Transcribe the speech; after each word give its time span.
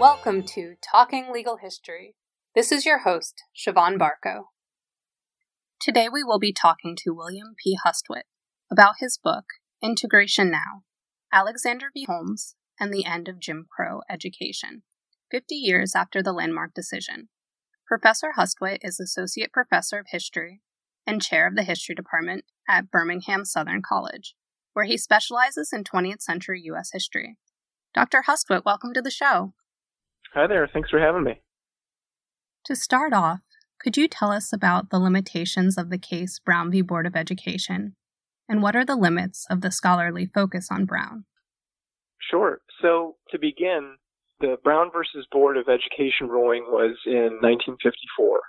Welcome 0.00 0.44
to 0.54 0.76
Talking 0.80 1.30
Legal 1.30 1.58
History. 1.58 2.14
This 2.54 2.72
is 2.72 2.86
your 2.86 3.00
host, 3.00 3.42
Siobhan 3.54 3.98
Barco. 3.98 4.44
Today 5.78 6.08
we 6.10 6.24
will 6.24 6.38
be 6.38 6.54
talking 6.54 6.96
to 7.00 7.12
William 7.12 7.48
P. 7.62 7.76
Hustwit 7.84 8.22
about 8.72 8.94
his 9.00 9.18
book, 9.22 9.44
Integration 9.82 10.50
Now 10.50 10.84
Alexander 11.30 11.88
v. 11.92 12.06
Holmes 12.08 12.54
and 12.80 12.94
the 12.94 13.04
End 13.04 13.28
of 13.28 13.38
Jim 13.38 13.66
Crow 13.70 14.00
Education, 14.08 14.84
50 15.30 15.54
years 15.54 15.94
after 15.94 16.22
the 16.22 16.32
landmark 16.32 16.72
decision. 16.72 17.28
Professor 17.86 18.28
Hustwit 18.38 18.78
is 18.80 18.98
Associate 18.98 19.52
Professor 19.52 19.98
of 19.98 20.06
History 20.08 20.62
and 21.06 21.20
Chair 21.20 21.46
of 21.46 21.56
the 21.56 21.62
History 21.62 21.94
Department 21.94 22.46
at 22.66 22.90
Birmingham 22.90 23.44
Southern 23.44 23.82
College, 23.86 24.34
where 24.72 24.86
he 24.86 24.96
specializes 24.96 25.74
in 25.74 25.84
20th 25.84 26.22
century 26.22 26.62
U.S. 26.64 26.88
history. 26.94 27.36
Dr. 27.92 28.24
Hustwit, 28.26 28.64
welcome 28.64 28.94
to 28.94 29.02
the 29.02 29.10
show. 29.10 29.52
Hi 30.34 30.46
there. 30.46 30.68
Thanks 30.72 30.90
for 30.90 31.00
having 31.00 31.24
me. 31.24 31.40
To 32.66 32.76
start 32.76 33.12
off, 33.12 33.40
could 33.80 33.96
you 33.96 34.06
tell 34.06 34.30
us 34.30 34.52
about 34.52 34.90
the 34.90 35.00
limitations 35.00 35.76
of 35.76 35.90
the 35.90 35.98
case 35.98 36.38
Brown 36.38 36.70
v. 36.70 36.82
Board 36.82 37.06
of 37.06 37.16
Education? 37.16 37.96
And 38.48 38.62
what 38.62 38.76
are 38.76 38.84
the 38.84 38.96
limits 38.96 39.44
of 39.50 39.60
the 39.60 39.72
scholarly 39.72 40.26
focus 40.32 40.68
on 40.70 40.84
Brown? 40.84 41.24
Sure. 42.30 42.60
So, 42.80 43.16
to 43.30 43.38
begin, 43.40 43.96
the 44.40 44.56
Brown 44.62 44.90
versus 44.92 45.26
Board 45.32 45.56
of 45.56 45.68
Education 45.68 46.28
ruling 46.28 46.64
was 46.68 46.96
in 47.06 47.38
1954. 47.40 48.40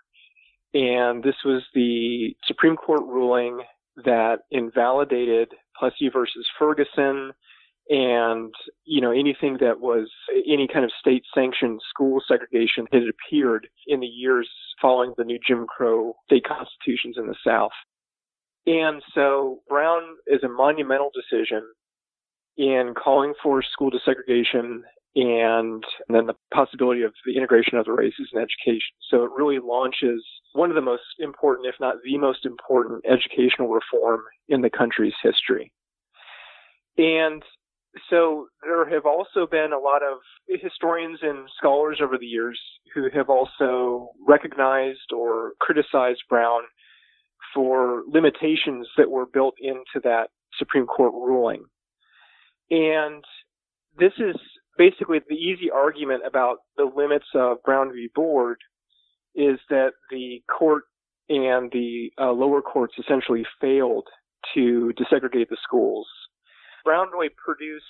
And 0.74 1.24
this 1.24 1.36
was 1.44 1.64
the 1.74 2.36
Supreme 2.46 2.76
Court 2.76 3.02
ruling 3.02 3.62
that 4.06 4.40
invalidated 4.52 5.50
Plessy 5.78 6.09
versus 6.14 6.48
Ferguson 6.59 7.32
and 7.92 8.53
you 8.86 9.02
know 9.02 9.11
anything 9.11 9.58
that 9.59 9.81
was 9.81 10.09
any 10.47 10.66
kind 10.66 10.86
of 10.86 10.92
state 10.97 11.23
sanctioned 11.36 11.81
school 11.89 12.22
segregation 12.25 12.88
had 12.92 13.03
appeared 13.03 13.67
in 13.86 14.00
the 14.00 14.08
years 14.08 14.50
following 14.81 15.14
the 15.17 15.25
new 15.25 15.38
Jim 15.45 15.67
Crow 15.67 16.14
state 16.25 16.45
constitutions 16.45 17.17
in 17.17 17.28
the 17.28 17.36
South. 17.45 17.72
And 18.66 19.03
so 19.14 19.59
Brown 19.67 20.02
is 20.28 20.42
a 20.44 20.47
monumental 20.47 21.12
decision 21.14 21.64
in 22.58 22.94
calling 22.95 23.34
for 23.44 23.62
school 23.62 23.92
desegregation 23.92 24.81
and, 25.14 25.84
then 26.08 26.28
the 26.28 26.36
possibility 26.53 27.02
of 27.02 27.14
the 27.25 27.36
integration 27.36 27.78
of 27.78 27.86
the 27.86 27.92
races 27.92 28.30
in 28.34 28.39
education. 28.39 28.95
So 29.09 29.25
it 29.25 29.31
really 29.36 29.59
launches 29.62 30.23
one 30.53 30.69
of 30.69 30.75
the 30.75 30.81
most 30.81 31.02
important, 31.19 31.67
if 31.67 31.75
not 31.81 31.95
the 32.06 32.17
most 32.17 32.45
important, 32.45 33.03
educational 33.06 33.67
reform 33.67 34.22
in 34.47 34.62
the 34.62 34.69
country's 34.69 35.14
history. 35.22 35.73
And 36.97 37.44
so 38.09 38.47
there 38.64 38.89
have 38.89 39.06
also 39.06 39.45
been 39.50 39.73
a 39.73 39.80
lot 39.80 40.02
of 40.02 40.20
historians 40.47 41.20
and 41.22 41.50
scholars 41.58 42.00
over 42.02 42.17
the 42.17 42.25
years 42.25 42.59
who 42.94 43.09
have 43.14 43.30
also 43.30 44.09
recognized 44.25 45.11
or 45.14 45.53
criticized 45.59 46.22
Brown 46.30 46.62
for 47.53 48.03
limitations 48.08 48.88
that 48.97 49.09
were 49.09 49.25
built 49.25 49.56
into 49.59 50.00
that 50.03 50.30
Supreme 50.57 50.85
Court 50.85 51.13
ruling. 51.13 51.66
And 52.69 53.24
this 54.00 54.13
is 54.18 54.38
basically 54.78 55.19
the 55.28 55.35
easy 55.35 55.69
argument 55.69 56.24
about 56.25 56.59
the 56.78 56.90
limits 56.96 57.25
of 57.35 57.57
Brown 57.63 57.91
v. 57.91 58.07
Board 58.16 58.57
is 59.35 59.59
that 59.69 59.91
the 60.09 60.41
court 60.57 60.84
and 61.28 61.72
the 61.72 62.12
uh, 62.18 62.31
lower 62.31 62.62
courts 62.62 62.94
essentially 62.97 63.46
failed 63.59 64.07
to 64.53 64.94
desegregate 64.97 65.50
the 65.50 65.57
schools 65.62 66.07
Brown 66.84 67.08
really 67.12 67.30
produced 67.30 67.86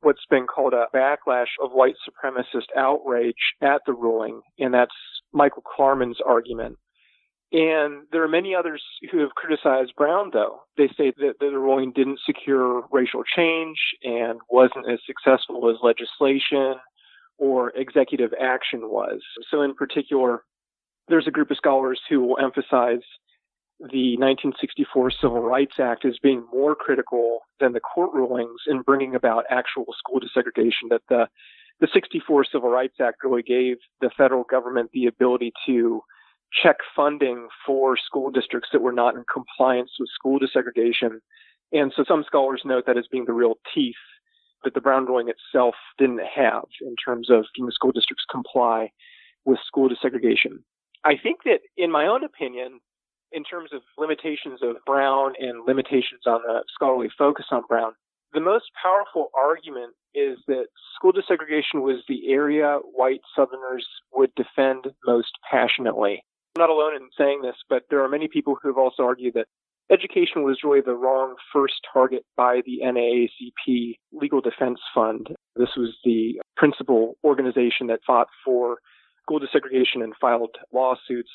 what's 0.00 0.24
been 0.30 0.46
called 0.46 0.74
a 0.74 0.86
backlash 0.94 1.48
of 1.62 1.72
white 1.72 1.96
supremacist 2.08 2.66
outrage 2.76 3.34
at 3.60 3.82
the 3.86 3.92
ruling, 3.92 4.40
and 4.58 4.72
that's 4.72 4.94
Michael 5.32 5.62
Klarman's 5.62 6.20
argument. 6.24 6.76
And 7.50 8.06
there 8.12 8.22
are 8.22 8.28
many 8.28 8.54
others 8.54 8.82
who 9.10 9.20
have 9.20 9.34
criticized 9.34 9.94
Brown, 9.96 10.30
though. 10.32 10.60
They 10.76 10.88
say 10.88 11.12
that 11.16 11.34
the 11.40 11.46
ruling 11.46 11.92
didn't 11.92 12.20
secure 12.26 12.82
racial 12.92 13.22
change 13.24 13.78
and 14.02 14.38
wasn't 14.50 14.90
as 14.90 14.98
successful 15.06 15.70
as 15.70 15.76
legislation 15.82 16.74
or 17.38 17.70
executive 17.70 18.32
action 18.38 18.90
was. 18.90 19.20
So, 19.50 19.62
in 19.62 19.74
particular, 19.74 20.42
there's 21.08 21.26
a 21.26 21.30
group 21.30 21.50
of 21.50 21.56
scholars 21.56 22.00
who 22.10 22.20
will 22.20 22.38
emphasize 22.38 23.02
the 23.80 24.16
1964 24.18 25.12
Civil 25.12 25.40
Rights 25.40 25.78
Act 25.78 26.04
as 26.04 26.18
being 26.20 26.44
more 26.52 26.74
critical 26.74 27.40
than 27.60 27.72
the 27.72 27.80
court 27.80 28.10
rulings 28.12 28.60
in 28.66 28.82
bringing 28.82 29.14
about 29.14 29.44
actual 29.50 29.86
school 29.96 30.20
desegregation. 30.20 30.90
That 30.90 31.02
the 31.08 31.28
the 31.80 31.88
64 31.92 32.44
Civil 32.50 32.70
Rights 32.70 32.96
Act 33.00 33.22
really 33.22 33.42
gave 33.42 33.76
the 34.00 34.10
federal 34.16 34.42
government 34.42 34.90
the 34.92 35.06
ability 35.06 35.52
to 35.66 36.02
check 36.52 36.76
funding 36.96 37.48
for 37.64 37.96
school 37.96 38.30
districts 38.30 38.70
that 38.72 38.82
were 38.82 38.92
not 38.92 39.14
in 39.14 39.24
compliance 39.32 39.92
with 40.00 40.08
school 40.12 40.40
desegregation. 40.40 41.20
And 41.72 41.92
so 41.94 42.04
some 42.08 42.24
scholars 42.26 42.62
note 42.64 42.84
that 42.86 42.98
as 42.98 43.06
being 43.10 43.26
the 43.26 43.32
real 43.32 43.58
teeth 43.74 43.94
that 44.64 44.74
the 44.74 44.80
Brown 44.80 45.06
ruling 45.06 45.28
itself 45.28 45.74
didn't 45.98 46.20
have 46.34 46.64
in 46.80 46.96
terms 46.96 47.30
of 47.30 47.44
the 47.56 47.72
school 47.72 47.92
districts 47.92 48.24
comply 48.28 48.90
with 49.44 49.58
school 49.64 49.88
desegregation. 49.88 50.62
I 51.04 51.14
think 51.22 51.44
that, 51.44 51.60
in 51.76 51.92
my 51.92 52.06
own 52.06 52.24
opinion, 52.24 52.80
in 53.32 53.44
terms 53.44 53.70
of 53.72 53.82
limitations 53.96 54.60
of 54.62 54.76
Brown 54.86 55.32
and 55.38 55.66
limitations 55.66 56.22
on 56.26 56.40
the 56.46 56.64
scholarly 56.74 57.08
focus 57.16 57.46
on 57.50 57.62
Brown, 57.68 57.92
the 58.32 58.40
most 58.40 58.66
powerful 58.82 59.30
argument 59.36 59.94
is 60.14 60.38
that 60.48 60.66
school 60.94 61.12
desegregation 61.12 61.82
was 61.82 62.02
the 62.08 62.30
area 62.30 62.78
white 62.92 63.20
Southerners 63.34 63.86
would 64.12 64.30
defend 64.34 64.86
most 65.06 65.30
passionately. 65.50 66.22
I'm 66.56 66.60
not 66.60 66.70
alone 66.70 66.94
in 66.94 67.08
saying 67.16 67.42
this, 67.42 67.56
but 67.68 67.84
there 67.88 68.02
are 68.02 68.08
many 68.08 68.28
people 68.28 68.56
who 68.60 68.68
have 68.68 68.78
also 68.78 69.04
argued 69.04 69.34
that 69.34 69.46
education 69.90 70.42
was 70.42 70.58
really 70.62 70.80
the 70.80 70.94
wrong 70.94 71.36
first 71.52 71.74
target 71.90 72.24
by 72.36 72.60
the 72.66 72.80
NAACP 72.84 73.96
Legal 74.12 74.40
Defense 74.40 74.80
Fund. 74.94 75.28
This 75.56 75.70
was 75.76 75.96
the 76.04 76.40
principal 76.56 77.16
organization 77.24 77.86
that 77.88 78.00
fought 78.06 78.28
for 78.44 78.78
school 79.22 79.40
desegregation 79.40 80.02
and 80.02 80.14
filed 80.20 80.56
lawsuits 80.72 81.30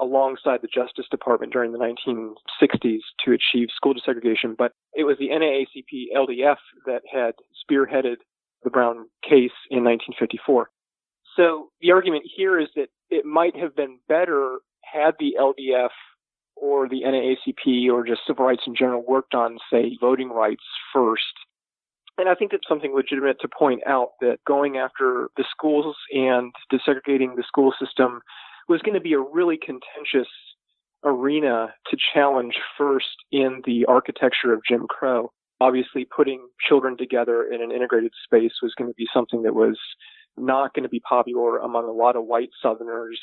alongside 0.00 0.60
the 0.62 0.68
Justice 0.72 1.06
Department 1.10 1.52
during 1.52 1.72
the 1.72 1.78
1960s 1.78 3.00
to 3.24 3.32
achieve 3.32 3.68
school 3.74 3.94
desegregation, 3.94 4.56
but 4.56 4.72
it 4.94 5.04
was 5.04 5.16
the 5.18 5.28
NAACP 5.28 6.16
LDF 6.16 6.56
that 6.86 7.02
had 7.12 7.34
spearheaded 7.62 8.16
the 8.62 8.70
Brown 8.70 9.08
case 9.22 9.56
in 9.70 9.84
1954. 9.84 10.70
So 11.36 11.68
the 11.80 11.92
argument 11.92 12.24
here 12.36 12.58
is 12.58 12.68
that 12.76 12.88
it 13.08 13.24
might 13.24 13.56
have 13.56 13.76
been 13.76 13.98
better 14.08 14.58
had 14.82 15.14
the 15.18 15.36
LDF 15.38 15.90
or 16.56 16.88
the 16.88 17.02
NAACP 17.02 17.90
or 17.90 18.04
just 18.04 18.20
civil 18.26 18.44
rights 18.44 18.62
in 18.66 18.74
general 18.74 19.04
worked 19.06 19.34
on, 19.34 19.58
say, 19.72 19.96
voting 20.00 20.28
rights 20.30 20.64
first. 20.92 21.22
And 22.18 22.28
I 22.28 22.34
think 22.34 22.50
that's 22.50 22.68
something 22.68 22.94
legitimate 22.94 23.40
to 23.40 23.48
point 23.48 23.80
out 23.86 24.10
that 24.20 24.38
going 24.46 24.76
after 24.76 25.30
the 25.36 25.44
schools 25.50 25.96
and 26.12 26.52
desegregating 26.70 27.36
the 27.36 27.44
school 27.46 27.72
system 27.80 28.20
was 28.70 28.80
going 28.82 28.94
to 28.94 29.00
be 29.00 29.14
a 29.14 29.18
really 29.18 29.58
contentious 29.58 30.30
arena 31.04 31.74
to 31.90 31.96
challenge 32.14 32.54
first 32.78 33.16
in 33.32 33.62
the 33.66 33.84
architecture 33.86 34.52
of 34.52 34.62
Jim 34.66 34.86
Crow. 34.88 35.32
Obviously, 35.60 36.06
putting 36.16 36.46
children 36.68 36.96
together 36.96 37.50
in 37.52 37.60
an 37.62 37.72
integrated 37.72 38.12
space 38.24 38.52
was 38.62 38.72
going 38.78 38.88
to 38.88 38.94
be 38.94 39.08
something 39.12 39.42
that 39.42 39.56
was 39.56 39.76
not 40.36 40.72
going 40.72 40.84
to 40.84 40.88
be 40.88 41.00
popular 41.00 41.58
among 41.58 41.86
a 41.86 41.92
lot 41.92 42.14
of 42.14 42.24
white 42.24 42.50
Southerners. 42.62 43.20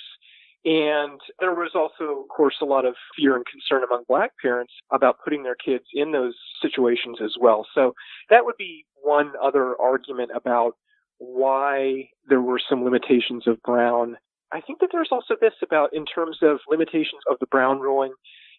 And 0.66 1.22
there 1.40 1.54
was 1.54 1.72
also, 1.76 2.24
of 2.24 2.28
course, 2.28 2.56
a 2.62 2.66
lot 2.66 2.84
of 2.84 2.96
fear 3.16 3.38
and 3.38 3.46
concern 3.46 3.84
among 3.86 4.04
black 4.10 4.32
parents 4.42 4.74
about 4.92 5.16
putting 5.24 5.44
their 5.44 5.56
kids 5.56 5.86
in 5.94 6.12
those 6.12 6.36
situations 6.62 7.20
as 7.24 7.36
well. 7.40 7.66
So 7.74 7.94
that 8.30 8.44
would 8.44 8.58
be 8.58 8.86
one 9.02 9.32
other 9.42 9.80
argument 9.80 10.32
about 10.36 10.74
why 11.20 12.10
there 12.28 12.42
were 12.42 12.60
some 12.70 12.84
limitations 12.84 13.48
of 13.48 13.62
Brown 13.64 14.18
I 14.52 14.62
think 14.62 14.80
that 14.80 14.90
there's 14.92 15.10
also 15.12 15.36
this 15.40 15.54
about 15.62 15.94
in 15.94 16.06
terms 16.06 16.38
of 16.42 16.60
limitations 16.70 17.22
of 17.30 17.38
the 17.40 17.48
Brown 17.48 17.80
ruling 17.80 18.14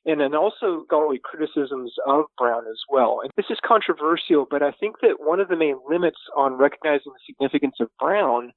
and 0.05 0.21
then 0.21 0.35
also 0.35 0.85
scholarly 0.87 1.21
criticisms 1.23 1.93
of 2.07 2.25
Brown 2.37 2.65
as 2.71 2.81
well. 2.89 3.21
And 3.23 3.33
this 3.37 3.47
is 3.51 3.59
controversial, 3.65 4.47
but 4.49 4.63
I 4.63 4.71
think 4.73 4.97
that 5.03 5.17
one 5.19 5.41
of 5.41 5.49
the 5.49 5.57
main 5.57 5.79
limits 5.89 6.19
on 6.37 6.55
recognizing 6.55 7.13
the 7.13 7.21
significance 7.27 7.77
of 7.81 7.89
Brown 7.99 8.53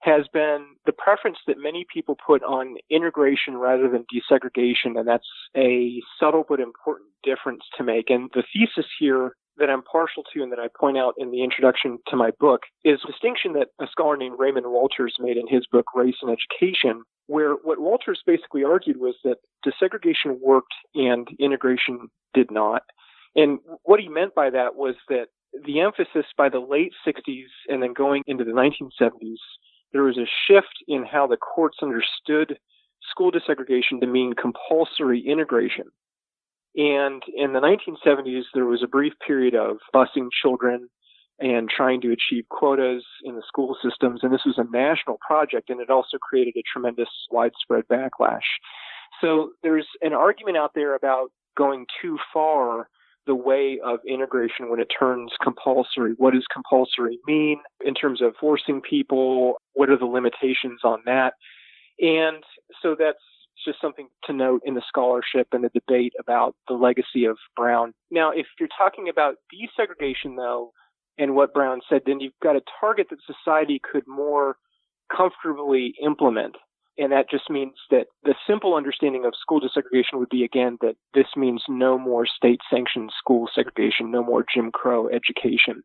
has 0.00 0.26
been 0.32 0.64
the 0.84 0.92
preference 0.92 1.38
that 1.46 1.56
many 1.58 1.84
people 1.92 2.16
put 2.24 2.42
on 2.44 2.76
integration 2.90 3.56
rather 3.56 3.88
than 3.88 4.04
desegregation, 4.12 4.98
and 4.98 5.08
that's 5.08 5.26
a 5.56 6.00
subtle 6.20 6.44
but 6.48 6.60
important 6.60 7.08
difference 7.22 7.62
to 7.76 7.82
make. 7.82 8.10
And 8.10 8.30
the 8.34 8.44
thesis 8.52 8.86
here 8.98 9.32
that 9.58 9.70
I'm 9.70 9.82
partial 9.82 10.22
to 10.34 10.42
and 10.42 10.52
that 10.52 10.58
I 10.58 10.68
point 10.78 10.98
out 10.98 11.14
in 11.18 11.30
the 11.30 11.42
introduction 11.42 11.98
to 12.08 12.16
my 12.16 12.30
book 12.38 12.62
is 12.84 13.00
a 13.04 13.10
distinction 13.10 13.54
that 13.54 13.68
a 13.80 13.86
scholar 13.90 14.16
named 14.16 14.36
Raymond 14.38 14.66
Wolters 14.66 15.14
made 15.18 15.36
in 15.36 15.48
his 15.48 15.66
book 15.66 15.86
Race 15.94 16.16
and 16.22 16.30
Education, 16.30 17.02
where 17.26 17.54
what 17.54 17.78
Wolters 17.78 18.18
basically 18.26 18.64
argued 18.64 18.98
was 18.98 19.14
that 19.24 19.38
desegregation 19.66 20.38
worked 20.40 20.74
and 20.94 21.28
integration 21.38 22.08
did 22.34 22.50
not. 22.50 22.82
And 23.34 23.58
what 23.84 24.00
he 24.00 24.08
meant 24.08 24.34
by 24.34 24.50
that 24.50 24.76
was 24.76 24.94
that 25.08 25.26
the 25.64 25.80
emphasis 25.80 26.26
by 26.36 26.48
the 26.48 26.60
late 26.60 26.92
60s 27.06 27.46
and 27.68 27.82
then 27.82 27.92
going 27.92 28.22
into 28.26 28.44
the 28.44 28.52
1970s, 28.52 29.36
there 29.92 30.02
was 30.02 30.18
a 30.18 30.26
shift 30.46 30.84
in 30.88 31.04
how 31.04 31.26
the 31.26 31.36
courts 31.36 31.78
understood 31.82 32.58
school 33.10 33.30
desegregation 33.30 34.00
to 34.00 34.06
mean 34.06 34.34
compulsory 34.34 35.20
integration. 35.20 35.84
And 36.76 37.22
in 37.34 37.54
the 37.54 37.60
1970s, 37.60 38.42
there 38.52 38.66
was 38.66 38.82
a 38.82 38.88
brief 38.88 39.14
period 39.26 39.54
of 39.54 39.78
busing 39.94 40.28
children 40.42 40.88
and 41.38 41.68
trying 41.68 42.00
to 42.02 42.12
achieve 42.12 42.44
quotas 42.50 43.04
in 43.24 43.34
the 43.34 43.42
school 43.46 43.76
systems. 43.82 44.20
And 44.22 44.32
this 44.32 44.44
was 44.46 44.58
a 44.58 44.70
national 44.70 45.18
project, 45.26 45.70
and 45.70 45.80
it 45.80 45.90
also 45.90 46.18
created 46.18 46.54
a 46.56 46.62
tremendous 46.70 47.08
widespread 47.30 47.84
backlash. 47.90 48.40
So 49.20 49.50
there's 49.62 49.86
an 50.02 50.12
argument 50.12 50.56
out 50.56 50.72
there 50.74 50.94
about 50.94 51.28
going 51.56 51.86
too 52.02 52.18
far 52.32 52.88
the 53.26 53.34
way 53.34 53.80
of 53.84 53.98
integration 54.06 54.70
when 54.70 54.80
it 54.80 54.88
turns 54.98 55.32
compulsory. 55.42 56.12
What 56.16 56.34
does 56.34 56.44
compulsory 56.52 57.18
mean 57.26 57.60
in 57.84 57.94
terms 57.94 58.22
of 58.22 58.34
forcing 58.38 58.80
people? 58.80 59.56
What 59.74 59.90
are 59.90 59.98
the 59.98 60.06
limitations 60.06 60.80
on 60.84 61.00
that? 61.06 61.34
And 61.98 62.44
so 62.82 62.94
that's 62.98 63.18
just 63.64 63.80
something 63.80 64.08
to 64.24 64.32
note 64.32 64.62
in 64.64 64.74
the 64.74 64.82
scholarship 64.86 65.48
and 65.52 65.64
the 65.64 65.70
debate 65.70 66.12
about 66.18 66.54
the 66.68 66.74
legacy 66.74 67.24
of 67.24 67.36
Brown. 67.56 67.94
Now, 68.10 68.30
if 68.30 68.46
you're 68.58 68.68
talking 68.76 69.08
about 69.08 69.36
desegregation, 69.52 70.36
though, 70.36 70.72
and 71.18 71.34
what 71.34 71.54
Brown 71.54 71.80
said, 71.88 72.02
then 72.06 72.20
you've 72.20 72.32
got 72.42 72.56
a 72.56 72.62
target 72.80 73.08
that 73.10 73.18
society 73.26 73.80
could 73.80 74.04
more 74.06 74.56
comfortably 75.14 75.94
implement. 76.04 76.56
And 76.98 77.12
that 77.12 77.30
just 77.30 77.50
means 77.50 77.74
that 77.90 78.06
the 78.24 78.34
simple 78.46 78.74
understanding 78.74 79.26
of 79.26 79.34
school 79.38 79.60
desegregation 79.60 80.18
would 80.18 80.30
be, 80.30 80.44
again, 80.44 80.78
that 80.80 80.96
this 81.14 81.26
means 81.36 81.62
no 81.68 81.98
more 81.98 82.26
state 82.26 82.60
sanctioned 82.70 83.10
school 83.18 83.48
segregation, 83.54 84.10
no 84.10 84.24
more 84.24 84.44
Jim 84.52 84.70
Crow 84.72 85.08
education. 85.08 85.82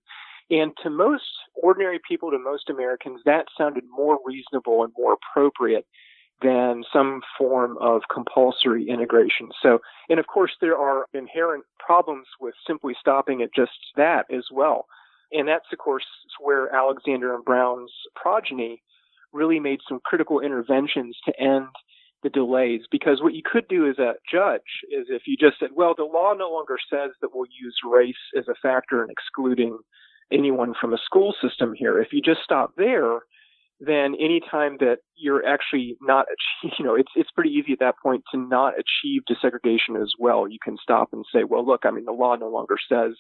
And 0.49 0.71
to 0.83 0.89
most 0.89 1.23
ordinary 1.61 1.99
people, 2.07 2.31
to 2.31 2.39
most 2.39 2.69
Americans, 2.69 3.21
that 3.25 3.45
sounded 3.57 3.83
more 3.89 4.19
reasonable 4.25 4.83
and 4.83 4.93
more 4.97 5.15
appropriate 5.15 5.85
than 6.41 6.83
some 6.91 7.21
form 7.37 7.77
of 7.79 8.01
compulsory 8.13 8.87
integration. 8.87 9.49
So, 9.61 9.79
and 10.09 10.19
of 10.19 10.27
course, 10.27 10.51
there 10.59 10.77
are 10.77 11.05
inherent 11.13 11.63
problems 11.79 12.27
with 12.39 12.55
simply 12.65 12.93
stopping 12.99 13.41
at 13.41 13.53
just 13.55 13.71
that 13.95 14.25
as 14.33 14.45
well. 14.51 14.85
And 15.31 15.47
that's, 15.47 15.65
of 15.71 15.77
course, 15.77 16.05
where 16.39 16.73
Alexander 16.75 17.33
and 17.33 17.45
Brown's 17.45 17.91
progeny 18.15 18.81
really 19.31 19.59
made 19.59 19.79
some 19.87 19.99
critical 20.03 20.39
interventions 20.39 21.17
to 21.25 21.39
end 21.39 21.67
the 22.23 22.29
delays. 22.29 22.81
Because 22.91 23.21
what 23.21 23.33
you 23.33 23.41
could 23.43 23.67
do 23.67 23.89
as 23.89 23.97
a 23.97 24.13
judge 24.29 24.61
is 24.91 25.07
if 25.09 25.23
you 25.25 25.37
just 25.37 25.59
said, 25.59 25.69
well, 25.73 25.93
the 25.95 26.03
law 26.03 26.33
no 26.33 26.51
longer 26.51 26.77
says 26.89 27.11
that 27.21 27.29
we'll 27.33 27.45
use 27.45 27.75
race 27.89 28.15
as 28.37 28.47
a 28.47 28.55
factor 28.61 29.03
in 29.03 29.09
excluding 29.09 29.77
anyone 30.31 30.73
from 30.79 30.93
a 30.93 30.97
school 31.03 31.33
system 31.41 31.73
here. 31.75 32.01
If 32.01 32.09
you 32.11 32.21
just 32.21 32.41
stop 32.43 32.73
there, 32.77 33.19
then 33.83 34.15
anytime 34.19 34.77
that 34.79 34.97
you're 35.15 35.45
actually 35.45 35.97
not, 36.01 36.27
you 36.77 36.85
know, 36.85 36.95
it's 36.95 37.11
it's 37.15 37.31
pretty 37.31 37.49
easy 37.49 37.73
at 37.73 37.79
that 37.79 37.95
point 38.01 38.23
to 38.31 38.39
not 38.39 38.73
achieve 38.73 39.23
desegregation 39.29 40.01
as 40.01 40.13
well. 40.19 40.47
You 40.47 40.59
can 40.63 40.77
stop 40.81 41.09
and 41.11 41.25
say, 41.33 41.43
well, 41.43 41.65
look, 41.65 41.81
I 41.83 41.91
mean, 41.91 42.05
the 42.05 42.11
law 42.11 42.35
no 42.35 42.49
longer 42.49 42.75
says 42.87 43.15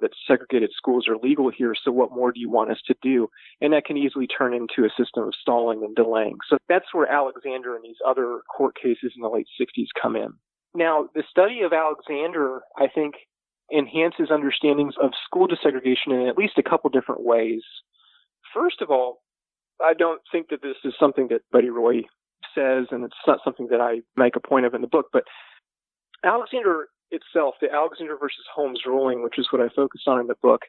that 0.00 0.12
segregated 0.28 0.70
schools 0.76 1.08
are 1.08 1.16
legal 1.16 1.50
here, 1.50 1.74
so 1.74 1.90
what 1.90 2.12
more 2.12 2.30
do 2.30 2.38
you 2.38 2.48
want 2.48 2.70
us 2.70 2.78
to 2.86 2.94
do? 3.02 3.28
And 3.60 3.72
that 3.72 3.84
can 3.84 3.96
easily 3.96 4.28
turn 4.28 4.54
into 4.54 4.86
a 4.86 4.90
system 4.96 5.24
of 5.24 5.34
stalling 5.40 5.82
and 5.82 5.96
delaying. 5.96 6.36
So 6.48 6.56
that's 6.68 6.86
where 6.92 7.10
Alexander 7.10 7.74
and 7.74 7.82
these 7.82 7.98
other 8.06 8.42
court 8.56 8.76
cases 8.80 9.12
in 9.16 9.22
the 9.22 9.28
late 9.28 9.48
60s 9.60 9.88
come 10.00 10.14
in. 10.14 10.28
Now, 10.72 11.08
the 11.16 11.24
study 11.28 11.62
of 11.62 11.72
Alexander, 11.72 12.60
I 12.78 12.86
think, 12.86 13.14
enhances 13.76 14.30
understandings 14.30 14.94
of 15.02 15.10
school 15.26 15.48
desegregation 15.48 16.12
in 16.12 16.28
at 16.28 16.38
least 16.38 16.58
a 16.58 16.62
couple 16.62 16.90
different 16.90 17.24
ways. 17.24 17.62
First 18.54 18.80
of 18.80 18.90
all, 18.90 19.18
I 19.80 19.94
don't 19.94 20.20
think 20.30 20.48
that 20.50 20.62
this 20.62 20.76
is 20.84 20.94
something 20.98 21.28
that 21.28 21.42
Buddy 21.52 21.70
Roy 21.70 22.02
says, 22.54 22.86
and 22.90 23.04
it's 23.04 23.14
not 23.26 23.40
something 23.44 23.68
that 23.70 23.80
I 23.80 24.00
make 24.16 24.36
a 24.36 24.40
point 24.40 24.66
of 24.66 24.74
in 24.74 24.80
the 24.80 24.86
book, 24.86 25.06
but 25.12 25.24
Alexander 26.24 26.88
itself, 27.10 27.54
the 27.60 27.72
Alexander 27.72 28.16
versus 28.18 28.44
Holmes 28.54 28.82
ruling, 28.86 29.22
which 29.22 29.38
is 29.38 29.48
what 29.50 29.62
I 29.62 29.68
focused 29.74 30.08
on 30.08 30.20
in 30.20 30.26
the 30.26 30.34
book, 30.42 30.62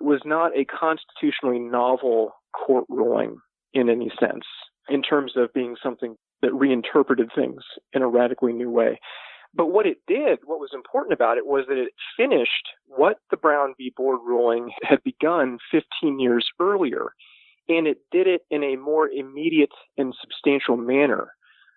was 0.00 0.20
not 0.24 0.56
a 0.56 0.64
constitutionally 0.64 1.58
novel 1.58 2.32
court 2.54 2.84
ruling 2.88 3.38
in 3.74 3.90
any 3.90 4.10
sense, 4.18 4.44
in 4.88 5.02
terms 5.02 5.32
of 5.36 5.52
being 5.52 5.76
something 5.82 6.16
that 6.40 6.54
reinterpreted 6.54 7.30
things 7.34 7.62
in 7.92 8.02
a 8.02 8.08
radically 8.08 8.52
new 8.52 8.70
way. 8.70 8.98
But 9.54 9.66
what 9.72 9.86
it 9.86 9.98
did, 10.06 10.40
what 10.44 10.60
was 10.60 10.70
important 10.72 11.12
about 11.12 11.38
it, 11.38 11.46
was 11.46 11.64
that 11.68 11.78
it 11.78 11.92
finished 12.16 12.68
what 12.86 13.18
the 13.30 13.36
Brown 13.36 13.74
v. 13.76 13.92
Board 13.96 14.20
ruling 14.24 14.70
had 14.82 15.02
begun 15.02 15.58
15 15.70 16.20
years 16.20 16.46
earlier 16.60 17.12
and 17.68 17.86
it 17.86 17.98
did 18.10 18.26
it 18.26 18.42
in 18.50 18.62
a 18.62 18.76
more 18.76 19.08
immediate 19.08 19.72
and 19.96 20.14
substantial 20.20 20.76
manner. 20.76 21.32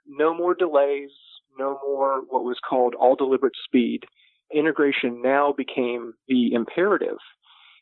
No 0.08 0.34
more 0.34 0.56
delays, 0.56 1.12
no 1.58 1.80
more 1.86 2.22
what 2.30 2.44
was 2.44 2.58
called 2.68 2.96
all 2.96 3.16
deliberate 3.16 3.56
speed. 3.66 4.06
Integration 4.54 5.22
now 5.22 5.54
became 5.56 6.14
the 6.28 6.54
imperative. 6.54 7.18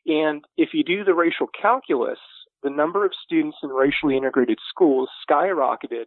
And 0.06 0.44
if 0.58 0.70
you 0.74 0.84
do 0.84 1.04
the 1.04 1.14
racial 1.14 1.48
calculus, 1.60 2.20
the 2.64 2.70
number 2.70 3.06
of 3.06 3.12
students 3.24 3.58
in 3.64 3.70
racially 3.70 4.18
integrated 4.18 4.58
schools 4.70 5.10
skyrocketed 5.30 6.06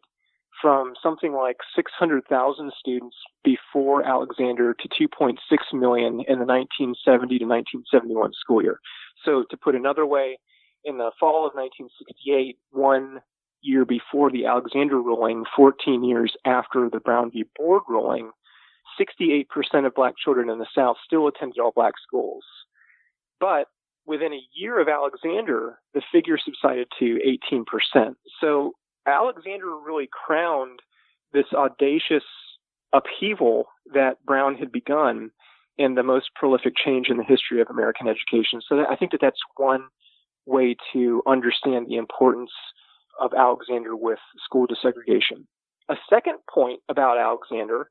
from 0.61 0.93
something 1.03 1.33
like 1.33 1.57
600,000 1.75 2.73
students 2.79 3.17
before 3.43 4.07
Alexander 4.07 4.75
to 4.75 4.89
2.6 4.89 5.37
million 5.73 6.21
in 6.29 6.39
the 6.39 6.47
1970 6.47 7.39
to 7.39 7.45
1971 7.47 8.33
school 8.39 8.63
year. 8.63 8.79
So 9.25 9.45
to 9.51 9.57
put 9.57 9.75
another 9.75 10.07
way, 10.07 10.39
in 10.85 10.99
the 10.99 11.13
fall 11.19 11.47
of 11.47 11.55
1968, 11.55 12.59
one 12.71 13.21
year 13.61 13.85
before 13.85 14.31
the 14.31 14.47
Alexander 14.47 15.01
ruling, 15.01 15.45
14 15.57 16.05
years 16.05 16.35
after 16.45 16.91
the 16.91 17.01
Brown 17.01 17.31
v. 17.31 17.45
Board 17.57 17.83
ruling, 17.89 18.31
68% 19.01 19.47
of 19.87 19.95
black 19.95 20.15
children 20.23 20.51
in 20.51 20.59
the 20.59 20.67
South 20.75 20.97
still 21.05 21.29
attended 21.29 21.59
all 21.59 21.73
black 21.75 21.95
schools. 22.07 22.45
But 23.41 23.69
within 24.07 24.33
a 24.33 24.43
year 24.55 24.81
of 24.81 24.89
Alexander, 24.89 25.79
the 25.95 26.03
figure 26.13 26.39
subsided 26.45 26.89
to 26.99 27.19
18%. 27.47 28.15
So 28.41 28.73
Alexander 29.07 29.77
really 29.79 30.09
crowned 30.13 30.81
this 31.33 31.47
audacious 31.55 32.25
upheaval 32.93 33.67
that 33.95 34.25
Brown 34.25 34.57
had 34.57 34.71
begun 34.71 35.31
and 35.79 35.97
the 35.97 36.03
most 36.03 36.31
prolific 36.35 36.75
change 36.77 37.09
in 37.09 37.17
the 37.17 37.25
history 37.25 37.61
of 37.61 37.69
American 37.71 38.07
education. 38.07 38.61
So 38.69 38.85
I 38.89 38.97
think 38.97 39.13
that 39.13 39.21
that's 39.21 39.41
one 39.57 39.85
way 40.47 40.77
to 40.93 41.23
understand 41.27 41.87
the 41.89 41.97
importance 41.97 42.51
of 43.21 43.33
Alexander 43.37 43.95
with 43.95 44.19
school 44.45 44.67
desegregation. 44.67 45.47
A 45.89 45.95
second 46.09 46.39
point 46.53 46.81
about 46.89 47.19
Alexander 47.19 47.91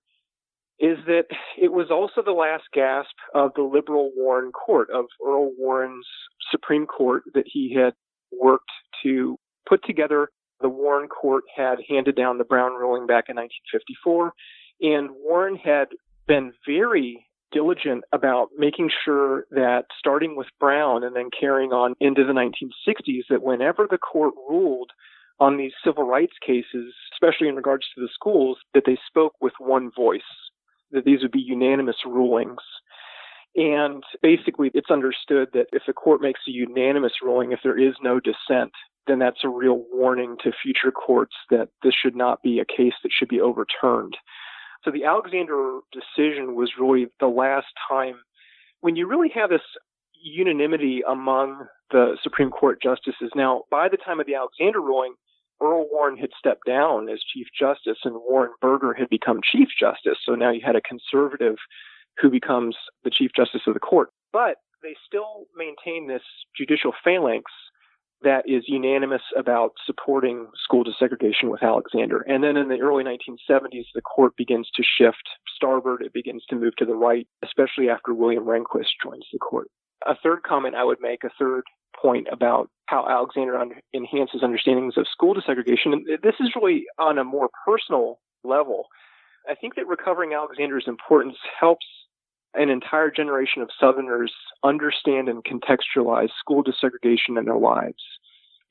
is 0.79 0.97
that 1.05 1.25
it 1.61 1.71
was 1.71 1.91
also 1.91 2.23
the 2.25 2.31
last 2.31 2.63
gasp 2.73 3.15
of 3.35 3.51
the 3.55 3.61
liberal 3.61 4.11
Warren 4.15 4.51
Court, 4.51 4.89
of 4.89 5.05
Earl 5.25 5.51
Warren's 5.57 6.07
Supreme 6.49 6.87
Court 6.87 7.23
that 7.33 7.45
he 7.45 7.75
had 7.75 7.93
worked 8.31 8.71
to 9.03 9.37
put 9.69 9.83
together. 9.85 10.29
The 10.59 10.69
Warren 10.69 11.07
Court 11.07 11.43
had 11.55 11.79
handed 11.87 12.15
down 12.15 12.39
the 12.39 12.43
Brown 12.43 12.73
ruling 12.73 13.05
back 13.05 13.25
in 13.29 13.35
1954, 13.35 14.33
and 14.81 15.09
Warren 15.11 15.55
had 15.55 15.89
been 16.27 16.51
very 16.65 17.27
diligent 17.51 18.03
about 18.13 18.49
making 18.57 18.89
sure 19.03 19.45
that 19.51 19.85
starting 19.97 20.35
with 20.35 20.47
Brown 20.59 21.03
and 21.03 21.15
then 21.15 21.29
carrying 21.37 21.71
on 21.71 21.95
into 21.99 22.23
the 22.23 22.33
1960s, 22.33 23.23
that 23.29 23.43
whenever 23.43 23.87
the 23.89 23.97
court 23.97 24.33
ruled 24.49 24.91
on 25.39 25.57
these 25.57 25.73
civil 25.83 26.03
rights 26.03 26.35
cases, 26.45 26.93
especially 27.13 27.47
in 27.47 27.55
regards 27.55 27.85
to 27.93 28.01
the 28.01 28.09
schools, 28.13 28.57
that 28.73 28.83
they 28.85 28.97
spoke 29.07 29.33
with 29.41 29.53
one 29.59 29.91
voice, 29.95 30.21
that 30.91 31.05
these 31.05 31.21
would 31.21 31.31
be 31.31 31.39
unanimous 31.39 31.97
rulings. 32.05 32.61
And 33.55 34.03
basically, 34.21 34.71
it's 34.73 34.91
understood 34.91 35.49
that 35.53 35.67
if 35.73 35.83
the 35.85 35.93
court 35.93 36.21
makes 36.21 36.41
a 36.47 36.51
unanimous 36.51 37.13
ruling, 37.21 37.51
if 37.51 37.59
there 37.63 37.77
is 37.77 37.95
no 38.01 38.19
dissent, 38.19 38.71
then 39.07 39.19
that's 39.19 39.43
a 39.43 39.49
real 39.49 39.83
warning 39.91 40.37
to 40.43 40.51
future 40.63 40.91
courts 40.91 41.35
that 41.49 41.69
this 41.83 41.93
should 41.93 42.15
not 42.15 42.41
be 42.43 42.59
a 42.59 42.65
case 42.65 42.93
that 43.03 43.11
should 43.11 43.27
be 43.27 43.41
overturned. 43.41 44.15
So 44.83 44.91
the 44.91 45.05
Alexander 45.05 45.79
decision 45.91 46.55
was 46.55 46.71
really 46.79 47.07
the 47.19 47.27
last 47.27 47.67
time 47.89 48.15
when 48.81 48.95
you 48.95 49.07
really 49.07 49.29
have 49.35 49.49
this 49.49 49.61
unanimity 50.23 51.01
among 51.07 51.67
the 51.91 52.17
Supreme 52.23 52.49
Court 52.49 52.81
justices. 52.81 53.31
Now, 53.35 53.63
by 53.69 53.89
the 53.89 53.97
time 53.97 54.19
of 54.19 54.25
the 54.25 54.35
Alexander 54.35 54.81
ruling, 54.81 55.15
Earl 55.61 55.87
Warren 55.91 56.17
had 56.17 56.31
stepped 56.37 56.65
down 56.65 57.09
as 57.09 57.19
Chief 57.21 57.47
Justice 57.57 57.99
and 58.03 58.15
Warren 58.15 58.53
Burger 58.61 58.93
had 58.93 59.09
become 59.09 59.41
Chief 59.43 59.67
Justice. 59.79 60.17
So 60.25 60.33
now 60.33 60.51
you 60.51 60.61
had 60.65 60.75
a 60.75 60.81
conservative 60.81 61.57
who 62.19 62.29
becomes 62.29 62.75
the 63.03 63.11
Chief 63.11 63.31
Justice 63.35 63.61
of 63.67 63.75
the 63.75 63.79
court. 63.79 64.09
But 64.33 64.57
they 64.81 64.95
still 65.05 65.45
maintain 65.55 66.07
this 66.07 66.23
judicial 66.57 66.93
phalanx 67.03 67.51
that 68.23 68.43
is 68.47 68.63
unanimous 68.67 69.21
about 69.37 69.73
supporting 69.85 70.47
school 70.63 70.83
desegregation 70.83 71.49
with 71.49 71.63
Alexander. 71.63 72.21
And 72.27 72.43
then 72.43 72.57
in 72.57 72.69
the 72.69 72.79
early 72.81 73.03
1970s, 73.03 73.85
the 73.93 74.01
court 74.01 74.35
begins 74.37 74.69
to 74.75 74.83
shift 74.83 75.23
starboard. 75.55 76.03
It 76.03 76.13
begins 76.13 76.43
to 76.49 76.55
move 76.55 76.75
to 76.77 76.85
the 76.85 76.95
right, 76.95 77.27
especially 77.43 77.89
after 77.89 78.13
William 78.13 78.45
Rehnquist 78.45 78.93
joins 79.03 79.25
the 79.31 79.39
court. 79.39 79.67
A 80.07 80.15
third 80.21 80.43
comment 80.43 80.75
I 80.75 80.83
would 80.83 80.99
make, 81.01 81.23
a 81.23 81.29
third 81.37 81.63
point 81.99 82.27
about 82.31 82.69
how 82.87 83.07
Alexander 83.07 83.57
un- 83.57 83.73
enhances 83.93 84.41
understandings 84.43 84.97
of 84.97 85.05
school 85.11 85.35
desegregation. 85.35 85.93
And 85.93 86.05
this 86.23 86.35
is 86.39 86.51
really 86.55 86.85
on 86.97 87.17
a 87.17 87.23
more 87.23 87.49
personal 87.65 88.19
level. 88.43 88.85
I 89.49 89.55
think 89.55 89.75
that 89.75 89.87
recovering 89.87 90.33
Alexander's 90.33 90.85
importance 90.87 91.37
helps 91.59 91.85
an 92.53 92.69
entire 92.69 93.09
generation 93.09 93.61
of 93.61 93.69
Southerners 93.79 94.33
understand 94.63 95.29
and 95.29 95.43
contextualize 95.43 96.29
school 96.39 96.63
desegregation 96.63 97.37
in 97.37 97.45
their 97.45 97.57
lives. 97.57 98.03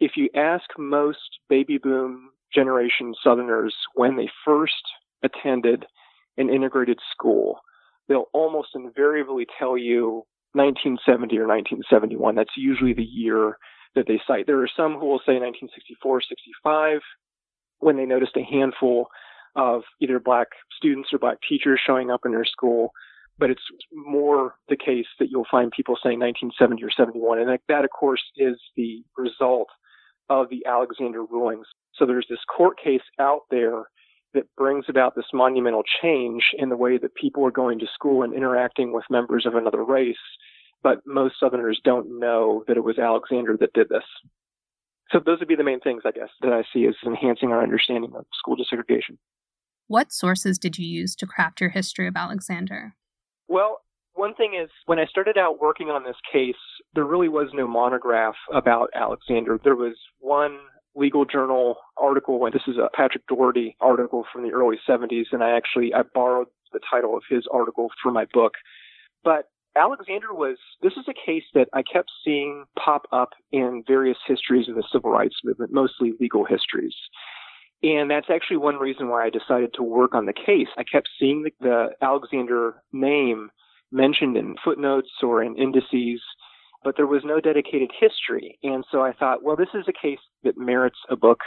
If 0.00 0.12
you 0.16 0.28
ask 0.34 0.64
most 0.78 1.38
baby 1.48 1.78
boom 1.78 2.30
generation 2.54 3.14
Southerners 3.22 3.74
when 3.94 4.16
they 4.16 4.28
first 4.44 4.82
attended 5.22 5.86
an 6.36 6.50
integrated 6.50 6.98
school, 7.12 7.60
they'll 8.08 8.28
almost 8.32 8.70
invariably 8.74 9.46
tell 9.58 9.76
you 9.76 10.24
1970 10.52 11.38
or 11.38 11.46
1971. 11.46 12.34
That's 12.34 12.50
usually 12.56 12.92
the 12.92 13.04
year 13.04 13.56
that 13.94 14.06
they 14.06 14.20
cite. 14.26 14.46
There 14.46 14.62
are 14.62 14.70
some 14.76 14.94
who 14.94 15.06
will 15.06 15.20
say 15.24 15.38
1964, 15.38 16.22
65 16.22 17.00
when 17.78 17.96
they 17.96 18.04
noticed 18.04 18.36
a 18.36 18.42
handful 18.42 19.08
of 19.56 19.82
either 20.00 20.20
black 20.20 20.48
students 20.76 21.10
or 21.12 21.18
black 21.18 21.38
teachers 21.48 21.80
showing 21.84 22.10
up 22.10 22.20
in 22.24 22.32
their 22.32 22.44
school. 22.44 22.92
But 23.40 23.50
it's 23.50 23.62
more 23.92 24.54
the 24.68 24.76
case 24.76 25.06
that 25.18 25.30
you'll 25.30 25.46
find 25.50 25.72
people 25.72 25.96
saying 26.00 26.20
1970 26.20 26.84
or 26.84 26.90
71. 26.90 27.38
And 27.38 27.58
that, 27.68 27.84
of 27.84 27.90
course, 27.90 28.22
is 28.36 28.56
the 28.76 29.02
result 29.16 29.68
of 30.28 30.50
the 30.50 30.64
Alexander 30.66 31.24
rulings. 31.24 31.66
So 31.94 32.04
there's 32.06 32.26
this 32.28 32.44
court 32.54 32.76
case 32.78 33.00
out 33.18 33.42
there 33.50 33.84
that 34.34 34.44
brings 34.56 34.84
about 34.88 35.16
this 35.16 35.24
monumental 35.32 35.82
change 36.02 36.44
in 36.56 36.68
the 36.68 36.76
way 36.76 36.98
that 36.98 37.14
people 37.14 37.44
are 37.46 37.50
going 37.50 37.78
to 37.80 37.86
school 37.92 38.22
and 38.22 38.34
interacting 38.34 38.92
with 38.92 39.04
members 39.10 39.46
of 39.46 39.54
another 39.54 39.82
race. 39.82 40.16
But 40.82 40.98
most 41.06 41.34
Southerners 41.40 41.80
don't 41.82 42.20
know 42.20 42.64
that 42.68 42.76
it 42.76 42.84
was 42.84 42.98
Alexander 42.98 43.56
that 43.58 43.72
did 43.72 43.88
this. 43.88 44.04
So 45.10 45.18
those 45.18 45.40
would 45.40 45.48
be 45.48 45.56
the 45.56 45.64
main 45.64 45.80
things, 45.80 46.02
I 46.04 46.12
guess, 46.12 46.28
that 46.42 46.52
I 46.52 46.62
see 46.72 46.86
as 46.86 46.94
enhancing 47.04 47.50
our 47.50 47.62
understanding 47.62 48.12
of 48.14 48.24
school 48.38 48.56
desegregation. 48.56 49.18
What 49.88 50.12
sources 50.12 50.58
did 50.58 50.78
you 50.78 50.86
use 50.86 51.16
to 51.16 51.26
craft 51.26 51.60
your 51.60 51.70
history 51.70 52.06
of 52.06 52.14
Alexander? 52.16 52.94
Well, 53.50 53.80
one 54.14 54.34
thing 54.34 54.58
is, 54.60 54.70
when 54.86 55.00
I 55.00 55.06
started 55.06 55.36
out 55.36 55.60
working 55.60 55.88
on 55.88 56.04
this 56.04 56.16
case, 56.32 56.54
there 56.94 57.04
really 57.04 57.28
was 57.28 57.48
no 57.52 57.66
monograph 57.66 58.36
about 58.54 58.90
Alexander. 58.94 59.58
There 59.62 59.74
was 59.74 59.96
one 60.20 60.58
legal 60.94 61.24
journal 61.24 61.76
article, 61.96 62.44
and 62.44 62.54
this 62.54 62.62
is 62.68 62.76
a 62.76 62.88
Patrick 62.94 63.26
Doherty 63.26 63.76
article 63.80 64.24
from 64.32 64.44
the 64.44 64.52
early 64.52 64.78
70s, 64.88 65.26
and 65.32 65.42
I 65.42 65.56
actually 65.56 65.92
I 65.92 66.02
borrowed 66.14 66.46
the 66.72 66.78
title 66.88 67.16
of 67.16 67.24
his 67.28 67.44
article 67.52 67.88
for 68.00 68.12
my 68.12 68.24
book. 68.32 68.52
But 69.24 69.46
Alexander 69.76 70.32
was 70.32 70.56
this 70.80 70.92
is 70.92 71.06
a 71.08 71.26
case 71.26 71.44
that 71.54 71.68
I 71.72 71.82
kept 71.82 72.10
seeing 72.24 72.66
pop 72.78 73.06
up 73.12 73.30
in 73.50 73.82
various 73.84 74.18
histories 74.28 74.68
of 74.68 74.76
the 74.76 74.84
civil 74.92 75.10
rights 75.10 75.36
movement, 75.42 75.72
mostly 75.72 76.12
legal 76.20 76.44
histories. 76.44 76.94
And 77.82 78.10
that's 78.10 78.28
actually 78.28 78.58
one 78.58 78.76
reason 78.76 79.08
why 79.08 79.24
I 79.24 79.30
decided 79.30 79.72
to 79.74 79.82
work 79.82 80.14
on 80.14 80.26
the 80.26 80.34
case. 80.34 80.68
I 80.76 80.84
kept 80.84 81.08
seeing 81.18 81.42
the, 81.42 81.50
the 81.60 81.86
Alexander 82.02 82.82
name 82.92 83.50
mentioned 83.90 84.36
in 84.36 84.56
footnotes 84.62 85.10
or 85.22 85.42
in 85.42 85.56
indices 85.56 86.20
but 86.82 86.96
there 86.96 87.06
was 87.06 87.22
no 87.24 87.40
dedicated 87.40 87.90
history. 87.98 88.58
And 88.62 88.84
so 88.90 89.02
I 89.02 89.12
thought, 89.12 89.42
well, 89.42 89.56
this 89.56 89.68
is 89.74 89.84
a 89.88 89.92
case 89.92 90.18
that 90.44 90.56
merits 90.56 90.98
a 91.10 91.16
book. 91.16 91.40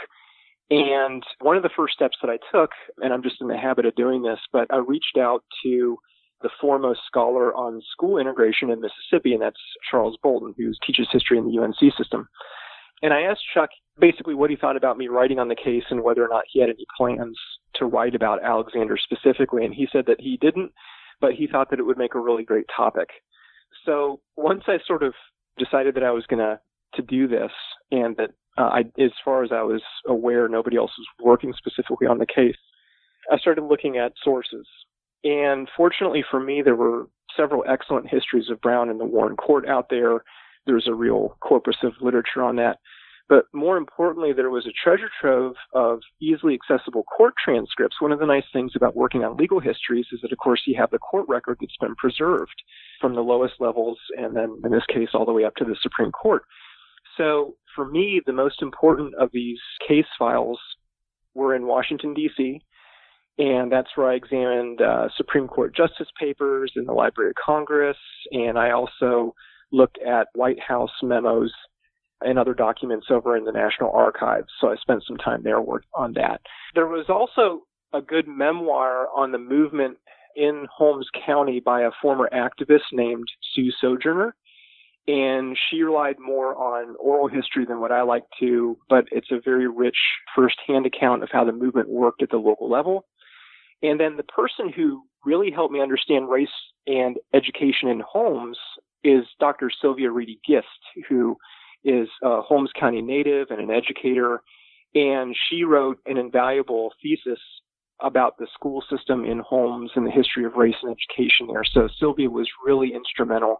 And 0.70 1.22
one 1.40 1.56
of 1.56 1.62
the 1.62 1.70
first 1.76 1.94
steps 1.94 2.16
that 2.22 2.30
I 2.30 2.38
took, 2.52 2.70
and 2.98 3.12
I'm 3.12 3.22
just 3.22 3.40
in 3.40 3.48
the 3.48 3.56
habit 3.56 3.84
of 3.84 3.94
doing 3.96 4.22
this, 4.22 4.38
but 4.52 4.66
I 4.70 4.78
reached 4.78 5.18
out 5.18 5.44
to 5.64 5.98
the 6.42 6.50
foremost 6.60 7.00
scholar 7.06 7.54
on 7.54 7.82
school 7.92 8.18
integration 8.18 8.70
in 8.70 8.80
Mississippi, 8.80 9.32
and 9.32 9.42
that's 9.42 9.60
Charles 9.90 10.16
Bolton, 10.22 10.54
who 10.56 10.72
teaches 10.86 11.08
history 11.10 11.38
in 11.38 11.46
the 11.46 11.62
UNC 11.62 11.92
system. 11.96 12.28
And 13.02 13.12
I 13.12 13.22
asked 13.22 13.42
Chuck 13.52 13.70
basically 13.98 14.34
what 14.34 14.50
he 14.50 14.56
thought 14.56 14.76
about 14.76 14.98
me 14.98 15.08
writing 15.08 15.38
on 15.38 15.48
the 15.48 15.54
case 15.54 15.84
and 15.90 16.02
whether 16.02 16.24
or 16.24 16.28
not 16.28 16.44
he 16.50 16.60
had 16.60 16.70
any 16.70 16.86
plans 16.96 17.38
to 17.76 17.86
write 17.86 18.14
about 18.14 18.42
Alexander 18.42 18.96
specifically. 18.96 19.64
And 19.64 19.74
he 19.74 19.88
said 19.92 20.06
that 20.06 20.20
he 20.20 20.38
didn't, 20.40 20.72
but 21.20 21.32
he 21.32 21.46
thought 21.46 21.70
that 21.70 21.78
it 21.78 21.84
would 21.84 21.98
make 21.98 22.14
a 22.14 22.20
really 22.20 22.44
great 22.44 22.66
topic 22.74 23.08
so 23.84 24.20
once 24.36 24.64
I 24.66 24.78
sort 24.86 25.02
of 25.02 25.14
decided 25.58 25.94
that 25.94 26.04
I 26.04 26.10
was 26.10 26.26
going 26.26 26.40
to 26.40 26.60
to 26.94 27.02
do 27.02 27.26
this, 27.26 27.50
and 27.90 28.16
that 28.18 28.30
uh, 28.56 28.70
I, 28.72 28.80
as 29.02 29.10
far 29.24 29.42
as 29.42 29.50
I 29.50 29.62
was 29.62 29.82
aware, 30.06 30.46
nobody 30.48 30.76
else 30.76 30.92
was 30.96 31.06
working 31.20 31.52
specifically 31.56 32.06
on 32.06 32.18
the 32.18 32.26
case, 32.26 32.54
I 33.32 33.36
started 33.38 33.64
looking 33.64 33.98
at 33.98 34.12
sources. 34.22 34.64
And 35.24 35.68
fortunately 35.76 36.24
for 36.30 36.38
me, 36.38 36.62
there 36.62 36.76
were 36.76 37.08
several 37.36 37.64
excellent 37.68 38.08
histories 38.08 38.48
of 38.48 38.60
Brown 38.60 38.90
in 38.90 38.98
the 38.98 39.04
Warren 39.04 39.34
Court 39.34 39.66
out 39.66 39.88
there. 39.90 40.22
There's 40.66 40.88
a 40.88 40.94
real 40.94 41.36
corpus 41.40 41.76
of 41.82 41.92
literature 42.00 42.42
on 42.42 42.56
that. 42.56 42.78
But 43.28 43.46
more 43.54 43.78
importantly, 43.78 44.34
there 44.34 44.50
was 44.50 44.66
a 44.66 44.72
treasure 44.72 45.08
trove 45.20 45.54
of 45.72 46.00
easily 46.20 46.54
accessible 46.54 47.04
court 47.04 47.32
transcripts. 47.42 48.00
One 48.00 48.12
of 48.12 48.18
the 48.18 48.26
nice 48.26 48.44
things 48.52 48.72
about 48.76 48.96
working 48.96 49.24
on 49.24 49.38
legal 49.38 49.60
histories 49.60 50.06
is 50.12 50.20
that, 50.20 50.32
of 50.32 50.38
course, 50.38 50.62
you 50.66 50.76
have 50.78 50.90
the 50.90 50.98
court 50.98 51.24
record 51.26 51.56
that's 51.60 51.76
been 51.80 51.94
preserved 51.94 52.62
from 53.00 53.14
the 53.14 53.22
lowest 53.22 53.54
levels, 53.60 53.98
and 54.18 54.36
then 54.36 54.60
in 54.62 54.70
this 54.70 54.84
case, 54.92 55.08
all 55.14 55.24
the 55.24 55.32
way 55.32 55.44
up 55.44 55.54
to 55.56 55.64
the 55.64 55.76
Supreme 55.80 56.12
Court. 56.12 56.42
So 57.16 57.54
for 57.74 57.86
me, 57.88 58.20
the 58.26 58.32
most 58.32 58.60
important 58.60 59.14
of 59.14 59.30
these 59.32 59.60
case 59.88 60.06
files 60.18 60.60
were 61.34 61.54
in 61.54 61.66
Washington, 61.66 62.12
D.C., 62.12 62.60
and 63.36 63.72
that's 63.72 63.88
where 63.96 64.10
I 64.10 64.14
examined 64.14 64.80
uh, 64.80 65.08
Supreme 65.16 65.48
Court 65.48 65.74
justice 65.74 66.06
papers 66.20 66.72
in 66.76 66.84
the 66.84 66.92
Library 66.92 67.30
of 67.30 67.36
Congress, 67.44 67.96
and 68.30 68.56
I 68.56 68.70
also 68.70 69.34
looked 69.74 69.98
at 69.98 70.28
White 70.34 70.60
House 70.60 70.92
memos 71.02 71.52
and 72.20 72.38
other 72.38 72.54
documents 72.54 73.06
over 73.10 73.36
in 73.36 73.44
the 73.44 73.52
National 73.52 73.90
Archives. 73.90 74.48
So 74.60 74.68
I 74.68 74.76
spent 74.76 75.04
some 75.06 75.16
time 75.16 75.42
there 75.42 75.60
working 75.60 75.88
on 75.94 76.14
that. 76.14 76.40
There 76.74 76.86
was 76.86 77.06
also 77.08 77.62
a 77.92 78.00
good 78.00 78.26
memoir 78.26 79.08
on 79.14 79.32
the 79.32 79.38
movement 79.38 79.98
in 80.36 80.66
Holmes 80.74 81.08
County 81.26 81.60
by 81.60 81.82
a 81.82 81.90
former 82.00 82.28
activist 82.32 82.92
named 82.92 83.26
Sue 83.54 83.70
Sojourner. 83.80 84.34
And 85.06 85.56
she 85.68 85.82
relied 85.82 86.18
more 86.18 86.56
on 86.56 86.96
oral 86.98 87.28
history 87.28 87.66
than 87.66 87.80
what 87.80 87.92
I 87.92 88.02
like 88.02 88.24
to, 88.40 88.78
but 88.88 89.04
it's 89.12 89.30
a 89.30 89.40
very 89.44 89.68
rich 89.68 89.98
firsthand 90.34 90.86
account 90.86 91.22
of 91.22 91.28
how 91.30 91.44
the 91.44 91.52
movement 91.52 91.90
worked 91.90 92.22
at 92.22 92.30
the 92.30 92.38
local 92.38 92.70
level. 92.70 93.04
And 93.82 94.00
then 94.00 94.16
the 94.16 94.22
person 94.22 94.72
who 94.74 95.02
really 95.26 95.50
helped 95.50 95.74
me 95.74 95.82
understand 95.82 96.30
race 96.30 96.48
and 96.86 97.18
education 97.34 97.88
in 97.88 98.00
Holmes 98.00 98.58
is 99.04 99.24
Dr. 99.38 99.70
Sylvia 99.80 100.10
Reedy 100.10 100.40
Gist, 100.48 100.66
who 101.08 101.36
is 101.84 102.08
a 102.22 102.40
Holmes 102.40 102.70
County 102.78 103.02
native 103.02 103.48
and 103.50 103.60
an 103.60 103.70
educator, 103.70 104.42
and 104.94 105.36
she 105.48 105.64
wrote 105.64 105.98
an 106.06 106.16
invaluable 106.16 106.92
thesis 107.02 107.38
about 108.00 108.38
the 108.38 108.46
school 108.54 108.82
system 108.90 109.24
in 109.24 109.38
Holmes 109.38 109.90
and 109.94 110.06
the 110.06 110.10
history 110.10 110.44
of 110.44 110.54
race 110.54 110.74
and 110.82 110.90
education 110.90 111.46
there. 111.52 111.64
So 111.64 111.88
Sylvia 111.98 112.30
was 112.30 112.48
really 112.64 112.92
instrumental 112.94 113.58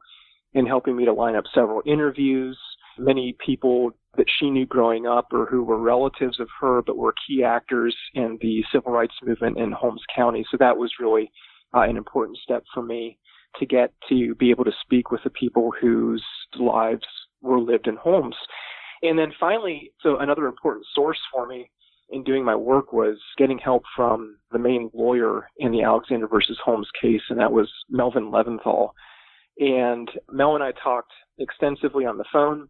in 0.54 0.66
helping 0.66 0.96
me 0.96 1.04
to 1.04 1.12
line 1.12 1.36
up 1.36 1.44
several 1.54 1.82
interviews. 1.86 2.58
Many 2.98 3.36
people 3.44 3.90
that 4.16 4.26
she 4.38 4.50
knew 4.50 4.66
growing 4.66 5.06
up 5.06 5.28
or 5.32 5.46
who 5.46 5.62
were 5.64 5.78
relatives 5.78 6.38
of 6.40 6.48
her 6.60 6.82
but 6.82 6.96
were 6.96 7.14
key 7.26 7.42
actors 7.42 7.96
in 8.14 8.38
the 8.40 8.64
civil 8.72 8.92
rights 8.92 9.14
movement 9.22 9.58
in 9.58 9.72
Holmes 9.72 10.02
County. 10.14 10.46
So 10.50 10.56
that 10.60 10.76
was 10.76 10.92
really 11.00 11.30
uh, 11.74 11.80
an 11.80 11.96
important 11.96 12.38
step 12.38 12.64
for 12.72 12.82
me 12.82 13.18
to 13.58 13.66
get 13.66 13.92
to 14.08 14.34
be 14.34 14.50
able 14.50 14.64
to 14.64 14.72
speak 14.82 15.10
with 15.10 15.22
the 15.24 15.30
people 15.30 15.72
whose 15.80 16.24
lives 16.58 17.04
were 17.40 17.60
lived 17.60 17.86
in 17.86 17.96
Holmes. 17.96 18.36
And 19.02 19.18
then 19.18 19.32
finally, 19.38 19.92
so 20.00 20.18
another 20.18 20.46
important 20.46 20.86
source 20.94 21.20
for 21.32 21.46
me 21.46 21.70
in 22.10 22.24
doing 22.24 22.44
my 22.44 22.54
work 22.54 22.92
was 22.92 23.18
getting 23.38 23.58
help 23.58 23.82
from 23.96 24.36
the 24.52 24.58
main 24.58 24.90
lawyer 24.94 25.48
in 25.58 25.72
the 25.72 25.82
Alexander 25.82 26.26
versus 26.26 26.58
Holmes 26.64 26.88
case, 27.00 27.22
and 27.28 27.38
that 27.38 27.52
was 27.52 27.70
Melvin 27.90 28.30
Leventhal. 28.30 28.90
And 29.58 30.10
Mel 30.30 30.54
and 30.54 30.64
I 30.64 30.72
talked 30.72 31.12
extensively 31.38 32.04
on 32.06 32.18
the 32.18 32.24
phone, 32.32 32.68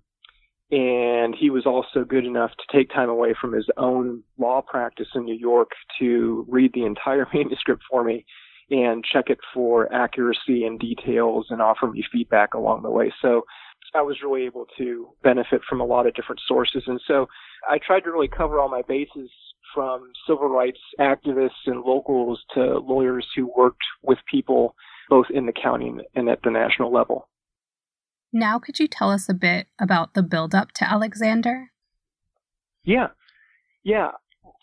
and 0.70 1.34
he 1.38 1.50
was 1.50 1.66
also 1.66 2.04
good 2.04 2.24
enough 2.24 2.50
to 2.50 2.76
take 2.76 2.90
time 2.90 3.08
away 3.08 3.34
from 3.40 3.52
his 3.52 3.68
own 3.76 4.22
law 4.38 4.60
practice 4.60 5.08
in 5.14 5.24
New 5.24 5.36
York 5.36 5.70
to 5.98 6.46
read 6.48 6.72
the 6.74 6.84
entire 6.84 7.26
manuscript 7.34 7.82
for 7.90 8.04
me 8.04 8.24
and 8.71 9.04
check 9.04 9.26
it 9.28 9.38
for 9.52 9.92
accuracy 9.92 10.64
and 10.64 10.78
details 10.78 11.47
and 11.50 11.61
offer 11.61 11.87
me 11.87 12.04
feedback 12.11 12.54
along 12.54 12.83
the 12.83 12.90
way. 12.90 13.12
So 13.21 13.42
I 13.94 14.02
was 14.02 14.16
really 14.23 14.44
able 14.47 14.66
to 14.78 15.09
benefit 15.23 15.61
from 15.68 15.80
a 15.80 15.85
lot 15.85 16.06
of 16.06 16.14
different 16.14 16.40
sources. 16.47 16.85
And 16.87 17.00
so 17.06 17.26
I 17.68 17.78
tried 17.78 18.00
to 18.00 18.11
really 18.11 18.28
cover 18.28 18.59
all 18.59 18.68
my 18.68 18.83
bases 18.88 19.30
from 19.75 20.11
civil 20.26 20.49
rights 20.49 20.78
activists 21.00 21.66
and 21.66 21.80
locals 21.80 22.42
to 22.54 22.78
lawyers 22.78 23.26
who 23.37 23.52
worked 23.56 23.85
with 24.02 24.18
people 24.30 24.75
both 25.09 25.26
in 25.33 25.47
the 25.47 25.52
county 25.52 25.92
and 26.14 26.28
at 26.28 26.40
the 26.42 26.50
national 26.50 26.92
level. 26.92 27.28
Now, 28.33 28.59
could 28.59 28.78
you 28.78 28.88
tell 28.88 29.11
us 29.11 29.28
a 29.28 29.35
bit 29.35 29.68
about 29.78 30.14
the 30.14 30.23
buildup 30.23 30.73
to 30.73 30.90
Alexander? 30.90 31.71
Yeah. 32.83 33.09
Yeah. 33.85 34.11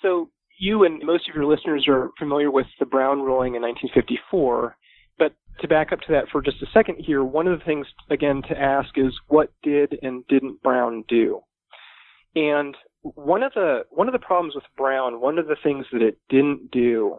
So, 0.02 0.30
you 0.62 0.84
and 0.84 1.04
most 1.04 1.28
of 1.28 1.34
your 1.34 1.46
listeners 1.46 1.86
are 1.88 2.12
familiar 2.20 2.52
with 2.52 2.68
the 2.80 2.86
Brown 2.86 3.22
ruling 3.22 3.56
in 3.56 3.64
1954. 3.64 4.78
But 5.18 5.34
to 5.60 5.68
back 5.68 5.92
up 5.92 6.00
to 6.02 6.12
that 6.12 6.30
for 6.32 6.40
just 6.40 6.62
a 6.62 6.68
second 6.72 6.98
here, 7.00 7.24
one 7.24 7.48
of 7.48 7.58
the 7.58 7.66
things, 7.66 7.88
again, 8.12 8.44
to 8.48 8.58
ask 8.58 8.90
is 8.96 9.12
what 9.28 9.52
did 9.64 9.98
and 10.04 10.26
didn't 10.28 10.62
Brown 10.62 11.04
do? 11.08 11.42
And 12.36 12.78
one 13.02 13.42
of 13.42 13.52
the 13.56 13.82
one 13.90 14.08
of 14.08 14.14
the 14.14 14.20
problems 14.20 14.54
with 14.54 14.64
Brown, 14.78 15.20
one 15.20 15.40
of 15.40 15.48
the 15.48 15.58
things 15.64 15.88
that 15.92 16.04
it 16.04 16.20
didn't 16.30 16.70
do 16.72 17.18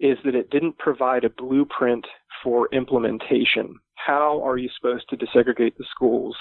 is 0.00 0.18
that 0.24 0.34
it 0.34 0.50
didn't 0.50 0.78
provide 0.78 1.22
a 1.22 1.30
blueprint 1.30 2.06
for 2.42 2.68
implementation. 2.72 3.76
How 3.94 4.44
are 4.44 4.58
you 4.58 4.68
supposed 4.76 5.08
to 5.10 5.16
desegregate 5.16 5.76
the 5.76 5.86
schools? 5.94 6.36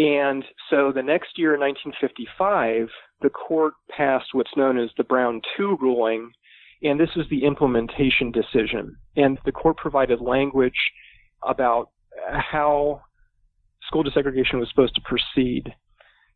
And 0.00 0.42
so 0.70 0.92
the 0.94 1.02
next 1.02 1.36
year, 1.36 1.52
in 1.52 1.60
1955, 1.60 2.88
the 3.20 3.28
court 3.28 3.74
passed 3.94 4.28
what's 4.32 4.56
known 4.56 4.78
as 4.78 4.88
the 4.96 5.04
Brown 5.04 5.42
2 5.58 5.76
ruling, 5.78 6.30
and 6.82 6.98
this 6.98 7.10
was 7.14 7.26
the 7.28 7.44
implementation 7.44 8.32
decision. 8.32 8.96
And 9.16 9.38
the 9.44 9.52
court 9.52 9.76
provided 9.76 10.22
language 10.22 10.72
about 11.46 11.90
how 12.32 13.02
school 13.86 14.02
desegregation 14.02 14.58
was 14.58 14.70
supposed 14.70 14.94
to 14.94 15.02
proceed 15.02 15.70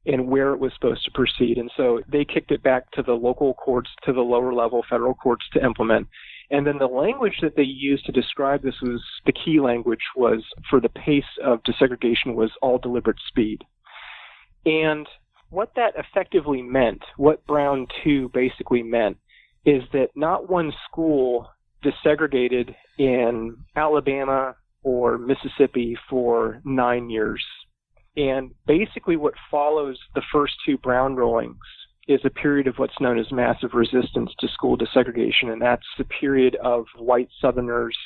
and 0.04 0.28
where 0.28 0.52
it 0.52 0.60
was 0.60 0.72
supposed 0.74 1.02
to 1.06 1.10
proceed. 1.12 1.56
And 1.56 1.70
so 1.74 2.02
they 2.06 2.26
kicked 2.26 2.50
it 2.50 2.62
back 2.62 2.90
to 2.92 3.02
the 3.02 3.14
local 3.14 3.54
courts, 3.54 3.88
to 4.04 4.12
the 4.12 4.20
lower 4.20 4.52
level 4.52 4.84
federal 4.90 5.14
courts 5.14 5.46
to 5.54 5.64
implement. 5.64 6.06
And 6.50 6.66
then 6.66 6.78
the 6.78 6.86
language 6.86 7.38
that 7.42 7.56
they 7.56 7.62
used 7.62 8.04
to 8.06 8.12
describe 8.12 8.62
this 8.62 8.80
was 8.82 9.02
the 9.26 9.32
key 9.32 9.60
language 9.60 10.04
was 10.16 10.42
for 10.68 10.80
the 10.80 10.88
pace 10.90 11.24
of 11.42 11.62
desegregation 11.62 12.34
was 12.34 12.50
all 12.60 12.78
deliberate 12.78 13.18
speed. 13.28 13.62
And 14.66 15.06
what 15.50 15.72
that 15.76 15.94
effectively 15.96 16.62
meant, 16.62 17.02
what 17.16 17.46
Brown 17.46 17.86
2 18.02 18.30
basically 18.34 18.82
meant, 18.82 19.16
is 19.64 19.82
that 19.92 20.10
not 20.14 20.50
one 20.50 20.72
school 20.90 21.48
desegregated 21.82 22.74
in 22.98 23.56
Alabama 23.76 24.56
or 24.82 25.16
Mississippi 25.18 25.96
for 26.08 26.60
nine 26.64 27.08
years 27.08 27.42
and 28.16 28.52
basically, 28.66 29.16
what 29.16 29.34
follows 29.50 29.98
the 30.14 30.22
first 30.32 30.54
two 30.64 30.78
Brown 30.78 31.16
rulings 31.16 31.56
is 32.08 32.20
a 32.24 32.30
period 32.30 32.66
of 32.66 32.76
what's 32.76 33.00
known 33.00 33.18
as 33.18 33.30
massive 33.32 33.70
resistance 33.74 34.30
to 34.38 34.48
school 34.48 34.76
desegregation, 34.76 35.52
and 35.52 35.62
that's 35.62 35.86
the 35.98 36.04
period 36.04 36.56
of 36.62 36.84
white 36.98 37.28
Southerners 37.40 37.96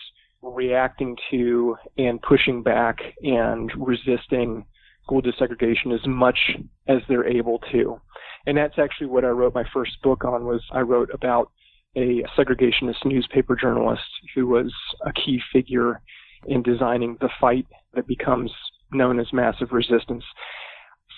reacting 0.42 1.16
to 1.30 1.76
and 1.96 2.22
pushing 2.22 2.62
back 2.62 2.98
and 3.22 3.72
resisting 3.76 4.64
school 5.02 5.20
desegregation 5.22 5.92
as 5.92 6.06
much 6.06 6.38
as 6.86 6.98
they're 7.08 7.26
able 7.26 7.58
to. 7.72 8.00
And 8.46 8.56
that's 8.56 8.78
actually 8.78 9.08
what 9.08 9.24
I 9.24 9.28
wrote 9.28 9.54
my 9.54 9.64
first 9.72 10.00
book 10.02 10.24
on 10.24 10.44
was 10.44 10.62
I 10.70 10.80
wrote 10.80 11.10
about 11.12 11.50
a 11.96 12.22
segregationist 12.36 13.04
newspaper 13.04 13.56
journalist 13.56 14.02
who 14.34 14.46
was 14.46 14.72
a 15.04 15.12
key 15.12 15.40
figure 15.52 16.00
in 16.46 16.62
designing 16.62 17.16
the 17.20 17.30
fight 17.40 17.66
that 17.94 18.06
becomes 18.06 18.52
known 18.92 19.18
as 19.18 19.26
massive 19.32 19.72
resistance. 19.72 20.24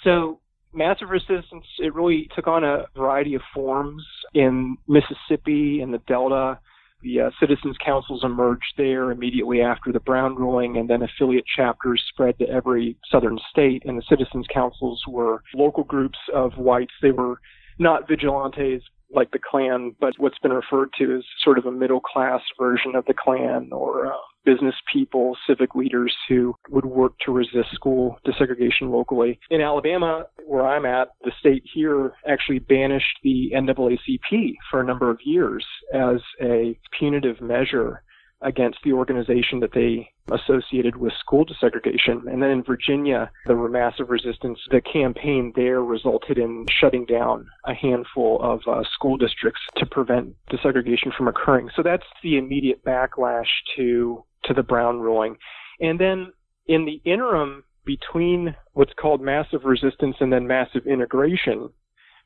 So 0.02 0.40
massive 0.72 1.10
resistance, 1.10 1.64
it 1.78 1.94
really 1.94 2.28
took 2.34 2.46
on 2.46 2.64
a 2.64 2.86
variety 2.96 3.34
of 3.34 3.42
forms 3.54 4.04
in 4.34 4.76
Mississippi 4.88 5.80
and 5.80 5.92
the 5.92 6.00
Delta. 6.06 6.58
The 7.02 7.20
uh, 7.20 7.30
citizens 7.40 7.76
councils 7.84 8.22
emerged 8.24 8.74
there 8.76 9.10
immediately 9.10 9.62
after 9.62 9.90
the 9.90 10.00
Brown 10.00 10.36
ruling, 10.36 10.76
and 10.76 10.88
then 10.88 11.02
affiliate 11.02 11.46
chapters 11.46 12.02
spread 12.12 12.38
to 12.38 12.48
every 12.48 12.96
southern 13.10 13.38
state. 13.50 13.82
And 13.86 13.98
the 13.98 14.04
citizens 14.08 14.46
councils 14.52 15.02
were 15.08 15.42
local 15.54 15.84
groups 15.84 16.18
of 16.34 16.52
whites. 16.58 16.92
They 17.00 17.12
were 17.12 17.40
not 17.78 18.06
vigilantes 18.06 18.82
like 19.12 19.30
the 19.32 19.38
Klan, 19.38 19.94
but 20.00 20.14
what's 20.18 20.38
been 20.38 20.52
referred 20.52 20.90
to 20.98 21.16
as 21.16 21.24
sort 21.42 21.58
of 21.58 21.66
a 21.66 21.72
middle 21.72 22.00
class 22.00 22.40
version 22.58 22.94
of 22.94 23.04
the 23.06 23.14
Klan 23.14 23.70
or 23.72 24.06
uh, 24.06 24.16
business 24.44 24.74
people, 24.92 25.36
civic 25.46 25.74
leaders 25.74 26.14
who 26.28 26.54
would 26.70 26.84
work 26.84 27.12
to 27.24 27.32
resist 27.32 27.68
school 27.74 28.16
desegregation 28.26 28.90
locally. 28.90 29.38
In 29.50 29.60
Alabama, 29.60 30.24
where 30.46 30.66
I'm 30.66 30.86
at, 30.86 31.08
the 31.24 31.32
state 31.38 31.62
here 31.72 32.12
actually 32.26 32.60
banished 32.60 33.18
the 33.22 33.50
NAACP 33.54 34.54
for 34.70 34.80
a 34.80 34.84
number 34.84 35.10
of 35.10 35.18
years 35.24 35.64
as 35.92 36.20
a 36.40 36.78
punitive 36.98 37.40
measure 37.40 38.02
against 38.42 38.78
the 38.84 38.92
organization 38.92 39.60
that 39.60 39.72
they 39.72 40.10
associated 40.32 40.96
with 40.96 41.12
school 41.18 41.44
desegregation. 41.44 42.26
And 42.30 42.42
then 42.42 42.50
in 42.50 42.62
Virginia, 42.62 43.30
there 43.46 43.56
were 43.56 43.68
massive 43.68 44.08
resistance. 44.08 44.58
The 44.70 44.80
campaign 44.80 45.52
there 45.54 45.82
resulted 45.82 46.38
in 46.38 46.66
shutting 46.70 47.04
down 47.04 47.46
a 47.66 47.74
handful 47.74 48.40
of 48.40 48.60
uh, 48.66 48.82
school 48.94 49.16
districts 49.16 49.60
to 49.76 49.86
prevent 49.86 50.34
desegregation 50.50 51.14
from 51.16 51.28
occurring. 51.28 51.70
So 51.76 51.82
that's 51.82 52.06
the 52.22 52.38
immediate 52.38 52.84
backlash 52.84 53.48
to 53.76 54.24
to 54.44 54.54
the 54.54 54.62
Brown 54.62 55.00
ruling. 55.00 55.36
And 55.80 56.00
then 56.00 56.32
in 56.66 56.86
the 56.86 57.00
interim 57.04 57.64
between 57.84 58.54
what's 58.72 58.92
called 58.94 59.20
massive 59.20 59.64
resistance 59.64 60.16
and 60.20 60.32
then 60.32 60.46
massive 60.46 60.86
integration, 60.86 61.68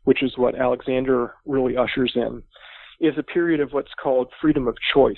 which 0.05 0.23
is 0.23 0.37
what 0.37 0.55
Alexander 0.55 1.35
really 1.45 1.77
ushers 1.77 2.13
in, 2.15 2.43
is 3.01 3.15
a 3.19 3.23
period 3.23 3.61
of 3.61 3.73
what's 3.73 3.95
called 4.01 4.33
freedom 4.41 4.69
of 4.69 4.77
choice. 4.93 5.17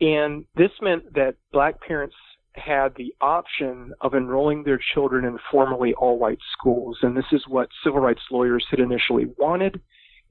And 0.00 0.44
this 0.56 0.70
meant 0.80 1.14
that 1.14 1.34
black 1.52 1.80
parents 1.80 2.14
had 2.54 2.94
the 2.96 3.14
option 3.20 3.92
of 4.00 4.14
enrolling 4.14 4.64
their 4.64 4.80
children 4.94 5.24
in 5.24 5.38
formerly 5.50 5.94
all 5.94 6.18
white 6.18 6.38
schools. 6.58 6.98
And 7.02 7.16
this 7.16 7.26
is 7.32 7.42
what 7.46 7.68
civil 7.84 8.00
rights 8.00 8.22
lawyers 8.30 8.66
had 8.70 8.80
initially 8.80 9.26
wanted. 9.38 9.80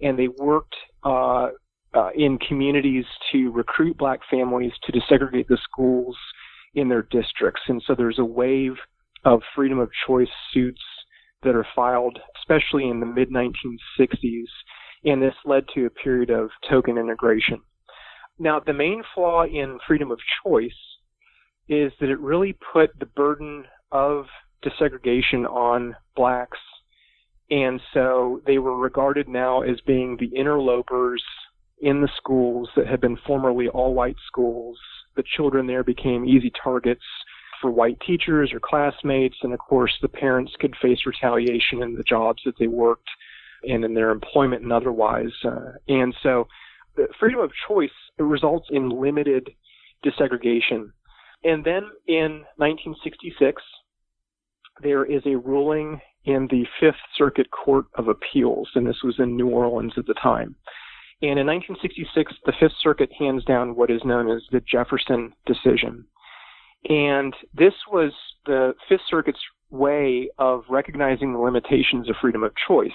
And 0.02 0.18
they 0.18 0.28
worked 0.28 0.76
uh, 1.04 1.50
uh, 1.94 2.10
in 2.16 2.38
communities 2.40 3.06
to 3.32 3.52
recruit 3.52 3.98
black 3.98 4.20
families 4.30 4.72
to 4.84 4.92
desegregate 4.92 5.48
the 5.48 5.58
schools 5.64 6.16
in 6.76 6.90
their 6.90 7.04
districts. 7.04 7.62
And 7.68 7.82
so 7.86 7.96
there's 7.96 8.20
a 8.20 8.26
wave 8.26 8.74
of 9.26 9.42
freedom 9.56 9.80
of 9.80 9.90
choice 10.08 10.28
suits 10.54 10.82
that 11.44 11.56
are 11.56 11.68
filed, 11.76 12.20
especially 12.40 12.90
in 12.90 13.00
the 13.00 13.06
mid 13.06 13.30
1960s. 13.30 14.44
And 15.06 15.22
this 15.22 15.36
led 15.46 15.64
to 15.76 15.86
a 15.86 15.90
period 15.90 16.30
of 16.30 16.50
token 16.70 16.98
integration. 16.98 17.62
Now, 18.40 18.60
the 18.60 18.74
main 18.74 19.04
flaw 19.14 19.44
in 19.44 19.80
freedom 19.86 20.12
of 20.12 20.20
choice 20.44 20.72
is 21.68 21.92
that 22.00 22.10
it 22.10 22.20
really 22.20 22.58
put 22.74 22.98
the 22.98 23.06
burden 23.06 23.66
of 23.92 24.26
desegregation 24.64 25.46
on 25.46 25.96
blacks. 26.16 26.58
And 27.52 27.82
so 27.94 28.42
they 28.46 28.58
were 28.58 28.78
regarded 28.78 29.28
now 29.28 29.62
as 29.62 29.82
being 29.82 30.18
the 30.18 30.32
interlopers 30.36 31.24
in 31.82 32.02
the 32.02 32.10
schools 32.18 32.70
that 32.76 32.88
had 32.88 33.02
been 33.02 33.18
formerly 33.28 33.68
all 33.68 33.94
white 33.94 34.18
schools. 34.28 34.78
The 35.16 35.24
children 35.36 35.68
there 35.68 35.84
became 35.84 36.26
easy 36.26 36.52
targets 36.64 37.04
for 37.62 37.72
white 37.72 38.00
teachers 38.06 38.52
or 38.54 38.60
classmates, 38.60 39.36
and 39.44 39.54
of 39.54 39.60
course, 39.60 39.92
the 40.02 40.08
parents 40.08 40.54
could 40.60 40.76
face 40.82 41.00
retaliation 41.06 41.82
in 41.84 41.96
the 41.96 42.04
jobs 42.04 42.42
that 42.46 42.58
they 42.58 42.68
worked 42.68 43.10
and 43.64 43.84
in 43.84 43.94
their 43.94 44.12
employment 44.12 44.64
and 44.64 44.72
otherwise. 44.72 45.32
Uh, 45.44 45.72
and 45.88 46.16
so, 46.24 46.48
freedom 47.20 47.40
of 47.40 47.52
choice 47.68 47.90
results 48.18 48.68
in 48.72 48.90
limited 48.90 49.50
desegregation. 50.06 50.92
And 51.44 51.64
then 51.64 51.90
in 52.08 52.44
1966, 52.58 53.62
there 54.82 55.06
is 55.06 55.22
a 55.26 55.38
ruling 55.38 56.02
in 56.26 56.48
the 56.52 56.66
Fifth 56.80 57.02
Circuit 57.18 57.48
Court 57.52 57.86
of 57.96 58.08
Appeals, 58.08 58.70
and 58.76 58.86
this 58.86 59.02
was 59.04 59.16
in 59.20 59.36
New 59.36 59.50
Orleans 59.50 59.94
at 59.98 60.06
the 60.06 60.14
time. 60.16 60.56
And 61.22 61.38
in 61.38 61.48
1966, 61.48 62.34
the 62.46 62.54
Fifth 62.60 62.76
Circuit 62.82 63.10
hands 63.18 63.44
down 63.44 63.76
what 63.76 63.92
is 63.92 64.02
known 64.06 64.30
as 64.30 64.42
the 64.52 64.62
Jefferson 64.62 65.34
decision. 65.46 66.06
And 66.88 67.34
this 67.54 67.74
was 67.92 68.14
the 68.46 68.74
Fifth 68.88 69.02
Circuit's 69.10 69.40
way 69.70 70.30
of 70.38 70.64
recognizing 70.70 71.34
the 71.34 71.40
limitations 71.40 72.10
of 72.10 72.16
freedom 72.22 72.44
of 72.44 72.54
choice. 72.68 72.92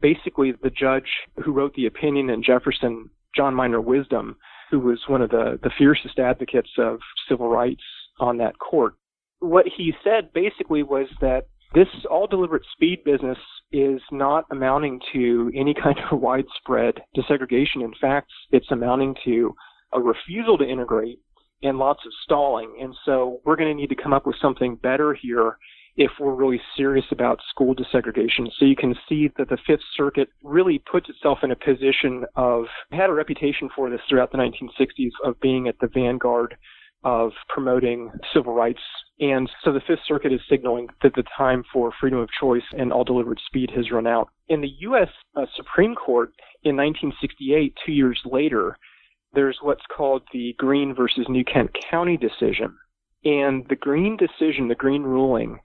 Basically, 0.00 0.52
the 0.52 0.70
judge 0.70 1.08
who 1.44 1.52
wrote 1.52 1.74
the 1.74 1.86
opinion 1.86 2.28
in 2.28 2.42
Jefferson, 2.42 3.08
John 3.36 3.54
Minor 3.54 3.80
Wisdom, 3.80 4.36
who 4.70 4.80
was 4.80 5.00
one 5.08 5.22
of 5.22 5.30
the, 5.30 5.58
the 5.62 5.70
fiercest 5.78 6.18
advocates 6.18 6.70
of 6.78 6.98
civil 7.28 7.48
rights 7.48 7.82
on 8.20 8.38
that 8.38 8.58
court, 8.58 8.94
what 9.40 9.66
he 9.76 9.92
said 10.02 10.32
basically 10.32 10.82
was 10.82 11.06
that 11.20 11.46
this 11.74 11.88
all 12.08 12.26
deliberate 12.26 12.62
speed 12.72 13.02
business 13.04 13.38
is 13.72 14.00
not 14.12 14.44
amounting 14.50 15.00
to 15.12 15.50
any 15.54 15.74
kind 15.82 15.98
of 16.10 16.20
widespread 16.20 16.94
desegregation. 17.16 17.82
In 17.82 17.92
fact, 18.00 18.30
it's 18.50 18.70
amounting 18.70 19.14
to 19.24 19.54
a 19.92 20.00
refusal 20.00 20.56
to 20.58 20.64
integrate 20.64 21.18
and 21.62 21.78
lots 21.78 22.00
of 22.06 22.12
stalling. 22.22 22.78
And 22.80 22.94
so 23.04 23.40
we're 23.44 23.56
going 23.56 23.74
to 23.74 23.80
need 23.80 23.88
to 23.88 24.00
come 24.00 24.12
up 24.12 24.26
with 24.26 24.36
something 24.40 24.76
better 24.76 25.14
here. 25.14 25.56
If 25.96 26.10
we're 26.18 26.34
really 26.34 26.60
serious 26.76 27.04
about 27.10 27.40
school 27.48 27.74
desegregation. 27.74 28.48
So 28.58 28.64
you 28.64 28.76
can 28.76 28.94
see 29.08 29.30
that 29.38 29.48
the 29.48 29.58
Fifth 29.66 29.84
Circuit 29.96 30.28
really 30.42 30.82
puts 30.90 31.08
itself 31.08 31.38
in 31.42 31.52
a 31.52 31.56
position 31.56 32.24
of, 32.34 32.64
had 32.90 33.10
a 33.10 33.14
reputation 33.14 33.68
for 33.74 33.88
this 33.90 34.00
throughout 34.08 34.32
the 34.32 34.38
1960s 34.38 35.12
of 35.24 35.38
being 35.40 35.68
at 35.68 35.78
the 35.80 35.88
vanguard 35.92 36.56
of 37.04 37.32
promoting 37.48 38.10
civil 38.32 38.54
rights. 38.54 38.80
And 39.20 39.48
so 39.62 39.72
the 39.72 39.82
Fifth 39.86 40.00
Circuit 40.06 40.32
is 40.32 40.40
signaling 40.48 40.88
that 41.02 41.14
the 41.14 41.24
time 41.36 41.62
for 41.72 41.92
freedom 42.00 42.18
of 42.18 42.28
choice 42.40 42.64
and 42.76 42.92
all 42.92 43.04
deliberate 43.04 43.40
speed 43.46 43.70
has 43.76 43.90
run 43.92 44.06
out. 44.06 44.30
In 44.48 44.60
the 44.60 44.72
U.S. 44.80 45.08
Uh, 45.36 45.46
Supreme 45.54 45.94
Court 45.94 46.30
in 46.64 46.76
1968, 46.76 47.74
two 47.84 47.92
years 47.92 48.20
later, 48.24 48.76
there's 49.34 49.58
what's 49.60 49.84
called 49.94 50.22
the 50.32 50.54
Green 50.58 50.94
versus 50.94 51.26
New 51.28 51.44
Kent 51.44 51.70
County 51.90 52.16
decision. 52.16 52.76
And 53.24 53.66
the 53.68 53.76
Green 53.76 54.16
decision, 54.16 54.68
the 54.68 54.74
Green 54.74 55.02
ruling, 55.02 55.58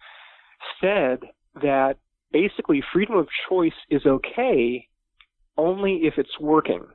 said 0.82 1.19
that 1.62 1.98
basically 2.32 2.84
freedom 2.93 3.15
of 3.15 3.28
choice 3.50 3.74
is 3.89 4.06
okay 4.06 4.88
only 5.58 6.02
if 6.04 6.15
it's 6.17 6.39
working. 6.39 6.86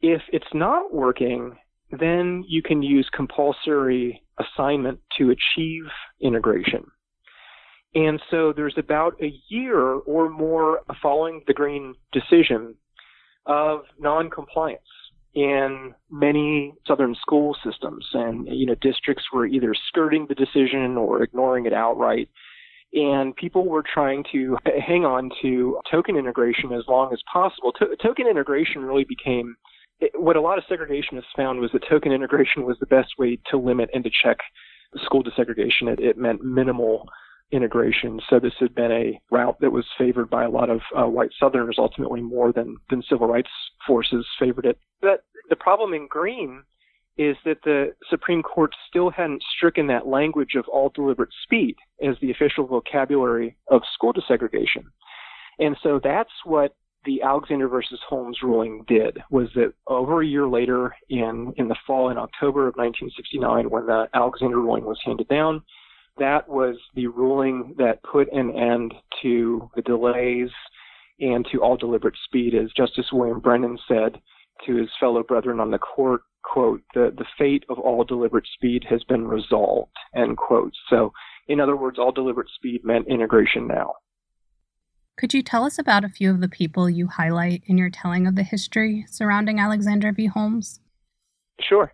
If 0.00 0.22
it's 0.32 0.52
not 0.54 0.94
working, 0.94 1.56
then 1.90 2.44
you 2.48 2.62
can 2.62 2.82
use 2.82 3.08
compulsory 3.14 4.22
assignment 4.38 5.00
to 5.18 5.30
achieve 5.30 5.84
integration. 6.20 6.84
And 7.94 8.20
so 8.30 8.52
there's 8.54 8.76
about 8.78 9.20
a 9.20 9.32
year 9.48 9.80
or 9.80 10.30
more 10.30 10.80
following 11.02 11.42
the 11.46 11.54
Green 11.54 11.94
decision 12.12 12.76
of 13.46 13.80
noncompliance 13.98 14.82
in 15.34 15.94
many 16.10 16.74
southern 16.86 17.14
school 17.14 17.56
systems 17.64 18.04
and 18.14 18.48
you 18.48 18.66
know 18.66 18.74
districts 18.80 19.24
were 19.32 19.46
either 19.46 19.72
skirting 19.88 20.26
the 20.28 20.34
decision 20.34 20.96
or 20.96 21.22
ignoring 21.22 21.66
it 21.66 21.72
outright 21.72 22.28
and 22.92 23.34
people 23.36 23.68
were 23.68 23.82
trying 23.82 24.24
to 24.32 24.56
hang 24.86 25.04
on 25.04 25.30
to 25.42 25.78
token 25.90 26.16
integration 26.16 26.72
as 26.72 26.84
long 26.88 27.12
as 27.12 27.20
possible 27.32 27.72
to- 27.72 27.96
token 28.02 28.26
integration 28.26 28.82
really 28.82 29.04
became 29.04 29.56
what 30.14 30.36
a 30.36 30.40
lot 30.40 30.58
of 30.58 30.64
segregationists 30.64 31.24
found 31.36 31.60
was 31.60 31.70
that 31.72 31.82
token 31.88 32.12
integration 32.12 32.64
was 32.64 32.76
the 32.80 32.86
best 32.86 33.12
way 33.18 33.38
to 33.50 33.56
limit 33.56 33.90
and 33.92 34.04
to 34.04 34.10
check 34.22 34.38
school 35.04 35.22
desegregation. 35.22 35.88
It, 35.88 36.00
it 36.00 36.18
meant 36.18 36.42
minimal 36.42 37.06
integration. 37.52 38.20
So 38.28 38.38
this 38.38 38.52
had 38.60 38.74
been 38.74 38.92
a 38.92 39.20
route 39.30 39.58
that 39.60 39.70
was 39.70 39.84
favored 39.98 40.30
by 40.30 40.44
a 40.44 40.50
lot 40.50 40.70
of 40.70 40.80
uh, 40.96 41.06
white 41.06 41.30
Southerners, 41.38 41.76
ultimately 41.78 42.20
more 42.20 42.52
than 42.52 42.76
than 42.88 43.02
civil 43.08 43.26
rights 43.26 43.50
forces 43.86 44.26
favored 44.38 44.66
it. 44.66 44.78
But 45.00 45.24
the 45.48 45.56
problem 45.56 45.92
in 45.94 46.06
Green 46.08 46.62
is 47.16 47.36
that 47.44 47.58
the 47.64 47.92
Supreme 48.08 48.42
Court 48.42 48.72
still 48.88 49.10
hadn't 49.10 49.42
stricken 49.56 49.86
that 49.88 50.06
language 50.06 50.54
of 50.56 50.64
all 50.68 50.90
deliberate 50.94 51.30
speed 51.42 51.76
as 52.02 52.16
the 52.20 52.30
official 52.30 52.66
vocabulary 52.66 53.56
of 53.68 53.82
school 53.92 54.12
desegregation. 54.12 54.84
And 55.58 55.76
so 55.82 56.00
that's 56.02 56.30
what 56.44 56.74
the 57.04 57.22
Alexander 57.22 57.68
versus 57.68 58.00
Holmes 58.08 58.38
ruling 58.42 58.84
did 58.86 59.18
was 59.30 59.48
that 59.54 59.72
over 59.86 60.22
a 60.22 60.26
year 60.26 60.46
later, 60.46 60.94
in 61.08 61.52
in 61.56 61.68
the 61.68 61.76
fall 61.86 62.10
in 62.10 62.18
October 62.18 62.68
of 62.68 62.76
1969, 62.76 63.70
when 63.70 63.86
the 63.86 64.08
Alexander 64.14 64.60
ruling 64.60 64.84
was 64.84 65.00
handed 65.04 65.28
down, 65.28 65.62
that 66.18 66.48
was 66.48 66.76
the 66.94 67.06
ruling 67.06 67.74
that 67.78 68.02
put 68.02 68.30
an 68.32 68.50
end 68.56 68.94
to 69.22 69.70
the 69.74 69.82
delays 69.82 70.50
and 71.20 71.46
to 71.52 71.62
all 71.62 71.76
deliberate 71.76 72.16
speed, 72.24 72.54
as 72.54 72.70
Justice 72.76 73.06
William 73.12 73.40
Brennan 73.40 73.78
said 73.88 74.20
to 74.66 74.76
his 74.76 74.88
fellow 74.98 75.22
brethren 75.22 75.60
on 75.60 75.70
the 75.70 75.78
court. 75.78 76.22
Quote, 76.42 76.82
the, 76.94 77.12
the 77.16 77.26
fate 77.38 77.64
of 77.68 77.78
all 77.78 78.04
deliberate 78.04 78.46
speed 78.54 78.84
has 78.88 79.04
been 79.04 79.26
resolved, 79.26 79.92
end 80.14 80.36
quote. 80.36 80.72
So, 80.88 81.12
in 81.48 81.60
other 81.60 81.76
words, 81.76 81.98
all 81.98 82.12
deliberate 82.12 82.48
speed 82.54 82.80
meant 82.84 83.08
integration 83.08 83.66
now. 83.66 83.94
Could 85.16 85.34
you 85.34 85.42
tell 85.42 85.64
us 85.64 85.78
about 85.78 86.04
a 86.04 86.08
few 86.08 86.30
of 86.30 86.40
the 86.40 86.48
people 86.48 86.88
you 86.88 87.06
highlight 87.06 87.62
in 87.66 87.76
your 87.76 87.90
telling 87.90 88.26
of 88.26 88.36
the 88.36 88.42
history 88.42 89.04
surrounding 89.10 89.58
Alexander 89.58 90.12
v. 90.12 90.26
Holmes? 90.26 90.80
Sure. 91.60 91.92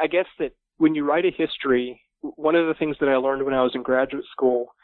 I 0.00 0.06
guess 0.06 0.26
that 0.38 0.52
when 0.76 0.94
you 0.94 1.04
write 1.04 1.24
a 1.24 1.30
history, 1.30 2.00
one 2.20 2.54
of 2.54 2.66
the 2.66 2.74
things 2.74 2.96
that 3.00 3.08
I 3.08 3.16
learned 3.16 3.44
when 3.44 3.54
I 3.54 3.62
was 3.62 3.72
in 3.74 3.82
graduate 3.82 4.26
school 4.30 4.74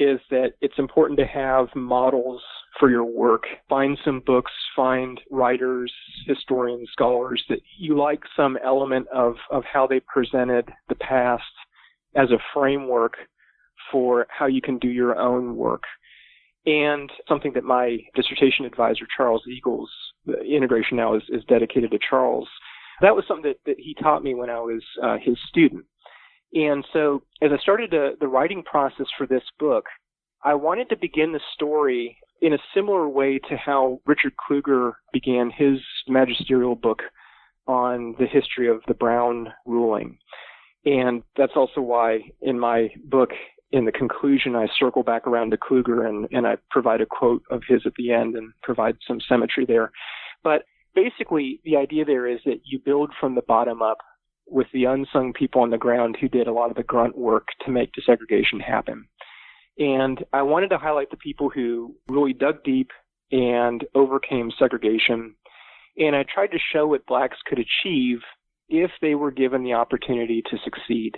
is 0.00 0.18
that 0.30 0.54
it's 0.60 0.78
important 0.78 1.18
to 1.18 1.26
have 1.26 1.68
models 1.76 2.42
for 2.78 2.90
your 2.90 3.04
work. 3.04 3.44
Find 3.68 3.98
some 4.04 4.22
books, 4.24 4.50
find 4.74 5.20
writers, 5.30 5.92
historians, 6.26 6.88
scholars 6.92 7.44
that 7.48 7.60
you 7.78 7.96
like 7.96 8.22
some 8.34 8.58
element 8.64 9.06
of, 9.14 9.34
of 9.50 9.62
how 9.70 9.86
they 9.86 10.00
presented 10.00 10.68
the 10.88 10.94
past 10.96 11.42
as 12.16 12.30
a 12.30 12.38
framework 12.54 13.14
for 13.92 14.26
how 14.30 14.46
you 14.46 14.60
can 14.60 14.78
do 14.78 14.88
your 14.88 15.18
own 15.18 15.56
work 15.56 15.82
and 16.66 17.10
something 17.28 17.52
that 17.54 17.64
my 17.64 17.98
dissertation 18.14 18.64
advisor, 18.64 19.06
Charles 19.16 19.42
Eagles, 19.48 19.90
integration 20.46 20.96
now 20.96 21.14
is, 21.14 21.22
is 21.30 21.42
dedicated 21.48 21.90
to 21.90 21.98
Charles. 22.08 22.48
That 23.00 23.14
was 23.14 23.24
something 23.26 23.50
that, 23.50 23.70
that 23.70 23.80
he 23.80 23.94
taught 23.94 24.22
me 24.22 24.34
when 24.34 24.50
I 24.50 24.60
was 24.60 24.82
uh, 25.02 25.16
his 25.22 25.38
student. 25.48 25.84
And 26.52 26.84
so 26.92 27.22
as 27.42 27.50
I 27.52 27.58
started 27.62 27.90
to, 27.92 28.12
the 28.20 28.28
writing 28.28 28.62
process 28.62 29.06
for 29.16 29.26
this 29.26 29.42
book, 29.58 29.84
I 30.44 30.54
wanted 30.54 30.88
to 30.88 30.96
begin 30.96 31.32
the 31.32 31.40
story 31.54 32.16
in 32.40 32.54
a 32.54 32.58
similar 32.74 33.08
way 33.08 33.38
to 33.48 33.56
how 33.56 34.00
Richard 34.06 34.32
Kluger 34.36 34.92
began 35.12 35.50
his 35.50 35.78
magisterial 36.08 36.74
book 36.74 37.02
on 37.66 38.16
the 38.18 38.26
history 38.26 38.68
of 38.68 38.80
the 38.88 38.94
Brown 38.94 39.52
ruling. 39.66 40.18
And 40.84 41.22
that's 41.36 41.52
also 41.56 41.82
why 41.82 42.20
in 42.40 42.58
my 42.58 42.88
book 43.04 43.30
in 43.72 43.84
the 43.84 43.92
conclusion, 43.92 44.56
I 44.56 44.66
circle 44.78 45.02
back 45.02 45.26
around 45.26 45.50
to 45.50 45.56
Kluger 45.56 46.08
and, 46.08 46.26
and 46.32 46.46
I 46.46 46.56
provide 46.70 47.00
a 47.00 47.06
quote 47.06 47.42
of 47.50 47.62
his 47.68 47.82
at 47.86 47.92
the 47.96 48.12
end 48.12 48.34
and 48.34 48.52
provide 48.62 48.96
some 49.06 49.20
symmetry 49.28 49.64
there. 49.64 49.92
But 50.42 50.62
basically, 50.94 51.60
the 51.64 51.76
idea 51.76 52.04
there 52.04 52.26
is 52.26 52.40
that 52.46 52.62
you 52.64 52.80
build 52.84 53.12
from 53.20 53.34
the 53.34 53.42
bottom 53.42 53.82
up 53.82 53.98
with 54.50 54.66
the 54.72 54.84
unsung 54.84 55.32
people 55.32 55.62
on 55.62 55.70
the 55.70 55.78
ground 55.78 56.16
who 56.20 56.28
did 56.28 56.46
a 56.46 56.52
lot 56.52 56.70
of 56.70 56.76
the 56.76 56.82
grunt 56.82 57.16
work 57.16 57.48
to 57.64 57.70
make 57.70 57.90
desegregation 57.92 58.60
happen. 58.60 59.06
And 59.78 60.22
I 60.32 60.42
wanted 60.42 60.68
to 60.68 60.78
highlight 60.78 61.10
the 61.10 61.16
people 61.16 61.48
who 61.48 61.94
really 62.08 62.32
dug 62.32 62.62
deep 62.64 62.90
and 63.32 63.84
overcame 63.94 64.50
segregation. 64.58 65.34
And 65.96 66.16
I 66.16 66.24
tried 66.24 66.48
to 66.48 66.58
show 66.72 66.88
what 66.88 67.06
blacks 67.06 67.38
could 67.46 67.58
achieve 67.58 68.18
if 68.68 68.90
they 69.00 69.14
were 69.14 69.30
given 69.30 69.64
the 69.64 69.74
opportunity 69.74 70.42
to 70.50 70.58
succeed 70.64 71.16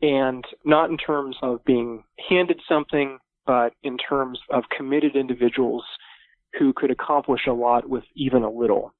and 0.00 0.44
not 0.64 0.90
in 0.90 0.96
terms 0.96 1.36
of 1.42 1.64
being 1.64 2.04
handed 2.28 2.60
something, 2.68 3.18
but 3.46 3.72
in 3.82 3.96
terms 3.98 4.38
of 4.50 4.64
committed 4.76 5.16
individuals 5.16 5.84
who 6.58 6.72
could 6.72 6.90
accomplish 6.90 7.42
a 7.48 7.52
lot 7.52 7.88
with 7.88 8.04
even 8.14 8.42
a 8.42 8.50
little. 8.50 8.94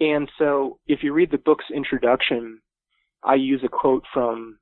And 0.00 0.30
so 0.38 0.78
if 0.86 1.02
you 1.02 1.12
read 1.12 1.30
the 1.30 1.38
book's 1.38 1.66
introduction, 1.74 2.60
I 3.24 3.34
use 3.34 3.60
a 3.64 3.68
quote 3.68 4.04
from 4.12 4.58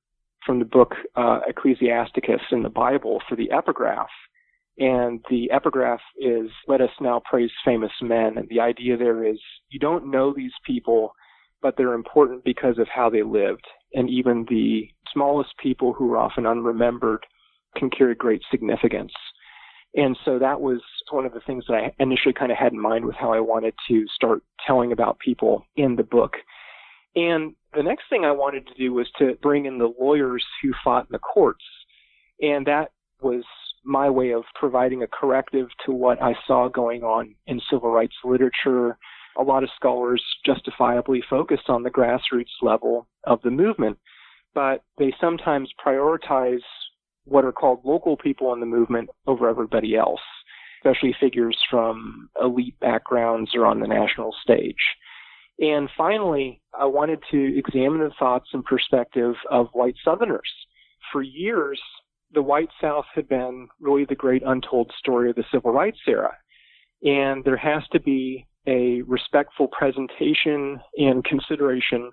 from 0.47 0.59
the 0.61 0.65
book 0.65 0.95
uh, 1.17 1.41
Ecclesiasticus 1.47 2.41
in 2.53 2.63
the 2.63 2.71
Bible 2.71 3.21
for 3.29 3.37
the 3.37 3.51
epigraph. 3.51 4.09
And 4.79 5.23
the 5.29 5.51
epigraph 5.51 6.01
is, 6.17 6.49
let 6.69 6.81
us 6.81 6.91
now 7.01 7.21
praise 7.29 7.51
famous 7.65 7.91
men. 8.01 8.39
And 8.39 8.49
the 8.49 8.61
idea 8.61 8.97
there 8.97 9.27
is, 9.27 9.39
you 9.69 9.81
don't 9.81 10.11
know 10.11 10.33
these 10.33 10.53
people, 10.65 11.13
but 11.61 11.77
they're 11.77 11.93
important 11.93 12.45
because 12.45 12.79
of 12.79 12.87
how 12.89 13.11
they 13.11 13.25
lived 13.25 13.67
and 13.95 14.11
even 14.11 14.47
the 14.49 14.89
smallest 15.13 15.51
people 15.63 15.93
who 15.93 16.13
are 16.13 16.19
often 16.19 16.45
unremembered 16.45 17.25
can 17.77 17.91
carry 17.91 18.15
great 18.15 18.43
significance. 18.51 19.13
And 19.95 20.17
so 20.25 20.39
that 20.39 20.61
was 20.61 20.81
one 21.11 21.25
of 21.25 21.33
the 21.33 21.41
things 21.41 21.65
that 21.69 21.75
I 21.75 21.95
initially 21.99 22.35
kind 22.35 22.53
of 22.53 22.59
had 22.59 22.73
in 22.73 22.81
mind 22.81 23.07
with 23.07 23.17
how 23.17 23.33
I 23.33 23.41
wanted 23.41 23.75
to 23.89 24.05
start 24.15 24.43
telling 24.67 24.93
about 24.93 25.19
people 25.19 25.67
in 25.77 25.97
the 25.97 26.03
book. 26.03 26.35
And 27.17 27.55
the 27.79 27.85
next 27.85 28.09
thing 28.11 28.25
I 28.25 28.33
wanted 28.33 28.67
to 28.67 28.75
do 28.75 28.93
was 28.93 29.07
to 29.21 29.39
bring 29.41 29.67
in 29.67 29.79
the 29.79 29.95
lawyers 30.01 30.45
who 30.61 30.73
fought 30.83 31.05
in 31.05 31.13
the 31.13 31.21
courts. 31.21 31.65
And 32.43 32.67
that 32.67 32.91
was 33.23 33.45
my 33.85 34.11
way 34.11 34.33
of 34.33 34.43
providing 34.57 35.05
a 35.05 35.07
corrective 35.07 35.69
to 35.87 35.93
what 35.93 36.21
I 36.21 36.35
saw 36.45 36.69
going 36.69 37.05
on 37.05 37.37
in 37.47 37.61
civil 37.71 37.93
rights 37.93 38.17
literature, 38.25 38.99
a 39.39 39.45
lot 39.45 39.63
of 39.63 39.71
scholars 39.77 40.21
justifiably 40.45 41.23
focus 41.31 41.61
on 41.69 41.85
the 41.85 41.91
grassroots 41.91 42.51
level 42.63 43.07
of 43.29 43.41
the 43.43 43.51
movement, 43.53 43.97
but 44.55 44.83
they 44.99 45.15
sometimes 45.21 45.71
prioritize 45.85 46.63
what 47.27 47.45
are 47.45 47.53
called 47.53 47.85
local 47.85 48.17
people 48.17 48.53
in 48.55 48.59
the 48.59 48.67
movement 48.67 49.09
over 49.29 49.49
everybody 49.49 49.95
else, 49.95 50.21
especially 50.81 51.15
figures 51.21 51.57
from 51.71 52.29
elite 52.43 52.79
backgrounds 52.81 53.53
or 53.55 53.67
on 53.67 53.79
the 53.79 53.87
national 53.87 54.35
stage. 54.43 54.75
And 55.59 55.89
finally, 55.97 56.61
I 56.79 56.85
wanted 56.85 57.21
to 57.31 57.59
examine 57.59 58.01
the 58.01 58.13
thoughts 58.19 58.49
and 58.53 58.65
perspective 58.65 59.35
of 59.51 59.69
white 59.73 59.97
Southerners. 60.05 60.51
For 61.13 61.23
years, 61.23 61.81
the 62.33 62.43
white 62.43 62.69
South 62.81 63.07
had 63.15 63.29
been 63.29 63.69
really 63.81 64.05
the 64.05 64.15
great 64.15 64.43
untold 64.47 64.93
story 64.99 65.31
of 65.31 65.37
the 65.37 65.45
civil 65.51 65.73
rights 65.73 65.99
era. 66.07 66.37
And 67.03 67.45
there 67.45 67.57
has 67.57 67.83
to 67.93 68.01
be 68.01 68.47
a 68.67 69.03
respectful 69.03 69.69
presentation 69.69 70.79
and 70.97 71.25
consideration 71.25 72.11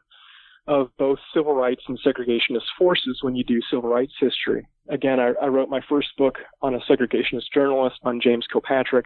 of 0.67 0.89
both 0.97 1.19
civil 1.34 1.53
rights 1.53 1.84
and 1.88 1.99
segregationist 1.99 2.65
forces 2.77 3.19
when 3.21 3.36
you 3.36 3.43
do 3.43 3.60
civil 3.69 3.89
rights 3.89 4.13
history. 4.19 4.67
Again, 4.89 5.19
I, 5.19 5.34
I 5.41 5.47
wrote 5.47 5.69
my 5.69 5.81
first 5.88 6.10
book 6.17 6.38
on 6.62 6.73
a 6.73 6.79
segregationist 6.89 7.51
journalist, 7.53 7.97
on 8.03 8.21
James 8.21 8.47
Kilpatrick, 8.51 9.05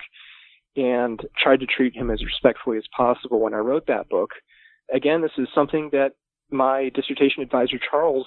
and 0.79 1.21
tried 1.41 1.59
to 1.59 1.65
treat 1.65 1.95
him 1.95 2.09
as 2.09 2.23
respectfully 2.23 2.77
as 2.77 2.85
possible 2.95 3.39
when 3.39 3.53
I 3.53 3.57
wrote 3.57 3.87
that 3.87 4.09
book. 4.09 4.31
Again, 4.93 5.21
this 5.21 5.31
is 5.37 5.47
something 5.53 5.89
that 5.91 6.13
my 6.51 6.89
dissertation 6.95 7.43
advisor 7.43 7.77
Charles 7.89 8.25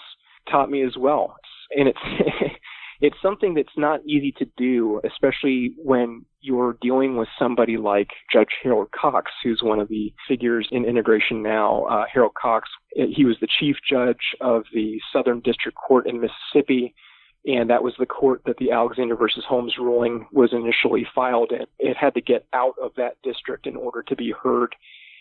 taught 0.51 0.71
me 0.71 0.83
as 0.83 0.97
well. 0.97 1.37
And 1.77 1.89
it's 1.89 1.99
it's 3.01 3.17
something 3.21 3.55
that's 3.55 3.77
not 3.77 4.01
easy 4.07 4.33
to 4.39 4.47
do, 4.57 5.01
especially 5.05 5.75
when 5.77 6.25
you're 6.41 6.77
dealing 6.81 7.17
with 7.17 7.29
somebody 7.39 7.77
like 7.77 8.09
Judge 8.33 8.51
Harold 8.63 8.89
Cox, 8.99 9.31
who's 9.43 9.61
one 9.63 9.81
of 9.81 9.89
the 9.89 10.13
figures 10.29 10.69
in 10.71 10.85
integration 10.85 11.43
now. 11.43 11.85
Uh, 11.85 12.05
Harold 12.13 12.35
Cox, 12.41 12.69
he 12.95 13.25
was 13.25 13.37
the 13.41 13.49
chief 13.59 13.77
judge 13.89 14.37
of 14.41 14.65
the 14.73 15.01
Southern 15.13 15.41
District 15.41 15.77
Court 15.77 16.07
in 16.07 16.21
Mississippi, 16.21 16.95
and 17.45 17.71
that 17.71 17.83
was 17.83 17.95
the 17.99 18.07
court 18.07 18.43
that 18.47 18.57
the 18.59 18.71
Alexander 18.71 19.17
versus 19.17 19.45
Holmes 19.49 19.75
ruling 19.79 20.27
was 20.33 20.53
initially 20.53 21.07
filed 21.15 21.51
in. 21.51 21.67
It 21.79 21.97
had 21.97 22.15
to 22.15 22.21
get 22.21 22.47
out 22.53 22.75
of 22.81 22.93
that 22.97 23.17
district 23.23 23.67
in 23.67 23.77
order 23.77 24.03
to 24.05 24.17
be 24.17 24.33
heard 24.43 24.75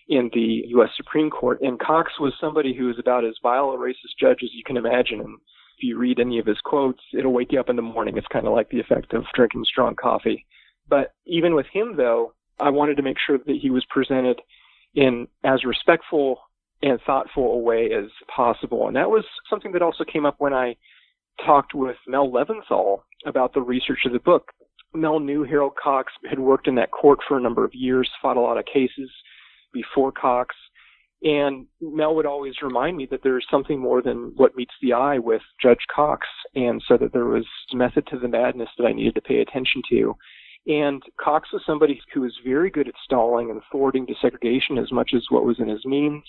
in 0.07 0.29
the 0.33 0.63
U.S. 0.67 0.89
Supreme 0.95 1.29
Court. 1.29 1.61
And 1.61 1.79
Cox 1.79 2.11
was 2.19 2.33
somebody 2.39 2.75
who 2.75 2.85
was 2.85 2.99
about 2.99 3.25
as 3.25 3.35
vile 3.41 3.71
a 3.71 3.77
racist 3.77 4.19
judge 4.19 4.39
as 4.43 4.49
you 4.53 4.63
can 4.63 4.77
imagine. 4.77 5.19
And 5.19 5.37
if 5.77 5.83
you 5.83 5.97
read 5.97 6.19
any 6.19 6.37
of 6.37 6.45
his 6.45 6.59
quotes, 6.63 7.01
it'll 7.17 7.33
wake 7.33 7.51
you 7.51 7.59
up 7.59 7.69
in 7.69 7.75
the 7.75 7.81
morning. 7.81 8.17
It's 8.17 8.27
kind 8.27 8.45
of 8.45 8.53
like 8.53 8.69
the 8.69 8.79
effect 8.79 9.13
of 9.13 9.23
drinking 9.33 9.65
strong 9.65 9.95
coffee. 9.95 10.45
But 10.87 11.13
even 11.25 11.55
with 11.55 11.67
him, 11.73 11.95
though, 11.97 12.33
I 12.59 12.69
wanted 12.69 12.97
to 12.97 13.03
make 13.03 13.17
sure 13.25 13.39
that 13.39 13.59
he 13.59 13.71
was 13.71 13.85
presented 13.89 14.41
in 14.93 15.27
as 15.43 15.63
respectful 15.63 16.39
and 16.83 16.99
thoughtful 17.05 17.53
a 17.53 17.57
way 17.57 17.91
as 17.91 18.09
possible. 18.33 18.87
And 18.87 18.95
that 18.95 19.09
was 19.09 19.23
something 19.49 19.71
that 19.71 19.81
also 19.81 20.03
came 20.03 20.25
up 20.25 20.35
when 20.39 20.53
I 20.53 20.75
talked 21.45 21.73
with 21.73 21.97
Mel 22.07 22.31
Leventhal 22.31 23.01
about 23.25 23.53
the 23.53 23.61
research 23.61 23.99
of 24.05 24.13
the 24.13 24.19
book. 24.19 24.51
Mel 24.93 25.19
knew 25.19 25.43
Harold 25.43 25.73
Cox, 25.81 26.11
had 26.29 26.39
worked 26.39 26.67
in 26.67 26.75
that 26.75 26.91
court 26.91 27.19
for 27.27 27.37
a 27.37 27.41
number 27.41 27.63
of 27.63 27.73
years, 27.73 28.09
fought 28.21 28.37
a 28.37 28.41
lot 28.41 28.57
of 28.57 28.65
cases 28.65 29.09
before 29.73 30.11
Cox, 30.11 30.53
and 31.23 31.67
Mel 31.79 32.15
would 32.15 32.25
always 32.25 32.55
remind 32.61 32.97
me 32.97 33.07
that 33.11 33.21
there's 33.23 33.45
something 33.49 33.79
more 33.79 34.01
than 34.01 34.33
what 34.35 34.55
meets 34.55 34.73
the 34.81 34.93
eye 34.93 35.19
with 35.19 35.41
Judge 35.61 35.85
Cox, 35.93 36.27
and 36.55 36.81
so 36.87 36.97
that 36.97 37.13
there 37.13 37.25
was 37.25 37.45
method 37.73 38.07
to 38.07 38.17
the 38.17 38.27
madness 38.27 38.69
that 38.77 38.85
I 38.85 38.93
needed 38.93 39.15
to 39.15 39.21
pay 39.21 39.41
attention 39.41 39.83
to. 39.91 40.15
And 40.67 41.01
Cox 41.19 41.49
was 41.53 41.61
somebody 41.65 42.01
who 42.13 42.21
was 42.21 42.33
very 42.43 42.69
good 42.69 42.87
at 42.87 42.95
stalling 43.03 43.51
and 43.51 43.61
thwarting 43.71 44.05
desegregation 44.05 44.81
as 44.81 44.91
much 44.91 45.11
as 45.15 45.25
what 45.29 45.45
was 45.45 45.59
in 45.59 45.67
his 45.67 45.85
means. 45.85 46.23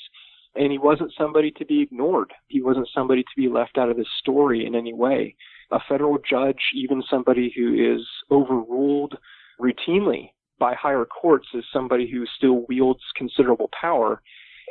And 0.54 0.70
he 0.70 0.78
wasn't 0.78 1.12
somebody 1.16 1.50
to 1.52 1.64
be 1.64 1.82
ignored. 1.82 2.32
He 2.48 2.60
wasn't 2.60 2.88
somebody 2.94 3.22
to 3.22 3.36
be 3.36 3.48
left 3.48 3.78
out 3.78 3.88
of 3.88 3.96
the 3.96 4.06
story 4.18 4.66
in 4.66 4.74
any 4.74 4.92
way. 4.92 5.34
A 5.70 5.78
federal 5.88 6.18
judge, 6.18 6.60
even 6.74 7.02
somebody 7.08 7.52
who 7.56 7.74
is 7.74 8.06
overruled 8.30 9.16
routinely 9.60 10.30
by 10.58 10.74
higher 10.74 11.06
courts, 11.06 11.48
is 11.54 11.64
somebody 11.72 12.10
who 12.10 12.26
still 12.36 12.66
wields 12.68 13.00
considerable 13.16 13.70
power 13.78 14.20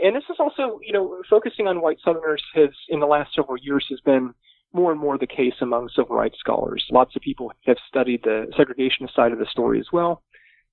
and 0.02 0.16
this 0.16 0.24
is 0.30 0.38
also, 0.40 0.80
you 0.82 0.94
know, 0.94 1.22
focusing 1.30 1.68
on 1.68 1.82
white 1.82 2.00
Southerners 2.04 2.44
has, 2.56 2.70
in 2.90 3.00
the 3.00 3.06
last 3.06 3.34
several 3.36 3.58
years, 3.58 3.86
has 3.90 4.00
been 4.02 4.34
more 4.74 4.92
and 4.92 5.00
more 5.00 5.18
the 5.18 5.28
case 5.28 5.54
among 5.62 5.90
civil 5.96 6.16
rights 6.16 6.38
scholars. 6.40 6.84
Lots 6.92 7.16
of 7.16 7.22
people 7.22 7.52
have 7.66 7.78
studied 7.88 8.22
the 8.24 8.48
segregationist 8.58 9.14
side 9.16 9.32
of 9.32 9.40
the 9.40 9.46
story 9.52 9.80
as 9.80 9.88
well. 9.94 10.24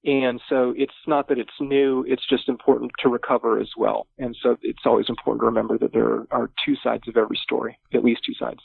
And 0.04 0.40
so 0.48 0.72
it's 0.76 0.92
not 1.06 1.28
that 1.28 1.38
it's 1.38 1.50
new, 1.60 2.04
it's 2.06 2.26
just 2.28 2.48
important 2.48 2.92
to 3.00 3.08
recover 3.08 3.58
as 3.58 3.70
well. 3.76 4.06
And 4.18 4.36
so 4.40 4.56
it's 4.62 4.86
always 4.86 5.06
important 5.08 5.42
to 5.42 5.46
remember 5.46 5.76
that 5.78 5.92
there 5.92 6.26
are 6.30 6.50
two 6.64 6.76
sides 6.82 7.08
of 7.08 7.16
every 7.16 7.38
story, 7.42 7.78
at 7.92 8.04
least 8.04 8.20
two 8.24 8.34
sides. 8.34 8.60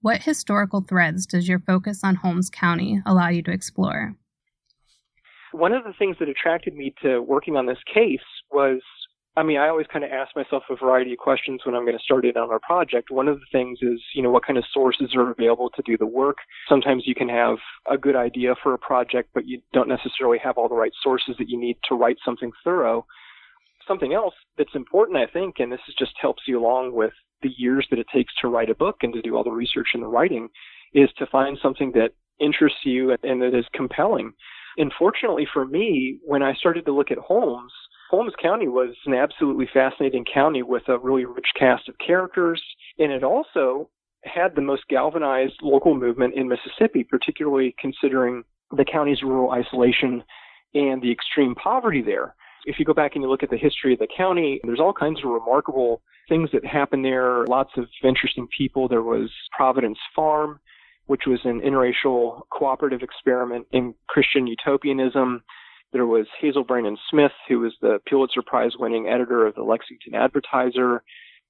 What 0.00 0.22
historical 0.22 0.80
threads 0.80 1.26
does 1.26 1.48
your 1.48 1.60
focus 1.60 2.02
on 2.02 2.16
Holmes 2.16 2.50
County 2.50 3.00
allow 3.06 3.28
you 3.28 3.42
to 3.42 3.50
explore? 3.50 4.14
One 5.52 5.72
of 5.72 5.84
the 5.84 5.94
things 5.98 6.16
that 6.18 6.28
attracted 6.28 6.74
me 6.74 6.94
to 7.02 7.20
working 7.20 7.56
on 7.56 7.66
this 7.66 7.78
case 7.92 8.18
was 8.50 8.80
I 9.36 9.42
mean, 9.42 9.58
I 9.58 9.68
always 9.68 9.88
kind 9.92 10.04
of 10.04 10.12
ask 10.12 10.36
myself 10.36 10.62
a 10.70 10.76
variety 10.76 11.12
of 11.12 11.18
questions 11.18 11.62
when 11.64 11.74
I'm 11.74 11.84
going 11.84 11.98
to 11.98 12.04
start 12.04 12.24
it 12.24 12.36
on 12.36 12.52
a 12.52 12.60
project. 12.60 13.10
One 13.10 13.26
of 13.26 13.40
the 13.40 13.46
things 13.50 13.80
is, 13.82 14.00
you 14.14 14.22
know, 14.22 14.30
what 14.30 14.46
kind 14.46 14.56
of 14.56 14.64
sources 14.72 15.12
are 15.16 15.32
available 15.32 15.70
to 15.70 15.82
do 15.82 15.96
the 15.96 16.06
work. 16.06 16.36
Sometimes 16.68 17.02
you 17.04 17.16
can 17.16 17.28
have 17.28 17.56
a 17.90 17.98
good 17.98 18.14
idea 18.14 18.54
for 18.62 18.74
a 18.74 18.78
project, 18.78 19.30
but 19.34 19.46
you 19.46 19.60
don't 19.72 19.88
necessarily 19.88 20.38
have 20.38 20.56
all 20.56 20.68
the 20.68 20.76
right 20.76 20.92
sources 21.02 21.34
that 21.38 21.48
you 21.48 21.58
need 21.58 21.76
to 21.88 21.96
write 21.96 22.18
something 22.24 22.52
thorough. 22.62 23.04
Something 23.88 24.14
else 24.14 24.34
that's 24.56 24.74
important, 24.76 25.18
I 25.18 25.26
think, 25.26 25.56
and 25.58 25.72
this 25.72 25.80
is 25.88 25.96
just 25.98 26.12
helps 26.20 26.44
you 26.46 26.60
along 26.60 26.94
with 26.94 27.12
the 27.42 27.50
years 27.56 27.86
that 27.90 27.98
it 27.98 28.06
takes 28.14 28.32
to 28.40 28.48
write 28.48 28.70
a 28.70 28.74
book 28.74 28.98
and 29.02 29.12
to 29.14 29.20
do 29.20 29.36
all 29.36 29.44
the 29.44 29.50
research 29.50 29.88
and 29.94 30.02
the 30.02 30.06
writing, 30.06 30.48
is 30.94 31.10
to 31.18 31.26
find 31.26 31.58
something 31.60 31.90
that 31.92 32.12
interests 32.38 32.80
you 32.84 33.10
and 33.10 33.42
that 33.42 33.58
is 33.58 33.66
compelling. 33.74 34.32
And 34.76 34.92
fortunately 34.96 35.46
for 35.52 35.64
me, 35.66 36.18
when 36.24 36.42
I 36.42 36.54
started 36.54 36.84
to 36.86 36.92
look 36.92 37.10
at 37.10 37.18
Holmes, 37.18 37.72
Holmes 38.14 38.32
County 38.40 38.68
was 38.68 38.94
an 39.06 39.14
absolutely 39.14 39.68
fascinating 39.74 40.24
county 40.32 40.62
with 40.62 40.84
a 40.86 41.00
really 41.00 41.24
rich 41.24 41.48
cast 41.58 41.88
of 41.88 41.96
characters, 41.98 42.62
and 42.96 43.10
it 43.10 43.24
also 43.24 43.90
had 44.22 44.54
the 44.54 44.60
most 44.60 44.84
galvanized 44.88 45.58
local 45.62 45.96
movement 45.96 46.34
in 46.34 46.46
Mississippi, 46.46 47.02
particularly 47.02 47.74
considering 47.76 48.44
the 48.70 48.84
county's 48.84 49.24
rural 49.24 49.50
isolation 49.50 50.22
and 50.74 51.02
the 51.02 51.10
extreme 51.10 51.56
poverty 51.56 52.02
there. 52.02 52.36
If 52.66 52.78
you 52.78 52.84
go 52.84 52.94
back 52.94 53.16
and 53.16 53.24
you 53.24 53.28
look 53.28 53.42
at 53.42 53.50
the 53.50 53.56
history 53.56 53.94
of 53.94 53.98
the 53.98 54.06
county, 54.16 54.60
there's 54.62 54.78
all 54.78 54.92
kinds 54.92 55.18
of 55.18 55.30
remarkable 55.30 56.00
things 56.28 56.50
that 56.52 56.64
happened 56.64 57.04
there, 57.04 57.44
lots 57.46 57.72
of 57.76 57.88
interesting 58.04 58.46
people. 58.56 58.86
There 58.86 59.02
was 59.02 59.28
Providence 59.56 59.98
Farm, 60.14 60.60
which 61.06 61.22
was 61.26 61.40
an 61.42 61.62
interracial 61.62 62.42
cooperative 62.56 63.02
experiment 63.02 63.66
in 63.72 63.92
Christian 64.06 64.46
utopianism. 64.46 65.42
There 65.94 66.06
was 66.06 66.26
Hazel 66.40 66.64
Brandon 66.64 66.98
Smith, 67.08 67.30
who 67.48 67.60
was 67.60 67.72
the 67.80 68.00
Pulitzer 68.08 68.42
Prize 68.42 68.72
winning 68.76 69.06
editor 69.06 69.46
of 69.46 69.54
the 69.54 69.62
Lexington 69.62 70.12
Advertiser. 70.16 71.04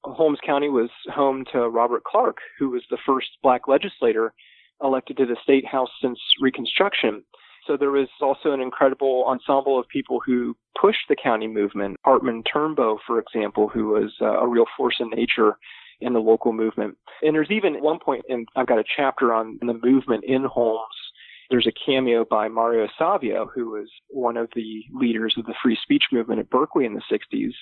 Holmes 0.04 0.38
County 0.44 0.68
was 0.68 0.90
home 1.06 1.46
to 1.50 1.70
Robert 1.70 2.04
Clark, 2.04 2.36
who 2.58 2.68
was 2.68 2.82
the 2.90 2.98
first 3.06 3.28
black 3.42 3.68
legislator 3.68 4.34
elected 4.82 5.16
to 5.16 5.24
the 5.24 5.38
state 5.42 5.66
house 5.66 5.88
since 6.02 6.18
Reconstruction. 6.42 7.24
So 7.66 7.78
there 7.78 7.90
was 7.90 8.08
also 8.20 8.52
an 8.52 8.60
incredible 8.60 9.24
ensemble 9.26 9.80
of 9.80 9.88
people 9.88 10.20
who 10.20 10.54
pushed 10.78 11.08
the 11.08 11.16
county 11.16 11.48
movement. 11.48 11.96
Hartman 12.04 12.42
Turnbow, 12.42 12.98
for 13.06 13.18
example, 13.18 13.68
who 13.68 13.88
was 13.88 14.12
uh, 14.20 14.40
a 14.40 14.46
real 14.46 14.66
force 14.76 14.96
in 15.00 15.08
nature 15.08 15.56
in 16.02 16.12
the 16.12 16.20
local 16.20 16.52
movement. 16.52 16.98
And 17.22 17.34
there's 17.34 17.50
even 17.50 17.82
one 17.82 17.98
point, 17.98 18.26
and 18.28 18.46
I've 18.56 18.66
got 18.66 18.78
a 18.78 18.84
chapter 18.94 19.32
on 19.32 19.58
the 19.62 19.80
movement 19.82 20.24
in 20.24 20.44
Holmes 20.44 21.03
there's 21.50 21.66
a 21.66 21.86
cameo 21.86 22.24
by 22.24 22.48
Mario 22.48 22.88
Savio, 22.98 23.50
who 23.54 23.70
was 23.70 23.88
one 24.08 24.36
of 24.36 24.48
the 24.54 24.82
leaders 24.92 25.34
of 25.36 25.46
the 25.46 25.54
free 25.62 25.78
speech 25.82 26.04
movement 26.12 26.40
at 26.40 26.50
Berkeley 26.50 26.86
in 26.86 26.94
the 26.94 27.02
60s. 27.10 27.52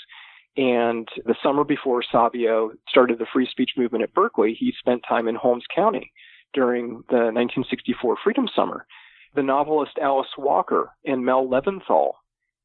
And 0.57 1.09
the 1.25 1.35
summer 1.43 1.65
before 1.65 2.03
Savio 2.03 2.73
started 2.89 3.19
the 3.19 3.27
free 3.33 3.49
speech 3.51 3.71
movement 3.77 4.05
at 4.05 4.15
Berkeley, 4.15 4.55
he 4.59 4.73
spent 4.79 5.03
time 5.09 5.27
in 5.29 5.35
Holmes 5.35 5.65
County 5.75 6.13
during 6.53 7.03
the 7.09 7.33
1964 7.33 8.17
Freedom 8.23 8.47
Summer. 8.55 8.87
The 9.35 9.43
novelist 9.43 9.93
Alice 10.01 10.29
Walker 10.37 10.91
and 11.07 11.25
Mel 11.25 11.49
Leventhal 11.49 12.13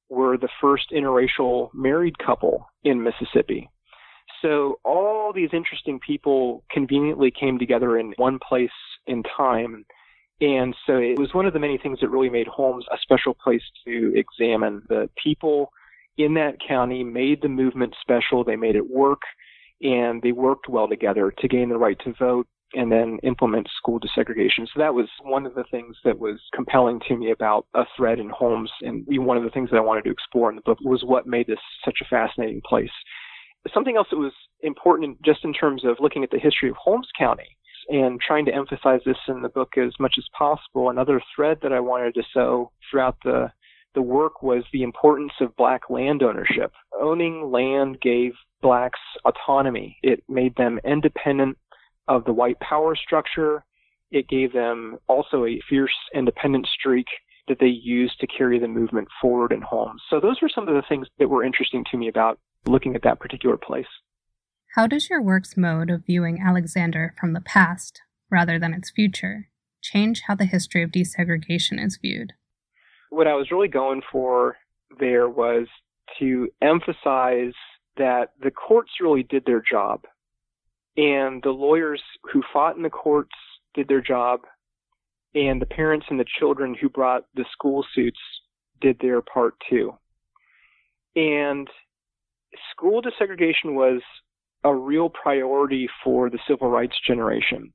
were 0.10 0.38
the 0.38 0.50
first 0.60 0.92
interracial 0.92 1.70
married 1.74 2.18
couple 2.20 2.68
in 2.84 3.04
Mississippi. 3.04 3.70
So 4.42 4.80
all 4.84 5.32
these 5.34 5.50
interesting 5.54 6.00
people 6.06 6.64
conveniently 6.70 7.32
came 7.32 7.58
together 7.58 7.98
in 7.98 8.14
one 8.18 8.40
place 8.48 8.70
in 9.08 9.24
time 9.24 9.86
and 10.40 10.76
so 10.86 10.98
it 10.98 11.18
was 11.18 11.34
one 11.34 11.46
of 11.46 11.54
the 11.54 11.60
many 11.60 11.78
things 11.78 12.00
that 12.02 12.10
really 12.10 12.30
made 12.30 12.48
Holmes 12.48 12.86
a 12.92 12.98
special 13.02 13.34
place 13.34 13.64
to 13.86 14.14
examine. 14.16 14.84
The 14.88 15.10
people 15.22 15.72
in 16.18 16.36
that 16.36 16.58
county 16.66 17.04
made 17.04 17.42
the 17.42 17.50
movement 17.50 17.96
special. 18.02 18.44
They 18.44 18.56
made 18.56 18.76
it 18.76 18.88
work 18.88 19.22
and 19.82 20.22
they 20.22 20.32
worked 20.32 20.70
well 20.70 20.88
together 20.88 21.34
to 21.40 21.48
gain 21.48 21.70
the 21.70 21.78
right 21.78 21.98
to 22.04 22.14
vote 22.20 22.48
and 22.74 22.92
then 22.92 23.18
implement 23.24 23.68
school 23.78 24.00
desegregation. 24.00 24.68
So 24.74 24.80
that 24.80 24.94
was 24.94 25.08
one 25.22 25.46
of 25.46 25.56
the 25.56 25.64
things 25.72 25.96
that 26.04 26.20
was 26.20 26.40
compelling 26.54 27.00
to 27.08 27.16
me 27.16 27.32
about 27.32 27.66
a 27.74 27.86
thread 27.96 28.20
in 28.20 28.30
Holmes. 28.30 28.72
And 28.82 29.06
one 29.08 29.38
of 29.38 29.44
the 29.44 29.50
things 29.50 29.70
that 29.72 29.78
I 29.78 29.82
wanted 29.82 30.04
to 30.04 30.12
explore 30.12 30.50
in 30.50 30.56
the 30.56 30.62
book 30.64 30.80
was 30.82 31.04
what 31.04 31.26
made 31.26 31.48
this 31.48 31.60
such 31.86 32.00
a 32.02 32.06
fascinating 32.06 32.62
place. 32.68 32.92
Something 33.74 33.96
else 33.96 34.08
that 34.12 34.18
was 34.18 34.34
important 34.62 35.22
just 35.24 35.44
in 35.44 35.54
terms 35.54 35.86
of 35.86 35.98
looking 36.00 36.24
at 36.24 36.32
the 36.32 36.40
history 36.40 36.70
of 36.70 36.76
Holmes 36.76 37.10
County 37.18 37.58
and 37.90 38.20
trying 38.20 38.46
to 38.46 38.54
emphasize 38.54 39.02
this 39.06 39.18
in 39.28 39.42
the 39.42 39.50
book 39.50 39.78
as 39.78 39.94
much 40.00 40.16
as 40.18 40.26
possible. 40.38 40.90
Another 40.90 41.22
thread 41.36 41.60
that 41.62 41.74
I 41.74 41.80
wanted 41.80 42.14
to 42.16 42.24
sow 42.34 42.72
throughout 42.90 43.18
the 43.24 43.52
the 43.96 44.02
work 44.04 44.44
was 44.44 44.64
the 44.72 44.84
importance 44.84 45.32
of 45.42 45.56
black 45.56 45.90
land 45.90 46.22
ownership. 46.22 46.72
Owning 47.02 47.50
land 47.52 48.00
gave 48.00 48.34
blacks 48.62 49.00
autonomy. 49.26 49.98
It 50.04 50.24
made 50.30 50.56
them 50.56 50.80
independent 50.86 51.58
of 52.08 52.24
the 52.26 52.34
white 52.34 52.60
power 52.60 52.96
structure. 52.96 53.64
It 54.12 54.28
gave 54.28 54.54
them 54.54 55.00
also 55.08 55.46
a 55.46 55.60
fierce 55.68 55.96
independent 56.14 56.68
streak 56.68 57.08
that 57.48 57.58
they 57.60 57.68
used 57.68 58.20
to 58.20 58.28
carry 58.28 58.60
the 58.60 58.68
movement 58.68 59.08
forward 59.22 59.52
in 59.52 59.62
Holmes. 59.62 60.02
So 60.12 60.20
those 60.20 60.42
were 60.44 60.50
some 60.54 60.68
of 60.68 60.76
the 60.76 60.84
things 60.88 61.08
that 61.18 61.30
were 61.30 61.44
interesting 61.44 61.84
to 61.90 61.98
me 61.98 62.08
about 62.08 62.40
looking 62.68 62.96
at 62.96 63.02
that 63.04 63.20
particular 63.20 63.58
place. 63.58 63.88
How 64.78 64.86
does 64.86 65.10
your 65.10 65.24
work's 65.24 65.58
mode 65.58 65.90
of 65.90 66.06
viewing 66.06 66.40
Alexander 66.40 67.16
from 67.20 67.34
the 67.34 67.42
past, 67.42 68.00
rather 68.30 68.60
than 68.60 68.76
its 68.76 68.92
future, 68.92 69.50
change 69.82 70.22
how 70.28 70.36
the 70.36 70.46
history 70.46 70.84
of 70.84 70.92
desegregation 70.92 71.84
is 71.84 71.98
viewed? 72.00 72.34
What 73.10 73.26
I 73.26 73.34
was 73.34 73.50
really 73.50 73.70
going 73.70 74.04
for 74.12 74.56
there 75.00 75.28
was 75.28 75.66
to 76.20 76.50
emphasize 76.62 77.56
that 77.98 78.34
the 78.40 78.52
courts 78.52 78.92
really 79.02 79.24
did 79.24 79.46
their 79.48 79.64
job. 79.68 80.04
And 80.96 81.42
the 81.42 81.50
lawyers 81.50 82.04
who 82.32 82.44
fought 82.54 82.78
in 82.78 82.84
the 82.84 82.92
courts 82.92 83.34
did 83.74 83.88
their 83.88 84.02
job. 84.02 84.42
And 85.34 85.60
the 85.60 85.66
parents 85.66 86.06
and 86.12 86.20
the 86.20 86.26
children 86.40 86.76
who 86.80 86.88
brought 86.88 87.24
the 87.34 87.46
school 87.52 87.84
suits 87.96 88.20
did 88.80 89.00
their 89.02 89.24
part 89.24 89.56
too. 89.68 89.98
And 91.16 91.68
school 92.72 93.02
desegregation 93.02 93.74
was 93.74 94.04
a 94.68 94.76
real 94.76 95.10
priority 95.10 95.88
for 96.04 96.30
the 96.30 96.40
civil 96.48 96.70
rights 96.70 96.96
generation. 97.08 97.72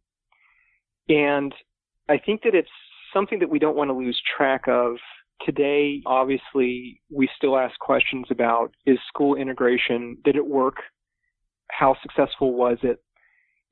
And 1.08 1.54
I 2.08 2.18
think 2.18 2.42
that 2.42 2.54
it's 2.54 2.68
something 3.14 3.38
that 3.38 3.48
we 3.48 3.58
don't 3.58 3.76
want 3.76 3.88
to 3.88 3.94
lose 3.94 4.20
track 4.36 4.68
of. 4.68 4.96
Today, 5.46 6.02
obviously, 6.06 7.00
we 7.10 7.28
still 7.36 7.58
ask 7.58 7.76
questions 7.80 8.26
about 8.30 8.72
is 8.86 8.98
school 9.08 9.34
integration, 9.36 10.18
did 10.22 10.36
it 10.36 10.46
work? 10.46 10.76
How 11.70 11.96
successful 12.02 12.52
was 12.52 12.78
it? 12.82 13.02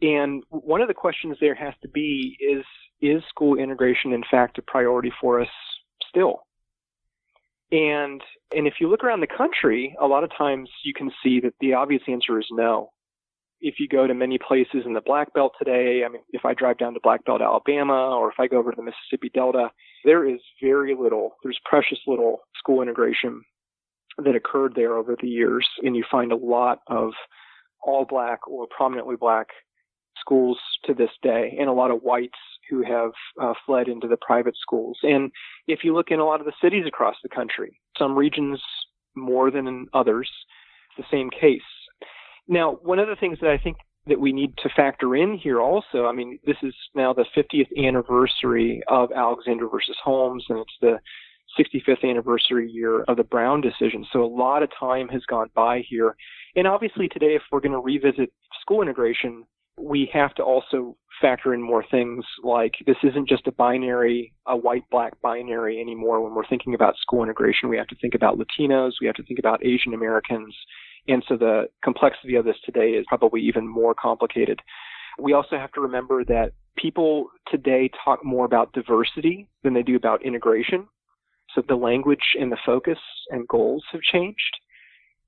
And 0.02 0.42
one 0.48 0.80
of 0.80 0.88
the 0.88 0.94
questions 0.94 1.36
there 1.40 1.54
has 1.54 1.74
to 1.82 1.88
be 1.88 2.36
is 2.40 2.64
is 3.02 3.22
school 3.28 3.56
integration 3.56 4.12
in 4.12 4.22
fact 4.30 4.58
a 4.58 4.62
priority 4.62 5.12
for 5.20 5.40
us 5.40 5.48
still? 6.08 6.40
And 7.70 8.22
and 8.56 8.66
if 8.66 8.74
you 8.80 8.88
look 8.88 9.04
around 9.04 9.20
the 9.20 9.26
country, 9.26 9.94
a 10.00 10.06
lot 10.06 10.24
of 10.24 10.30
times 10.36 10.70
you 10.84 10.94
can 10.94 11.10
see 11.22 11.38
that 11.40 11.54
the 11.60 11.74
obvious 11.74 12.02
answer 12.08 12.38
is 12.40 12.46
no 12.50 12.90
if 13.60 13.74
you 13.78 13.88
go 13.88 14.06
to 14.06 14.14
many 14.14 14.38
places 14.38 14.82
in 14.86 14.94
the 14.94 15.00
Black 15.00 15.32
Belt 15.34 15.52
today, 15.58 16.02
I 16.04 16.08
mean, 16.08 16.22
if 16.30 16.44
I 16.44 16.54
drive 16.54 16.78
down 16.78 16.94
to 16.94 17.00
Black 17.00 17.24
Belt, 17.24 17.42
Alabama, 17.42 18.16
or 18.16 18.30
if 18.30 18.38
I 18.38 18.46
go 18.46 18.58
over 18.58 18.70
to 18.70 18.76
the 18.76 18.82
Mississippi 18.82 19.30
Delta, 19.32 19.70
there 20.04 20.28
is 20.28 20.40
very 20.62 20.94
little, 20.94 21.36
there's 21.42 21.60
precious 21.64 21.98
little 22.06 22.40
school 22.58 22.82
integration 22.82 23.42
that 24.18 24.36
occurred 24.36 24.74
there 24.74 24.96
over 24.96 25.16
the 25.20 25.28
years. 25.28 25.68
And 25.82 25.94
you 25.94 26.04
find 26.10 26.32
a 26.32 26.36
lot 26.36 26.80
of 26.86 27.12
all 27.82 28.04
black 28.04 28.46
or 28.48 28.66
prominently 28.74 29.16
black 29.16 29.48
schools 30.18 30.58
to 30.84 30.94
this 30.94 31.10
day, 31.22 31.56
and 31.58 31.68
a 31.68 31.72
lot 31.72 31.90
of 31.90 32.02
whites 32.02 32.38
who 32.68 32.82
have 32.82 33.12
uh, 33.40 33.54
fled 33.66 33.88
into 33.88 34.06
the 34.06 34.18
private 34.20 34.54
schools. 34.60 34.98
And 35.02 35.30
if 35.66 35.80
you 35.82 35.94
look 35.94 36.10
in 36.10 36.20
a 36.20 36.24
lot 36.24 36.40
of 36.40 36.46
the 36.46 36.52
cities 36.62 36.84
across 36.86 37.16
the 37.22 37.28
country, 37.28 37.80
some 37.98 38.16
regions 38.16 38.60
more 39.16 39.50
than 39.50 39.66
in 39.66 39.86
others, 39.92 40.30
the 40.96 41.04
same 41.10 41.30
case. 41.30 41.62
Now, 42.48 42.78
one 42.82 42.98
of 42.98 43.08
the 43.08 43.16
things 43.16 43.38
that 43.40 43.50
I 43.50 43.58
think 43.58 43.76
that 44.06 44.18
we 44.18 44.32
need 44.32 44.56
to 44.58 44.68
factor 44.74 45.14
in 45.14 45.38
here 45.38 45.60
also, 45.60 46.06
I 46.06 46.12
mean, 46.12 46.38
this 46.44 46.56
is 46.62 46.74
now 46.94 47.12
the 47.12 47.26
50th 47.36 47.68
anniversary 47.76 48.82
of 48.88 49.12
Alexander 49.12 49.68
versus 49.68 49.96
Holmes, 50.02 50.44
and 50.48 50.58
it's 50.58 50.72
the 50.80 50.98
65th 51.58 52.08
anniversary 52.08 52.70
year 52.70 53.02
of 53.04 53.16
the 53.16 53.24
Brown 53.24 53.60
decision. 53.60 54.06
So 54.12 54.24
a 54.24 54.26
lot 54.26 54.62
of 54.62 54.70
time 54.78 55.08
has 55.08 55.22
gone 55.26 55.48
by 55.54 55.82
here. 55.88 56.16
And 56.56 56.66
obviously 56.66 57.08
today, 57.08 57.34
if 57.34 57.42
we're 57.50 57.60
going 57.60 57.72
to 57.72 57.78
revisit 57.78 58.32
school 58.60 58.82
integration, 58.82 59.44
we 59.78 60.10
have 60.12 60.34
to 60.34 60.42
also 60.42 60.96
factor 61.20 61.52
in 61.52 61.62
more 61.62 61.84
things 61.90 62.24
like 62.42 62.74
this 62.86 62.96
isn't 63.02 63.28
just 63.28 63.46
a 63.46 63.52
binary, 63.52 64.32
a 64.46 64.56
white 64.56 64.84
black 64.90 65.20
binary 65.20 65.80
anymore. 65.80 66.22
When 66.22 66.34
we're 66.34 66.46
thinking 66.46 66.74
about 66.74 66.96
school 66.96 67.22
integration, 67.22 67.68
we 67.68 67.76
have 67.76 67.88
to 67.88 67.96
think 67.96 68.14
about 68.14 68.38
Latinos, 68.38 68.92
we 69.00 69.06
have 69.06 69.16
to 69.16 69.22
think 69.24 69.38
about 69.38 69.64
Asian 69.64 69.94
Americans, 69.94 70.54
and 71.10 71.24
so 71.28 71.36
the 71.36 71.64
complexity 71.82 72.36
of 72.36 72.44
this 72.44 72.56
today 72.64 72.90
is 72.90 73.04
probably 73.08 73.40
even 73.42 73.66
more 73.66 73.94
complicated. 73.94 74.60
We 75.18 75.32
also 75.32 75.56
have 75.56 75.72
to 75.72 75.80
remember 75.80 76.24
that 76.24 76.52
people 76.76 77.26
today 77.50 77.90
talk 78.04 78.24
more 78.24 78.44
about 78.44 78.72
diversity 78.72 79.48
than 79.62 79.74
they 79.74 79.82
do 79.82 79.96
about 79.96 80.24
integration. 80.24 80.86
So 81.54 81.62
the 81.66 81.74
language 81.74 82.36
and 82.38 82.52
the 82.52 82.58
focus 82.64 82.98
and 83.30 83.46
goals 83.48 83.84
have 83.92 84.00
changed. 84.02 84.56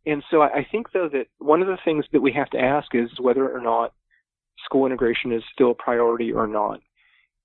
And 0.06 0.22
so 0.30 0.42
I 0.42 0.66
think 0.70 0.92
though 0.92 1.08
that 1.12 1.26
one 1.38 1.62
of 1.62 1.68
the 1.68 1.78
things 1.84 2.04
that 2.12 2.20
we 2.20 2.32
have 2.32 2.50
to 2.50 2.60
ask 2.60 2.94
is 2.94 3.08
whether 3.20 3.48
or 3.48 3.60
not 3.60 3.92
school 4.64 4.86
integration 4.86 5.32
is 5.32 5.42
still 5.52 5.72
a 5.72 5.74
priority 5.74 6.32
or 6.32 6.46
not. 6.46 6.80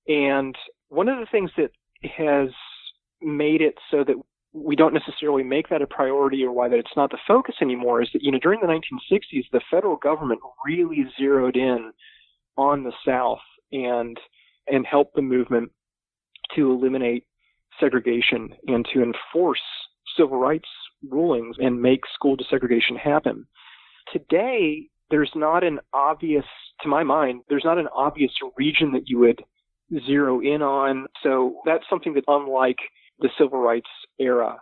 And 0.06 0.56
one 0.88 1.08
of 1.08 1.18
the 1.18 1.26
things 1.30 1.50
that 1.56 1.70
has 2.16 2.50
made 3.20 3.60
it 3.60 3.74
so 3.90 4.04
that 4.04 4.14
we 4.64 4.76
don't 4.76 4.94
necessarily 4.94 5.42
make 5.42 5.68
that 5.68 5.82
a 5.82 5.86
priority 5.86 6.42
or 6.44 6.52
why 6.52 6.68
that 6.68 6.78
it's 6.78 6.96
not 6.96 7.10
the 7.10 7.18
focus 7.26 7.56
anymore 7.60 8.02
is 8.02 8.08
that 8.12 8.22
you 8.22 8.30
know 8.30 8.38
during 8.38 8.60
the 8.60 8.66
1960s 8.66 9.44
the 9.52 9.60
federal 9.70 9.96
government 9.96 10.40
really 10.66 11.04
zeroed 11.18 11.56
in 11.56 11.92
on 12.56 12.84
the 12.84 12.92
South 13.06 13.40
and 13.72 14.18
and 14.66 14.86
helped 14.86 15.14
the 15.14 15.22
movement 15.22 15.70
to 16.54 16.70
eliminate 16.70 17.24
segregation 17.80 18.50
and 18.66 18.86
to 18.92 19.02
enforce 19.02 19.60
civil 20.16 20.38
rights 20.38 20.68
rulings 21.08 21.56
and 21.58 21.80
make 21.80 22.00
school 22.14 22.36
desegregation 22.36 22.98
happen. 23.02 23.46
Today, 24.12 24.88
there's 25.10 25.30
not 25.34 25.64
an 25.64 25.78
obvious, 25.92 26.44
to 26.82 26.88
my 26.88 27.02
mind, 27.02 27.42
there's 27.48 27.64
not 27.64 27.78
an 27.78 27.88
obvious 27.94 28.32
region 28.56 28.92
that 28.92 29.06
you 29.08 29.18
would 29.20 29.42
zero 30.06 30.40
in 30.40 30.62
on. 30.62 31.06
So 31.22 31.60
that's 31.64 31.84
something 31.88 32.14
that, 32.14 32.24
unlike 32.26 32.78
the 33.20 33.30
civil 33.38 33.60
rights 33.60 33.90
era. 34.18 34.58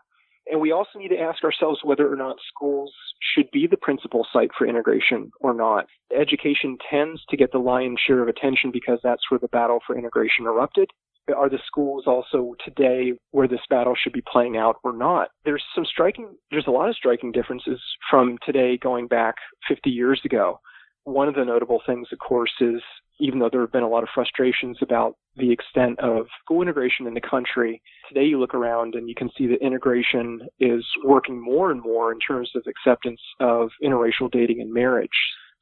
And 0.51 0.61
we 0.61 0.71
also 0.71 0.99
need 0.99 1.09
to 1.09 1.19
ask 1.19 1.43
ourselves 1.43 1.81
whether 1.83 2.11
or 2.11 2.17
not 2.17 2.37
schools 2.49 2.93
should 3.35 3.51
be 3.51 3.67
the 3.67 3.77
principal 3.77 4.27
site 4.33 4.51
for 4.57 4.67
integration 4.67 5.31
or 5.41 5.53
not. 5.53 5.87
Education 6.17 6.79
tends 6.89 7.25
to 7.31 7.37
get 7.37 7.51
the 7.51 7.59
lion's 7.59 7.99
share 8.07 8.23
of 8.23 8.29
attention 8.29 8.71
because 8.73 9.01
that's 9.03 9.29
where 9.29 9.41
the 9.41 9.49
battle 9.49 9.81
for 9.85 9.99
integration 9.99 10.47
erupted. 10.47 10.89
Are 11.35 11.49
the 11.49 11.59
schools 11.67 12.05
also 12.07 12.55
today 12.65 13.15
where 13.33 13.49
this 13.49 13.61
battle 13.69 13.97
should 14.01 14.13
be 14.13 14.23
playing 14.31 14.57
out 14.57 14.77
or 14.85 14.93
not? 14.93 15.31
There's 15.45 15.65
some 15.75 15.85
striking, 15.85 16.37
there's 16.53 16.69
a 16.69 16.71
lot 16.71 16.89
of 16.89 16.95
striking 16.95 17.33
differences 17.33 17.81
from 18.09 18.39
today 18.47 18.79
going 18.81 19.09
back 19.09 19.35
50 19.69 19.91
years 19.91 20.21
ago. 20.25 20.61
One 21.07 21.29
of 21.29 21.37
the 21.37 21.45
notable 21.45 21.81
things, 21.87 22.09
of 22.13 22.19
course, 22.19 22.51
is 22.61 22.83
even 23.21 23.39
though 23.39 23.49
there 23.49 23.61
have 23.61 23.71
been 23.71 23.85
a 23.85 23.89
lot 23.89 24.03
of 24.03 24.09
frustrations 24.13 24.77
about 24.83 25.15
the 25.37 25.53
extent 25.53 26.01
of 26.01 26.27
school 26.43 26.63
integration 26.63 27.07
in 27.07 27.15
the 27.15 27.21
country, 27.21 27.81
today 28.09 28.25
you 28.25 28.41
look 28.41 28.55
around 28.55 28.97
and 28.97 29.09
you 29.09 29.15
can 29.15 29.31
see 29.39 29.47
that 29.47 29.65
integration 29.65 30.41
is 30.59 30.85
working 31.05 31.41
more 31.41 31.71
and 31.71 31.81
more 31.81 32.11
in 32.11 32.19
terms 32.19 32.51
of 32.57 32.65
acceptance 32.67 33.21
of 33.39 33.71
interracial 33.85 34.29
dating 34.33 34.61
and 34.61 34.73
marriage. 34.73 35.09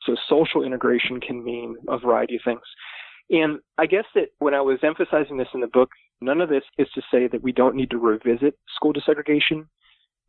So 0.07 0.17
social 0.31 0.65
integration 0.65 1.21
can 1.21 1.45
mean 1.45 1.77
a 1.89 1.99
variety 1.99 2.37
of 2.37 2.43
things. 2.43 2.63
And 3.29 3.59
I 3.77 3.85
guess 3.85 4.07
that 4.15 4.29
when 4.39 4.55
I 4.55 4.63
was 4.63 4.79
emphasizing 4.83 5.37
this 5.37 5.49
in 5.53 5.61
the 5.61 5.67
book, 5.67 5.91
none 6.23 6.41
of 6.41 6.49
this 6.49 6.65
is 6.79 6.89
to 6.95 7.03
say 7.11 7.29
that 7.29 7.43
we 7.43 7.53
don't 7.53 7.77
need 7.77 7.91
to 7.91 7.99
revisit 7.99 8.59
school 8.75 8.95
desegregation. 8.95 9.67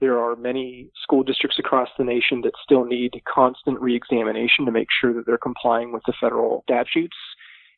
There 0.01 0.19
are 0.19 0.36
many 0.36 0.89
school 1.01 1.23
districts 1.23 1.58
across 1.60 1.89
the 1.97 2.03
nation 2.03 2.41
that 2.41 2.51
still 2.63 2.86
need 2.86 3.21
constant 3.34 3.79
reexamination 3.79 4.65
to 4.65 4.71
make 4.71 4.88
sure 5.01 5.13
that 5.13 5.25
they're 5.25 5.38
complying 5.38 5.93
with 5.93 6.03
the 6.05 6.13
federal 6.19 6.63
statutes. 6.63 7.15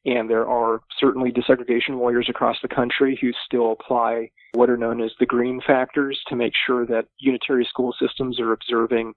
And 0.05 0.29
there 0.29 0.47
are 0.47 0.81
certainly 0.99 1.31
desegregation 1.31 1.99
lawyers 1.99 2.27
across 2.29 2.57
the 2.61 2.67
country 2.69 3.17
who 3.19 3.31
still 3.45 3.73
apply 3.73 4.31
what 4.53 4.69
are 4.69 4.77
known 4.77 5.01
as 5.01 5.11
the 5.19 5.25
green 5.25 5.61
factors 5.65 6.19
to 6.27 6.35
make 6.35 6.53
sure 6.65 6.85
that 6.87 7.07
unitary 7.19 7.65
school 7.65 7.93
systems 7.99 8.39
are 8.39 8.53
observing 8.53 9.13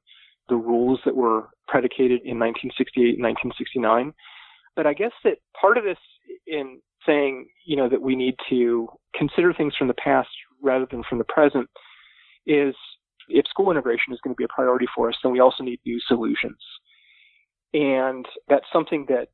the 0.48 0.56
rules 0.56 0.98
that 1.04 1.14
were 1.14 1.48
predicated 1.68 2.20
in 2.24 2.38
1968 2.38 3.14
and 3.14 3.22
1969. 3.22 4.12
But 4.74 4.86
I 4.86 4.92
guess 4.92 5.12
that 5.24 5.38
part 5.58 5.78
of 5.78 5.84
this 5.84 5.98
in 6.46 6.80
saying, 7.06 7.48
you 7.64 7.76
know, 7.76 7.88
that 7.88 8.02
we 8.02 8.16
need 8.16 8.34
to 8.50 8.88
consider 9.14 9.54
things 9.54 9.74
from 9.76 9.88
the 9.88 9.94
past 9.94 10.28
rather 10.60 10.86
than 10.90 11.02
from 11.08 11.18
the 11.18 11.24
present 11.24 11.68
is 12.46 12.74
if 13.28 13.46
school 13.46 13.70
integration 13.70 14.12
is 14.12 14.20
going 14.22 14.34
to 14.34 14.38
be 14.38 14.44
a 14.44 14.48
priority 14.48 14.86
for 14.94 15.08
us, 15.08 15.16
then 15.22 15.32
we 15.32 15.40
also 15.40 15.62
need 15.62 15.80
new 15.84 16.00
solutions. 16.06 16.58
And 17.72 18.26
that's 18.48 18.66
something 18.72 19.06
that 19.08 19.28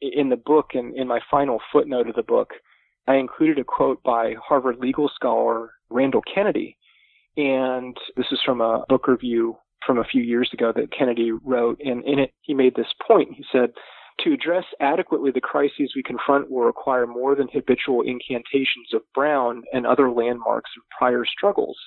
in 0.00 0.28
the 0.28 0.36
book 0.36 0.70
and 0.74 0.96
in 0.96 1.06
my 1.06 1.20
final 1.30 1.60
footnote 1.72 2.08
of 2.08 2.16
the 2.16 2.22
book, 2.22 2.50
I 3.06 3.16
included 3.16 3.58
a 3.58 3.64
quote 3.64 4.02
by 4.02 4.34
Harvard 4.42 4.78
legal 4.78 5.10
scholar 5.14 5.72
Randall 5.90 6.22
Kennedy. 6.34 6.76
And 7.36 7.96
this 8.16 8.26
is 8.32 8.40
from 8.44 8.60
a 8.60 8.84
book 8.88 9.06
review 9.08 9.56
from 9.86 9.98
a 9.98 10.04
few 10.04 10.22
years 10.22 10.50
ago 10.52 10.72
that 10.74 10.96
Kennedy 10.96 11.32
wrote. 11.32 11.80
And 11.84 12.04
in 12.04 12.18
it, 12.18 12.32
he 12.42 12.54
made 12.54 12.74
this 12.74 12.92
point. 13.06 13.30
He 13.34 13.44
said, 13.52 13.72
to 14.20 14.32
address 14.32 14.64
adequately 14.80 15.30
the 15.30 15.40
crises 15.40 15.92
we 15.96 16.02
confront 16.02 16.50
will 16.50 16.62
require 16.62 17.06
more 17.06 17.34
than 17.34 17.48
habitual 17.48 18.02
incantations 18.02 18.92
of 18.92 19.02
Brown 19.14 19.62
and 19.72 19.86
other 19.86 20.10
landmarks 20.10 20.70
of 20.76 20.84
prior 20.96 21.24
struggles 21.24 21.78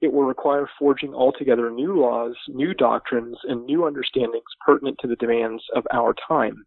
it 0.00 0.12
will 0.12 0.24
require 0.24 0.68
forging 0.78 1.14
altogether 1.14 1.70
new 1.70 2.00
laws, 2.00 2.34
new 2.48 2.72
doctrines, 2.74 3.36
and 3.44 3.64
new 3.64 3.86
understandings 3.86 4.42
pertinent 4.64 4.96
to 5.00 5.08
the 5.08 5.16
demands 5.16 5.62
of 5.74 5.84
our 5.92 6.14
time. 6.26 6.64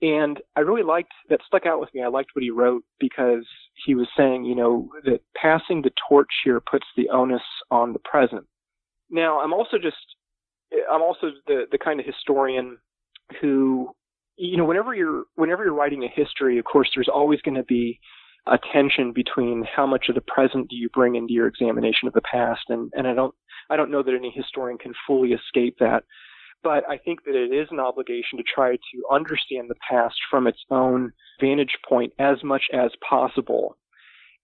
And 0.00 0.40
I 0.56 0.60
really 0.60 0.84
liked 0.84 1.12
that 1.28 1.40
stuck 1.46 1.66
out 1.66 1.80
with 1.80 1.92
me. 1.92 2.02
I 2.02 2.08
liked 2.08 2.30
what 2.34 2.44
he 2.44 2.50
wrote 2.50 2.84
because 3.00 3.44
he 3.84 3.94
was 3.94 4.06
saying, 4.16 4.44
you 4.44 4.54
know, 4.54 4.88
that 5.04 5.20
passing 5.36 5.82
the 5.82 5.90
torch 6.08 6.28
here 6.44 6.60
puts 6.60 6.86
the 6.96 7.08
onus 7.08 7.42
on 7.70 7.92
the 7.92 7.98
present. 8.00 8.46
Now, 9.10 9.40
I'm 9.40 9.52
also 9.52 9.76
just, 9.76 9.96
I'm 10.92 11.02
also 11.02 11.30
the, 11.46 11.64
the 11.72 11.78
kind 11.78 11.98
of 11.98 12.06
historian 12.06 12.78
who, 13.40 13.90
you 14.36 14.56
know, 14.56 14.64
whenever 14.64 14.94
you're 14.94 15.24
whenever 15.34 15.64
you're 15.64 15.74
writing 15.74 16.04
a 16.04 16.08
history, 16.08 16.58
of 16.58 16.64
course, 16.64 16.88
there's 16.94 17.08
always 17.12 17.40
going 17.40 17.56
to 17.56 17.64
be 17.64 17.98
a 18.50 18.58
tension 18.72 19.12
between 19.12 19.64
how 19.64 19.86
much 19.86 20.06
of 20.08 20.14
the 20.14 20.20
present 20.20 20.68
do 20.68 20.76
you 20.76 20.88
bring 20.88 21.14
into 21.14 21.32
your 21.32 21.46
examination 21.46 22.08
of 22.08 22.14
the 22.14 22.22
past, 22.22 22.62
and 22.68 22.92
and 22.94 23.06
I 23.06 23.14
don't 23.14 23.34
I 23.70 23.76
don't 23.76 23.90
know 23.90 24.02
that 24.02 24.14
any 24.14 24.30
historian 24.30 24.78
can 24.78 24.94
fully 25.06 25.32
escape 25.32 25.76
that. 25.80 26.04
But 26.62 26.88
I 26.88 26.98
think 26.98 27.24
that 27.24 27.36
it 27.36 27.54
is 27.54 27.68
an 27.70 27.78
obligation 27.78 28.38
to 28.38 28.42
try 28.42 28.72
to 28.72 29.14
understand 29.14 29.70
the 29.70 29.76
past 29.88 30.16
from 30.28 30.48
its 30.48 30.58
own 30.70 31.12
vantage 31.40 31.78
point 31.88 32.12
as 32.18 32.42
much 32.42 32.62
as 32.72 32.90
possible. 33.08 33.76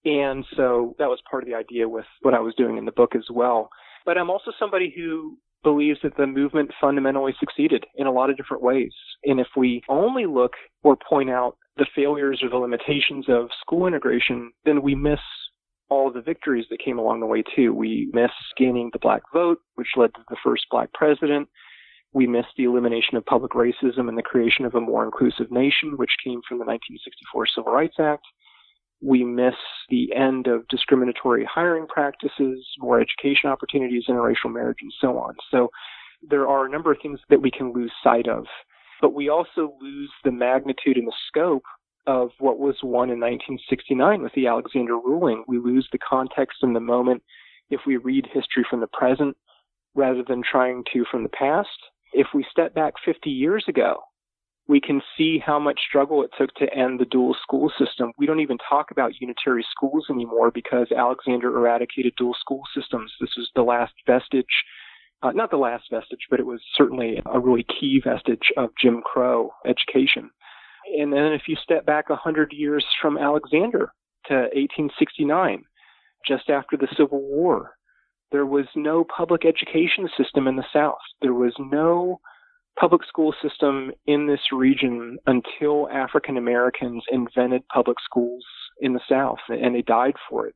And 0.05 0.45
so 0.57 0.95
that 0.99 1.09
was 1.09 1.19
part 1.29 1.43
of 1.43 1.49
the 1.49 1.57
idea 1.57 1.89
with 1.89 2.05
what 2.23 2.35
I 2.35 2.41
was 2.41 2.55
doing 2.55 2.77
in 2.77 2.85
the 2.85 2.93
book 2.93 3.17
as 3.17 3.27
well. 3.31 3.69
But 4.05 4.19
I'm 4.19 4.31
also 4.31 4.53
somebody 4.59 4.93
who 4.95 5.39
believes 5.65 5.99
that 6.03 6.17
the 6.17 6.27
movement 6.27 6.71
fundamentally 6.81 7.35
succeeded 7.41 7.85
in 7.97 8.07
a 8.07 8.13
lot 8.13 8.31
of 8.31 8.37
different 8.37 8.63
ways. 8.63 8.93
And 9.25 9.41
if 9.41 9.49
we 9.57 9.83
only 9.89 10.27
look 10.27 10.53
or 10.85 10.97
point 10.97 11.31
out 11.31 11.57
the 11.77 11.87
failures 11.97 12.41
or 12.43 12.51
the 12.51 12.57
limitations 12.57 13.27
of 13.29 13.49
school 13.61 13.87
integration, 13.87 14.53
then 14.65 14.83
we 14.83 14.95
miss 14.95 15.19
all 15.91 16.13
the 16.13 16.21
victories 16.21 16.67
that 16.71 16.85
came 16.85 16.99
along 16.99 17.21
the 17.21 17.27
way 17.27 17.43
too. 17.57 17.75
We 17.75 18.11
miss 18.13 18.31
gaining 18.57 18.91
the 18.93 18.99
black 19.01 19.23
vote, 19.33 19.59
which 19.75 19.89
led 19.97 20.15
to 20.15 20.21
the 20.29 20.37
first 20.45 20.67
black 20.71 20.93
president. 20.93 21.49
We 22.13 22.27
miss 22.29 22.47
the 22.57 22.65
elimination 22.65 23.17
of 23.17 23.27
public 23.27 23.53
racism 23.53 24.09
and 24.09 24.17
the 24.17 24.23
creation 24.23 24.65
of 24.65 24.75
a 24.75 24.81
more 24.81 25.05
inclusive 25.05 25.51
nation, 25.51 25.97
which 25.97 26.13
came 26.23 26.41
from 26.49 26.59
the 26.59 26.65
1964 26.65 27.47
Civil 27.49 27.73
Rights 27.73 27.97
Act. 27.99 28.25
We 29.03 29.25
miss 29.25 29.55
the 29.91 30.15
end 30.15 30.47
of 30.47 30.67
discriminatory 30.69 31.47
hiring 31.53 31.87
practices, 31.87 32.67
more 32.79 33.01
education 33.01 33.51
opportunities, 33.51 34.05
interracial 34.09 34.53
marriage, 34.53 34.79
and 34.81 34.93
so 35.01 35.19
on. 35.19 35.35
So 35.51 35.69
there 36.29 36.49
are 36.49 36.67
a 36.67 36.71
number 36.71 36.93
of 36.93 36.99
things 37.03 37.21
that 37.29 37.43
we 37.43 37.51
can 37.51 37.73
lose 37.73 37.93
sight 38.03 38.29
of. 38.29 38.47
But 39.01 39.15
we 39.15 39.29
also 39.29 39.75
lose 39.81 40.11
the 40.25 40.33
magnitude 40.33 40.97
and 40.97 41.07
the 41.07 41.13
scope 41.29 41.65
of 42.07 42.31
what 42.39 42.59
was 42.59 42.77
won 42.83 43.11
in 43.11 43.21
1969 43.21 44.23
with 44.23 44.33
the 44.35 44.47
Alexander 44.47 44.95
ruling. 44.95 45.45
We 45.47 45.59
lose 45.59 45.89
the 45.91 45.99
context 45.99 46.59
and 46.63 46.75
the 46.75 46.81
moment 46.81 47.23
if 47.71 47.81
we 47.87 47.97
read 47.97 48.27
history 48.33 48.65
from 48.69 48.81
the 48.81 48.87
present 48.89 49.37
rather 49.95 50.23
than 50.27 50.43
trying 50.43 50.85
to 50.93 51.05
from 51.11 51.23
the 51.23 51.29
past. 51.31 51.69
If 52.13 52.29
we 52.35 52.47
step 52.51 52.75
back 52.75 52.95
50 53.05 53.31
years 53.31 53.65
ago, 53.69 54.01
we 54.67 54.81
can 54.81 55.03
see 55.17 55.39
how 55.39 55.59
much 55.59 55.81
struggle 55.87 56.23
it 56.23 56.31
took 56.39 56.55
to 56.55 56.73
end 56.75 56.99
the 56.99 57.05
dual 57.05 57.37
school 57.43 57.71
system. 57.79 58.13
We 58.17 58.27
don't 58.27 58.41
even 58.41 58.59
talk 58.59 58.91
about 58.91 59.21
unitary 59.21 59.65
schools 59.71 60.07
anymore 60.11 60.51
because 60.51 60.91
Alexander 60.91 61.55
eradicated 61.55 62.15
dual 62.17 62.35
school 62.41 62.63
systems. 62.75 63.13
This 63.21 63.35
was 63.37 63.51
the 63.55 63.63
last 63.63 63.93
vestige, 64.07 64.47
uh, 65.23 65.33
not 65.33 65.51
the 65.51 65.59
last 65.59 65.85
vestige, 65.91 66.27
but 66.31 66.41
it 66.41 66.47
was 66.47 66.61
certainly 66.77 67.21
a 67.27 67.39
really 67.39 67.65
key 67.65 68.01
vestige 68.03 68.53
of 68.57 68.71
Jim 68.81 69.03
Crow 69.03 69.51
education. 69.67 70.31
And 70.99 71.13
then 71.13 71.33
if 71.33 71.43
you 71.47 71.57
step 71.63 71.85
back 71.85 72.09
100 72.09 72.53
years 72.53 72.85
from 73.01 73.19
Alexander 73.19 73.93
to 74.27 74.35
1869, 74.35 75.65
just 76.27 76.49
after 76.49 76.77
the 76.77 76.89
Civil 76.97 77.21
War, 77.21 77.73
there 78.33 78.47
was 78.47 78.67
no 78.75 79.05
public 79.05 79.45
education 79.45 80.09
system 80.17 80.49
in 80.49 80.57
the 80.57 80.65
South. 80.73 80.99
There 81.21 81.35
was 81.35 81.55
no 81.59 82.21
public 82.79 83.03
school 83.07 83.35
system 83.43 83.93
in 84.07 84.27
this 84.27 84.41
region 84.53 85.19
until 85.27 85.89
African 85.91 86.37
Americans 86.37 87.03
invented 87.11 87.67
public 87.69 87.99
schools 88.05 88.45
in 88.81 88.93
the 88.93 89.01
South, 89.09 89.39
and 89.49 89.75
they 89.75 89.83
died 89.83 90.15
for 90.29 90.47
it. 90.47 90.55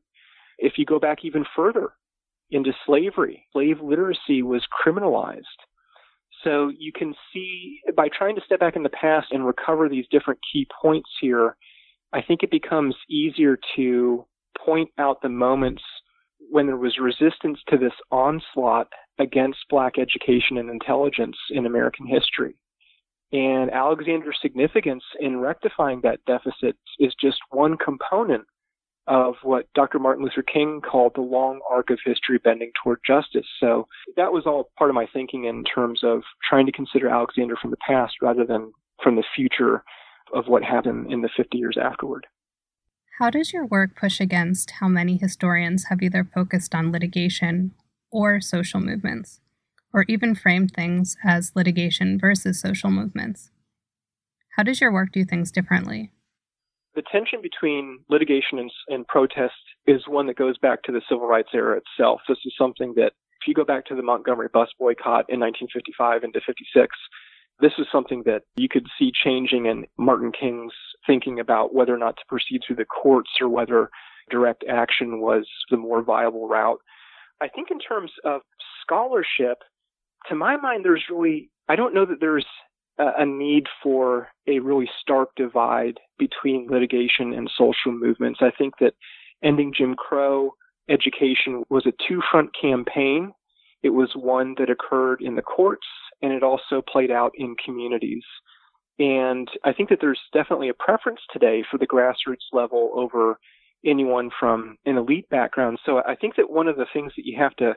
If 0.57 0.73
you 0.77 0.85
go 0.85 0.99
back 0.99 1.19
even 1.23 1.45
further 1.55 1.93
into 2.51 2.73
slavery, 2.85 3.45
slave 3.53 3.79
literacy 3.81 4.43
was 4.43 4.65
criminalized. 4.85 5.43
So 6.43 6.71
you 6.77 6.91
can 6.91 7.13
see 7.33 7.79
by 7.95 8.09
trying 8.09 8.35
to 8.35 8.41
step 8.45 8.59
back 8.59 8.75
in 8.75 8.83
the 8.83 8.89
past 8.89 9.27
and 9.31 9.45
recover 9.45 9.89
these 9.89 10.05
different 10.11 10.39
key 10.51 10.67
points 10.81 11.09
here, 11.21 11.55
I 12.13 12.21
think 12.21 12.43
it 12.43 12.51
becomes 12.51 12.95
easier 13.09 13.57
to 13.75 14.25
point 14.57 14.89
out 14.97 15.21
the 15.21 15.29
moments 15.29 15.83
when 16.49 16.65
there 16.65 16.77
was 16.77 16.97
resistance 16.97 17.59
to 17.69 17.77
this 17.77 17.93
onslaught 18.11 18.87
against 19.19 19.59
black 19.69 19.99
education 19.99 20.57
and 20.57 20.69
intelligence 20.69 21.37
in 21.51 21.65
American 21.65 22.07
history. 22.07 22.55
And 23.31 23.69
Alexander's 23.71 24.39
significance 24.41 25.03
in 25.19 25.39
rectifying 25.39 26.01
that 26.01 26.25
deficit 26.25 26.77
is 26.97 27.13
just 27.21 27.37
one 27.51 27.77
component 27.77 28.45
of 29.07 29.35
what 29.43 29.65
Dr. 29.75 29.99
Martin 29.99 30.23
Luther 30.23 30.43
King 30.43 30.81
called 30.81 31.13
the 31.15 31.21
long 31.21 31.59
arc 31.69 31.89
of 31.89 31.99
history 32.03 32.37
bending 32.43 32.71
toward 32.81 32.99
justice. 33.05 33.45
So 33.59 33.87
that 34.15 34.31
was 34.31 34.43
all 34.45 34.69
part 34.77 34.89
of 34.89 34.95
my 34.95 35.07
thinking 35.11 35.45
in 35.45 35.63
terms 35.63 36.01
of 36.03 36.21
trying 36.47 36.65
to 36.67 36.71
consider 36.71 37.09
Alexander 37.09 37.55
from 37.59 37.71
the 37.71 37.77
past 37.77 38.15
rather 38.21 38.45
than 38.45 38.71
from 39.03 39.15
the 39.15 39.23
future 39.35 39.83
of 40.33 40.45
what 40.47 40.63
happened 40.63 41.11
in 41.11 41.21
the 41.21 41.29
50 41.35 41.57
years 41.57 41.77
afterward. 41.81 42.27
How 43.17 43.29
does 43.29 43.51
your 43.51 43.65
work 43.65 43.95
push 43.95 44.19
against 44.19 44.71
how 44.79 44.87
many 44.87 45.17
historians 45.17 45.85
have 45.89 46.01
either 46.01 46.23
focused 46.23 46.73
on 46.73 46.91
litigation 46.91 47.71
or 48.11 48.41
social 48.41 48.79
movements, 48.79 49.39
or 49.93 50.05
even 50.07 50.35
frame 50.35 50.67
things 50.67 51.17
as 51.23 51.51
litigation 51.55 52.17
versus 52.19 52.59
social 52.59 52.89
movements? 52.89 53.51
How 54.55 54.63
does 54.63 54.81
your 54.81 54.91
work 54.91 55.11
do 55.11 55.23
things 55.23 55.51
differently? 55.51 56.11
the 56.99 57.03
tension 57.09 57.39
between 57.41 57.99
litigation 58.09 58.59
and, 58.59 58.71
and 58.89 59.07
protest 59.07 59.53
is 59.87 60.01
one 60.07 60.27
that 60.27 60.35
goes 60.35 60.57
back 60.57 60.83
to 60.83 60.91
the 60.91 61.01
civil 61.07 61.27
rights 61.27 61.49
era 61.53 61.77
itself. 61.79 62.19
This 62.27 62.39
is 62.45 62.53
something 62.57 62.93
that, 62.95 63.13
if 63.41 63.47
you 63.47 63.53
go 63.53 63.63
back 63.63 63.85
to 63.85 63.95
the 63.95 64.01
Montgomery 64.01 64.49
bus 64.51 64.67
boycott 64.77 65.25
in 65.29 65.39
1955 65.39 66.25
into 66.25 66.41
56, 66.45 66.97
this 67.61 67.71
is 67.77 67.87
something 67.89 68.23
that 68.25 68.43
you 68.57 68.67
could 68.67 68.85
see 68.97 69.13
changing 69.13 69.65
in 69.65 69.85
Martin 69.97 70.33
King's 70.37 70.73
thinking 71.07 71.39
about 71.39 71.73
whether 71.73 71.93
or 71.93 71.97
not 71.97 72.17
to 72.17 72.23
proceed 72.27 72.61
through 72.65 72.75
the 72.75 72.85
courts 72.85 73.29
or 73.39 73.47
whether 73.47 73.89
direct 74.29 74.65
action 74.69 75.21
was 75.21 75.47
the 75.69 75.77
more 75.77 76.01
viable 76.01 76.49
route. 76.49 76.81
I 77.41 77.47
think 77.47 77.69
in 77.71 77.79
terms 77.79 78.11
of 78.25 78.41
scholarship, 78.81 79.59
to 80.27 80.35
my 80.35 80.57
mind, 80.57 80.83
there's 80.83 81.03
really, 81.09 81.49
I 81.67 81.75
don't 81.75 81.93
know 81.93 82.05
that 82.05 82.19
there's 82.19 82.45
a 82.97 83.25
need 83.25 83.67
for 83.81 84.27
a 84.45 84.59
really 84.59 84.89
stark 84.99 85.29
divide 85.37 85.99
between 86.17 86.67
litigation 86.69 87.33
and 87.33 87.49
social 87.57 87.93
movements. 87.93 88.39
I 88.41 88.51
think 88.57 88.73
that 88.81 88.93
ending 89.41 89.73
Jim 89.75 89.95
Crow 89.95 90.51
education 90.89 91.63
was 91.69 91.85
a 91.85 91.93
two 92.07 92.21
front 92.29 92.49
campaign. 92.59 93.31
It 93.83 93.91
was 93.91 94.11
one 94.15 94.55
that 94.57 94.69
occurred 94.69 95.21
in 95.21 95.35
the 95.35 95.41
courts 95.41 95.87
and 96.21 96.33
it 96.33 96.43
also 96.43 96.81
played 96.81 97.11
out 97.11 97.31
in 97.35 97.55
communities. 97.63 98.23
And 98.97 99.47
I 99.63 99.71
think 99.71 99.87
that 99.89 99.99
there's 100.01 100.19
definitely 100.33 100.67
a 100.67 100.73
preference 100.73 101.21
today 101.31 101.63
for 101.71 101.77
the 101.77 101.87
grassroots 101.87 102.51
level 102.51 102.91
over 102.93 103.39
anyone 103.85 104.29
from 104.39 104.77
an 104.85 104.97
elite 104.97 105.29
background. 105.29 105.79
So 105.85 106.01
I 106.05 106.15
think 106.15 106.35
that 106.35 106.51
one 106.51 106.67
of 106.67 106.75
the 106.75 106.87
things 106.91 107.13
that 107.15 107.25
you 107.25 107.37
have 107.39 107.55
to 107.57 107.73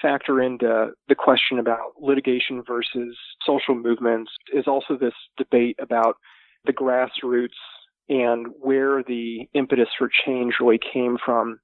factor 0.00 0.40
into 0.40 0.90
the 1.08 1.14
question 1.14 1.58
about 1.58 1.92
litigation 2.00 2.62
versus 2.66 3.16
social 3.44 3.74
movements 3.74 4.30
is 4.54 4.66
also 4.66 4.96
this 4.96 5.14
debate 5.36 5.76
about 5.80 6.16
the 6.64 6.72
grassroots 6.72 7.48
and 8.08 8.46
where 8.60 9.02
the 9.04 9.48
impetus 9.54 9.88
for 9.98 10.10
change 10.26 10.54
really 10.60 10.80
came 10.92 11.16
from 11.24 11.58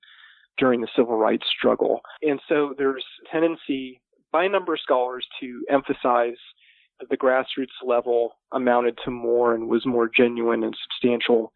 during 0.58 0.80
the 0.80 0.88
civil 0.96 1.16
rights 1.16 1.46
struggle. 1.56 2.00
And 2.22 2.40
so 2.48 2.74
there's 2.78 3.04
tendency 3.30 4.00
by 4.32 4.44
a 4.44 4.48
number 4.48 4.74
of 4.74 4.80
scholars 4.80 5.26
to 5.40 5.64
emphasize 5.70 6.36
that 7.00 7.08
the 7.10 7.16
grassroots 7.16 7.76
level 7.84 8.32
amounted 8.52 8.98
to 9.04 9.10
more 9.10 9.54
and 9.54 9.68
was 9.68 9.84
more 9.84 10.08
genuine 10.14 10.64
and 10.64 10.74
substantial 10.84 11.52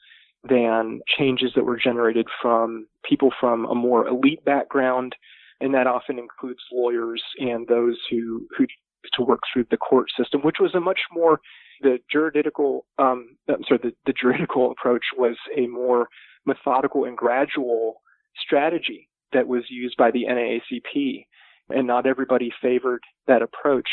than 0.49 1.01
changes 1.07 1.53
that 1.55 1.64
were 1.64 1.78
generated 1.78 2.26
from 2.41 2.86
people 3.05 3.30
from 3.38 3.66
a 3.66 3.74
more 3.74 4.09
elite 4.09 4.45
background 4.45 5.14
and 5.61 5.74
that 5.74 5.86
often 5.86 6.18
includes 6.18 6.61
lawyers 6.72 7.22
and 7.38 7.66
those 7.68 7.99
who 8.11 8.47
who 8.57 8.66
to 9.14 9.22
work 9.22 9.41
through 9.51 9.64
the 9.70 9.78
court 9.78 10.09
system, 10.16 10.43
which 10.43 10.57
was 10.61 10.74
a 10.74 10.80
much 10.80 11.01
more 11.12 11.41
the 11.80 11.99
juridical 12.11 12.86
um, 12.99 13.36
I'm 13.49 13.62
sorry 13.66 13.80
the, 13.82 13.93
the 14.07 14.12
juridical 14.20 14.70
approach 14.70 15.05
was 15.16 15.36
a 15.57 15.66
more 15.66 16.09
methodical 16.47 17.05
and 17.05 17.16
gradual 17.16 18.03
strategy 18.43 19.09
that 19.32 19.47
was 19.47 19.64
used 19.68 19.97
by 19.97 20.11
the 20.11 20.24
NAACP, 20.28 21.24
and 21.68 21.86
not 21.86 22.07
everybody 22.07 22.53
favored 22.61 23.03
that 23.26 23.43
approach. 23.43 23.88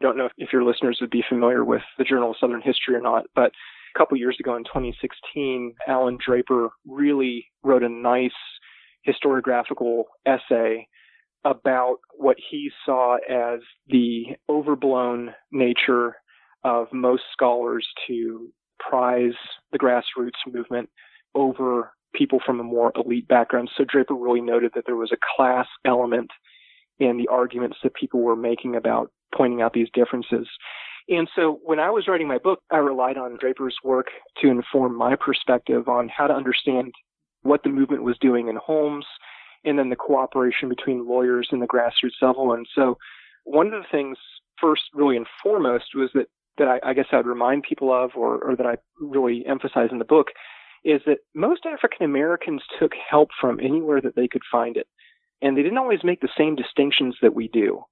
I 0.00 0.04
don't 0.04 0.16
know 0.16 0.26
if, 0.26 0.32
if 0.36 0.52
your 0.52 0.64
listeners 0.64 0.98
would 1.00 1.10
be 1.10 1.24
familiar 1.28 1.64
with 1.64 1.82
the 1.98 2.04
Journal 2.04 2.30
of 2.30 2.36
Southern 2.38 2.62
History 2.62 2.94
or 2.94 3.00
not, 3.00 3.24
but 3.34 3.52
a 3.94 3.98
couple 3.98 4.16
years 4.16 4.36
ago 4.40 4.56
in 4.56 4.64
2016, 4.64 5.74
Alan 5.86 6.18
Draper 6.24 6.70
really 6.86 7.46
wrote 7.62 7.82
a 7.82 7.88
nice 7.88 8.30
historiographical 9.06 10.04
essay 10.26 10.86
about 11.44 11.96
what 12.16 12.36
he 12.50 12.70
saw 12.86 13.16
as 13.28 13.60
the 13.88 14.26
overblown 14.48 15.34
nature 15.50 16.16
of 16.64 16.86
most 16.92 17.22
scholars 17.32 17.86
to 18.06 18.48
prize 18.78 19.34
the 19.72 19.78
grassroots 19.78 20.52
movement 20.52 20.88
over 21.34 21.92
people 22.14 22.40
from 22.44 22.60
a 22.60 22.64
more 22.64 22.92
elite 22.94 23.26
background. 23.26 23.70
So 23.76 23.84
Draper 23.84 24.14
really 24.14 24.40
noted 24.40 24.72
that 24.74 24.84
there 24.86 24.96
was 24.96 25.12
a 25.12 25.36
class 25.36 25.66
element 25.84 26.30
in 26.98 27.16
the 27.16 27.28
arguments 27.28 27.78
that 27.82 27.94
people 27.94 28.20
were 28.20 28.36
making 28.36 28.76
about 28.76 29.10
pointing 29.34 29.62
out 29.62 29.72
these 29.72 29.88
differences. 29.92 30.46
And 31.08 31.28
so 31.34 31.60
when 31.64 31.80
I 31.80 31.90
was 31.90 32.06
writing 32.06 32.28
my 32.28 32.38
book, 32.38 32.60
I 32.70 32.76
relied 32.76 33.16
on 33.16 33.36
Draper's 33.40 33.76
work 33.82 34.06
to 34.40 34.48
inform 34.48 34.96
my 34.96 35.16
perspective 35.16 35.88
on 35.88 36.08
how 36.08 36.26
to 36.26 36.34
understand 36.34 36.92
what 37.42 37.62
the 37.62 37.70
movement 37.70 38.04
was 38.04 38.16
doing 38.20 38.48
in 38.48 38.56
Holmes 38.56 39.06
and 39.64 39.78
then 39.78 39.90
the 39.90 39.96
cooperation 39.96 40.68
between 40.68 41.08
lawyers 41.08 41.48
and 41.50 41.60
the 41.60 41.66
grassroots 41.66 42.20
level. 42.20 42.52
And 42.52 42.66
so 42.74 42.98
one 43.44 43.66
of 43.66 43.72
the 43.72 43.88
things 43.90 44.16
first, 44.60 44.82
really 44.94 45.16
and 45.16 45.26
foremost, 45.42 45.86
was 45.94 46.10
that, 46.14 46.26
that 46.58 46.68
I, 46.68 46.90
I 46.90 46.94
guess 46.94 47.06
I'd 47.12 47.26
remind 47.26 47.64
people 47.68 47.92
of 47.92 48.12
or, 48.16 48.38
or 48.38 48.56
that 48.56 48.66
I 48.66 48.76
really 49.00 49.44
emphasize 49.46 49.88
in 49.90 49.98
the 49.98 50.04
book 50.04 50.28
is 50.84 51.00
that 51.06 51.18
most 51.34 51.64
African 51.64 52.04
Americans 52.04 52.62
took 52.78 52.92
help 53.08 53.28
from 53.40 53.60
anywhere 53.60 54.00
that 54.00 54.16
they 54.16 54.28
could 54.28 54.42
find 54.50 54.76
it. 54.76 54.86
And 55.40 55.56
they 55.56 55.62
didn't 55.62 55.78
always 55.78 56.04
make 56.04 56.20
the 56.20 56.28
same 56.36 56.56
distinctions 56.56 57.16
that 57.22 57.34
we 57.34 57.48
do. 57.48 57.84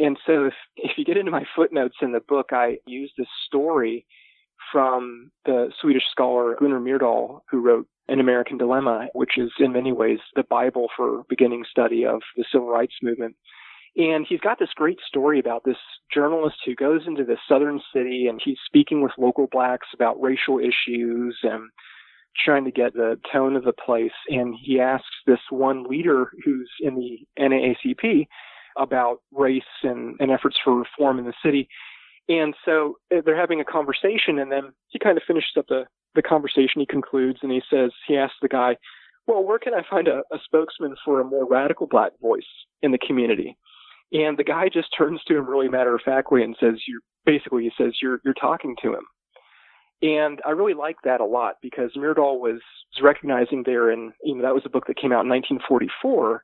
And 0.00 0.18
so 0.26 0.46
if, 0.46 0.54
if 0.76 0.92
you 0.96 1.04
get 1.04 1.18
into 1.18 1.30
my 1.30 1.44
footnotes 1.54 1.96
in 2.00 2.12
the 2.12 2.20
book, 2.26 2.48
I 2.52 2.78
use 2.86 3.12
this 3.18 3.28
story 3.46 4.06
from 4.72 5.30
the 5.44 5.70
Swedish 5.80 6.04
scholar 6.10 6.56
Gunnar 6.58 6.80
Myrdal, 6.80 7.40
who 7.50 7.60
wrote 7.60 7.86
An 8.08 8.18
American 8.18 8.56
Dilemma, 8.56 9.08
which 9.12 9.36
is 9.36 9.50
in 9.58 9.72
many 9.72 9.92
ways 9.92 10.18
the 10.34 10.42
Bible 10.42 10.88
for 10.96 11.24
beginning 11.28 11.64
study 11.70 12.06
of 12.06 12.22
the 12.36 12.44
civil 12.50 12.68
rights 12.68 12.94
movement. 13.02 13.36
And 13.96 14.24
he's 14.26 14.40
got 14.40 14.58
this 14.58 14.72
great 14.74 14.98
story 15.06 15.38
about 15.38 15.64
this 15.64 15.76
journalist 16.14 16.56
who 16.64 16.74
goes 16.74 17.02
into 17.06 17.24
this 17.24 17.40
southern 17.46 17.80
city 17.94 18.26
and 18.26 18.40
he's 18.42 18.58
speaking 18.64 19.02
with 19.02 19.12
local 19.18 19.48
blacks 19.50 19.88
about 19.92 20.20
racial 20.22 20.60
issues 20.60 21.36
and 21.42 21.68
trying 22.42 22.64
to 22.64 22.70
get 22.70 22.94
the 22.94 23.18
tone 23.30 23.56
of 23.56 23.64
the 23.64 23.72
place. 23.72 24.12
And 24.28 24.54
he 24.62 24.80
asks 24.80 25.08
this 25.26 25.40
one 25.50 25.84
leader 25.84 26.30
who's 26.44 26.70
in 26.80 26.94
the 26.94 27.18
NAACP 27.38 28.28
about 28.76 29.18
race 29.32 29.62
and, 29.82 30.16
and 30.20 30.30
efforts 30.30 30.56
for 30.62 30.74
reform 30.76 31.18
in 31.18 31.24
the 31.24 31.34
city. 31.44 31.68
And 32.28 32.54
so 32.64 32.96
uh, 33.14 33.20
they're 33.24 33.38
having 33.38 33.60
a 33.60 33.64
conversation, 33.64 34.38
and 34.38 34.52
then 34.52 34.72
he 34.88 34.98
kind 34.98 35.16
of 35.16 35.24
finishes 35.26 35.52
up 35.58 35.66
the, 35.68 35.84
the 36.14 36.22
conversation. 36.22 36.80
He 36.80 36.86
concludes 36.86 37.40
and 37.42 37.50
he 37.50 37.62
says, 37.70 37.90
he 38.06 38.16
asks 38.16 38.36
the 38.40 38.48
guy, 38.48 38.76
Well, 39.26 39.42
where 39.42 39.58
can 39.58 39.74
I 39.74 39.82
find 39.88 40.06
a, 40.08 40.22
a 40.32 40.38
spokesman 40.44 40.94
for 41.04 41.20
a 41.20 41.24
more 41.24 41.46
radical 41.46 41.86
black 41.86 42.12
voice 42.20 42.42
in 42.82 42.92
the 42.92 42.98
community? 42.98 43.56
And 44.12 44.38
the 44.38 44.44
guy 44.44 44.68
just 44.72 44.88
turns 44.96 45.20
to 45.26 45.36
him 45.36 45.48
really 45.48 45.68
matter 45.68 45.94
of 45.94 46.02
factly 46.04 46.42
and 46.42 46.56
says, 46.60 46.74
You're 46.86 47.00
basically, 47.26 47.64
he 47.64 47.72
says, 47.76 47.94
You're, 48.00 48.20
you're 48.24 48.34
talking 48.34 48.76
to 48.82 48.94
him. 48.94 49.04
And 50.02 50.40
I 50.46 50.50
really 50.50 50.74
like 50.74 50.96
that 51.04 51.20
a 51.20 51.26
lot 51.26 51.56
because 51.60 51.90
Myrdal 51.96 52.40
was, 52.40 52.60
was 52.94 53.02
recognizing 53.02 53.64
there, 53.66 53.90
and 53.90 54.12
you 54.22 54.34
know, 54.34 54.42
that 54.42 54.54
was 54.54 54.62
a 54.64 54.70
book 54.70 54.86
that 54.86 54.96
came 54.96 55.12
out 55.12 55.24
in 55.24 55.28
1944 55.28 56.42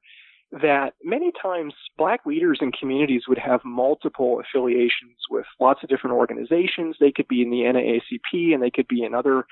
that 0.53 0.95
many 1.03 1.33
times 1.41 1.75
black 1.99 2.21
leaders 2.25 2.59
in 2.61 2.73
communities 2.73 3.23
would 3.29 3.39
have 3.39 3.61
multiple 3.65 4.41
affiliations 4.41 5.17
with 5.31 5.47
lots 5.61 5.83
of 5.83 5.89
different 5.89 6.17
organizations. 6.17 6.97
They 7.01 7.13
could 7.13 7.29
be 7.29 7.43
in 7.43 7.51
the 7.51 7.63
NAACP 7.63 8.55
and 8.55 8.63
they 8.63 8.71
could 8.71 8.89
be 8.89 9.03
in 9.03 9.15
other 9.15 9.45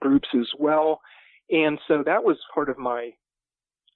groups 0.00 0.28
as 0.38 0.48
well. 0.58 1.00
And 1.50 1.78
so 1.86 2.02
that 2.04 2.24
was 2.24 2.38
part 2.52 2.68
of 2.68 2.78
my 2.78 3.10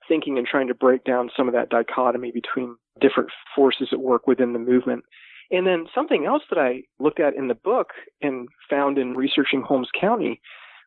thinking 0.08 0.38
and 0.38 0.46
trying 0.46 0.68
to 0.68 0.74
break 0.74 1.04
down 1.04 1.30
some 1.36 1.48
of 1.48 1.54
that 1.54 1.70
dichotomy 1.70 2.30
between 2.30 2.76
different 3.00 3.30
forces 3.54 3.88
at 3.92 4.00
work 4.00 4.26
within 4.26 4.52
the 4.52 4.58
movement. 4.58 5.04
And 5.50 5.66
then 5.66 5.86
something 5.94 6.24
else 6.26 6.42
that 6.50 6.58
I 6.58 6.82
looked 6.98 7.20
at 7.20 7.34
in 7.34 7.48
the 7.48 7.54
book 7.54 7.88
and 8.22 8.48
found 8.68 8.98
in 8.98 9.14
researching 9.14 9.62
Holmes 9.62 9.88
County 9.98 10.40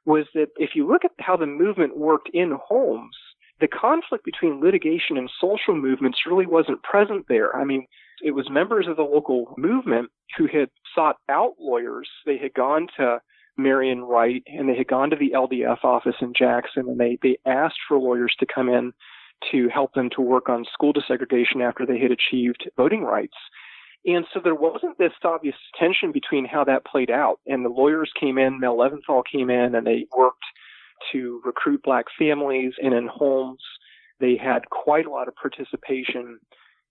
was 0.06 0.26
that 0.34 0.48
if 0.58 0.72
you 0.74 0.88
look 0.88 1.04
at 1.04 1.12
how 1.20 1.36
the 1.36 1.46
movement 1.46 1.98
worked 1.98 2.30
in 2.34 2.58
Holmes, 2.66 3.16
the 3.60 3.68
conflict 3.68 4.24
between 4.24 4.62
litigation 4.62 5.18
and 5.18 5.30
social 5.42 5.76
movements 5.76 6.20
really 6.28 6.46
wasn't 6.46 6.84
present 6.84 7.26
there. 7.28 7.56
I 7.56 7.64
mean, 7.64 7.86
it 8.24 8.32
was 8.32 8.50
members 8.50 8.88
of 8.88 8.98
the 8.98 9.04
local 9.04 9.54
movement 9.58 10.10
who 10.38 10.48
had 10.48 10.70
sought 10.94 11.18
out 11.30 11.54
lawyers. 11.60 12.10
They 12.26 12.38
had 12.38 12.54
gone 12.54 12.88
to 12.98 13.20
Marian 13.58 14.04
Wright 14.04 14.44
and 14.46 14.70
they 14.70 14.76
had 14.76 14.88
gone 14.88 15.10
to 15.10 15.16
the 15.16 15.32
LDF 15.36 15.84
office 15.84 16.16
in 16.22 16.34
Jackson 16.38 16.88
and 16.88 17.00
they, 17.00 17.18
they 17.22 17.38
asked 17.46 17.80
for 17.88 17.98
lawyers 17.98 18.36
to 18.40 18.46
come 18.46 18.70
in 18.70 18.94
to 19.52 19.70
help 19.70 19.94
them 19.94 20.10
to 20.16 20.22
work 20.22 20.50
on 20.50 20.66
school 20.72 20.94
desegregation 20.94 21.62
after 21.62 21.86
they 21.86 22.00
had 22.00 22.12
achieved 22.12 22.70
voting 22.76 23.04
rights. 23.04 23.36
And 24.06 24.26
so 24.34 24.40
there 24.42 24.56
wasn't 24.56 24.98
this 24.98 25.12
obvious 25.24 25.56
tension 25.78 26.12
between 26.12 26.46
how 26.46 26.64
that 26.64 26.86
played 26.86 27.12
out. 27.12 27.40
And 27.46 27.66
the 27.66 27.70
lawyers 27.70 28.12
came 28.20 28.38
in, 28.38 28.60
Mel 28.60 28.78
Leventhal 28.78 29.24
came 29.30 29.50
in, 29.50 29.76
and 29.76 29.86
they 29.86 30.06
worked 30.18 30.46
to 31.12 31.42
recruit 31.46 31.84
black 31.84 32.06
families 32.18 32.74
and 32.82 32.94
in 32.94 33.08
Holmes. 33.08 33.62
They 34.20 34.38
had 34.38 34.70
quite 34.70 35.06
a 35.06 35.12
lot 35.12 35.28
of 35.28 35.36
participation 35.36 36.40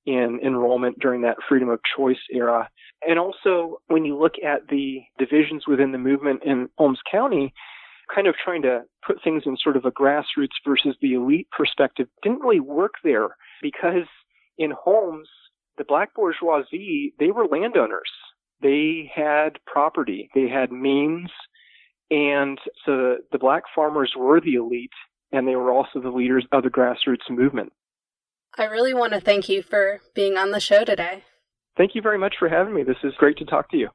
in 0.06 0.38
enrollment 0.44 0.98
during 1.00 1.22
that 1.22 1.36
freedom 1.48 1.68
of 1.68 1.80
choice 1.96 2.18
era. 2.32 2.68
And 3.06 3.18
also, 3.18 3.78
when 3.88 4.04
you 4.04 4.16
look 4.16 4.34
at 4.44 4.68
the 4.68 5.00
divisions 5.18 5.66
within 5.66 5.92
the 5.92 5.98
movement 5.98 6.42
in 6.44 6.68
Holmes 6.78 7.00
County, 7.10 7.52
kind 8.14 8.28
of 8.28 8.36
trying 8.42 8.62
to 8.62 8.82
put 9.04 9.22
things 9.22 9.42
in 9.46 9.56
sort 9.56 9.76
of 9.76 9.84
a 9.84 9.90
grassroots 9.90 10.54
versus 10.64 10.96
the 11.00 11.14
elite 11.14 11.48
perspective 11.56 12.06
didn't 12.22 12.40
really 12.40 12.60
work 12.60 12.94
there 13.02 13.36
because 13.60 14.06
in 14.58 14.70
Holmes, 14.70 15.28
the 15.76 15.84
black 15.84 16.14
bourgeoisie, 16.14 17.12
they 17.18 17.30
were 17.30 17.46
landowners. 17.46 18.10
They 18.62 19.10
had 19.14 19.58
property, 19.66 20.30
they 20.34 20.48
had 20.48 20.72
means, 20.72 21.30
and 22.10 22.58
so 22.84 23.16
the 23.32 23.38
black 23.38 23.64
farmers 23.74 24.12
were 24.16 24.40
the 24.40 24.54
elite, 24.54 24.90
and 25.32 25.46
they 25.46 25.56
were 25.56 25.72
also 25.72 26.00
the 26.00 26.10
leaders 26.10 26.46
of 26.52 26.62
the 26.62 26.70
grassroots 26.70 27.28
movement. 27.30 27.72
I 28.56 28.64
really 28.64 28.94
want 28.94 29.12
to 29.12 29.20
thank 29.20 29.48
you 29.48 29.62
for 29.62 30.00
being 30.14 30.36
on 30.36 30.50
the 30.50 30.60
show 30.60 30.84
today. 30.84 31.24
Thank 31.76 31.94
you 31.94 32.02
very 32.02 32.18
much 32.18 32.36
for 32.38 32.48
having 32.48 32.74
me. 32.74 32.84
This 32.84 32.96
is 33.04 33.12
great 33.18 33.36
to 33.38 33.44
talk 33.44 33.70
to 33.70 33.76
you. 33.76 33.88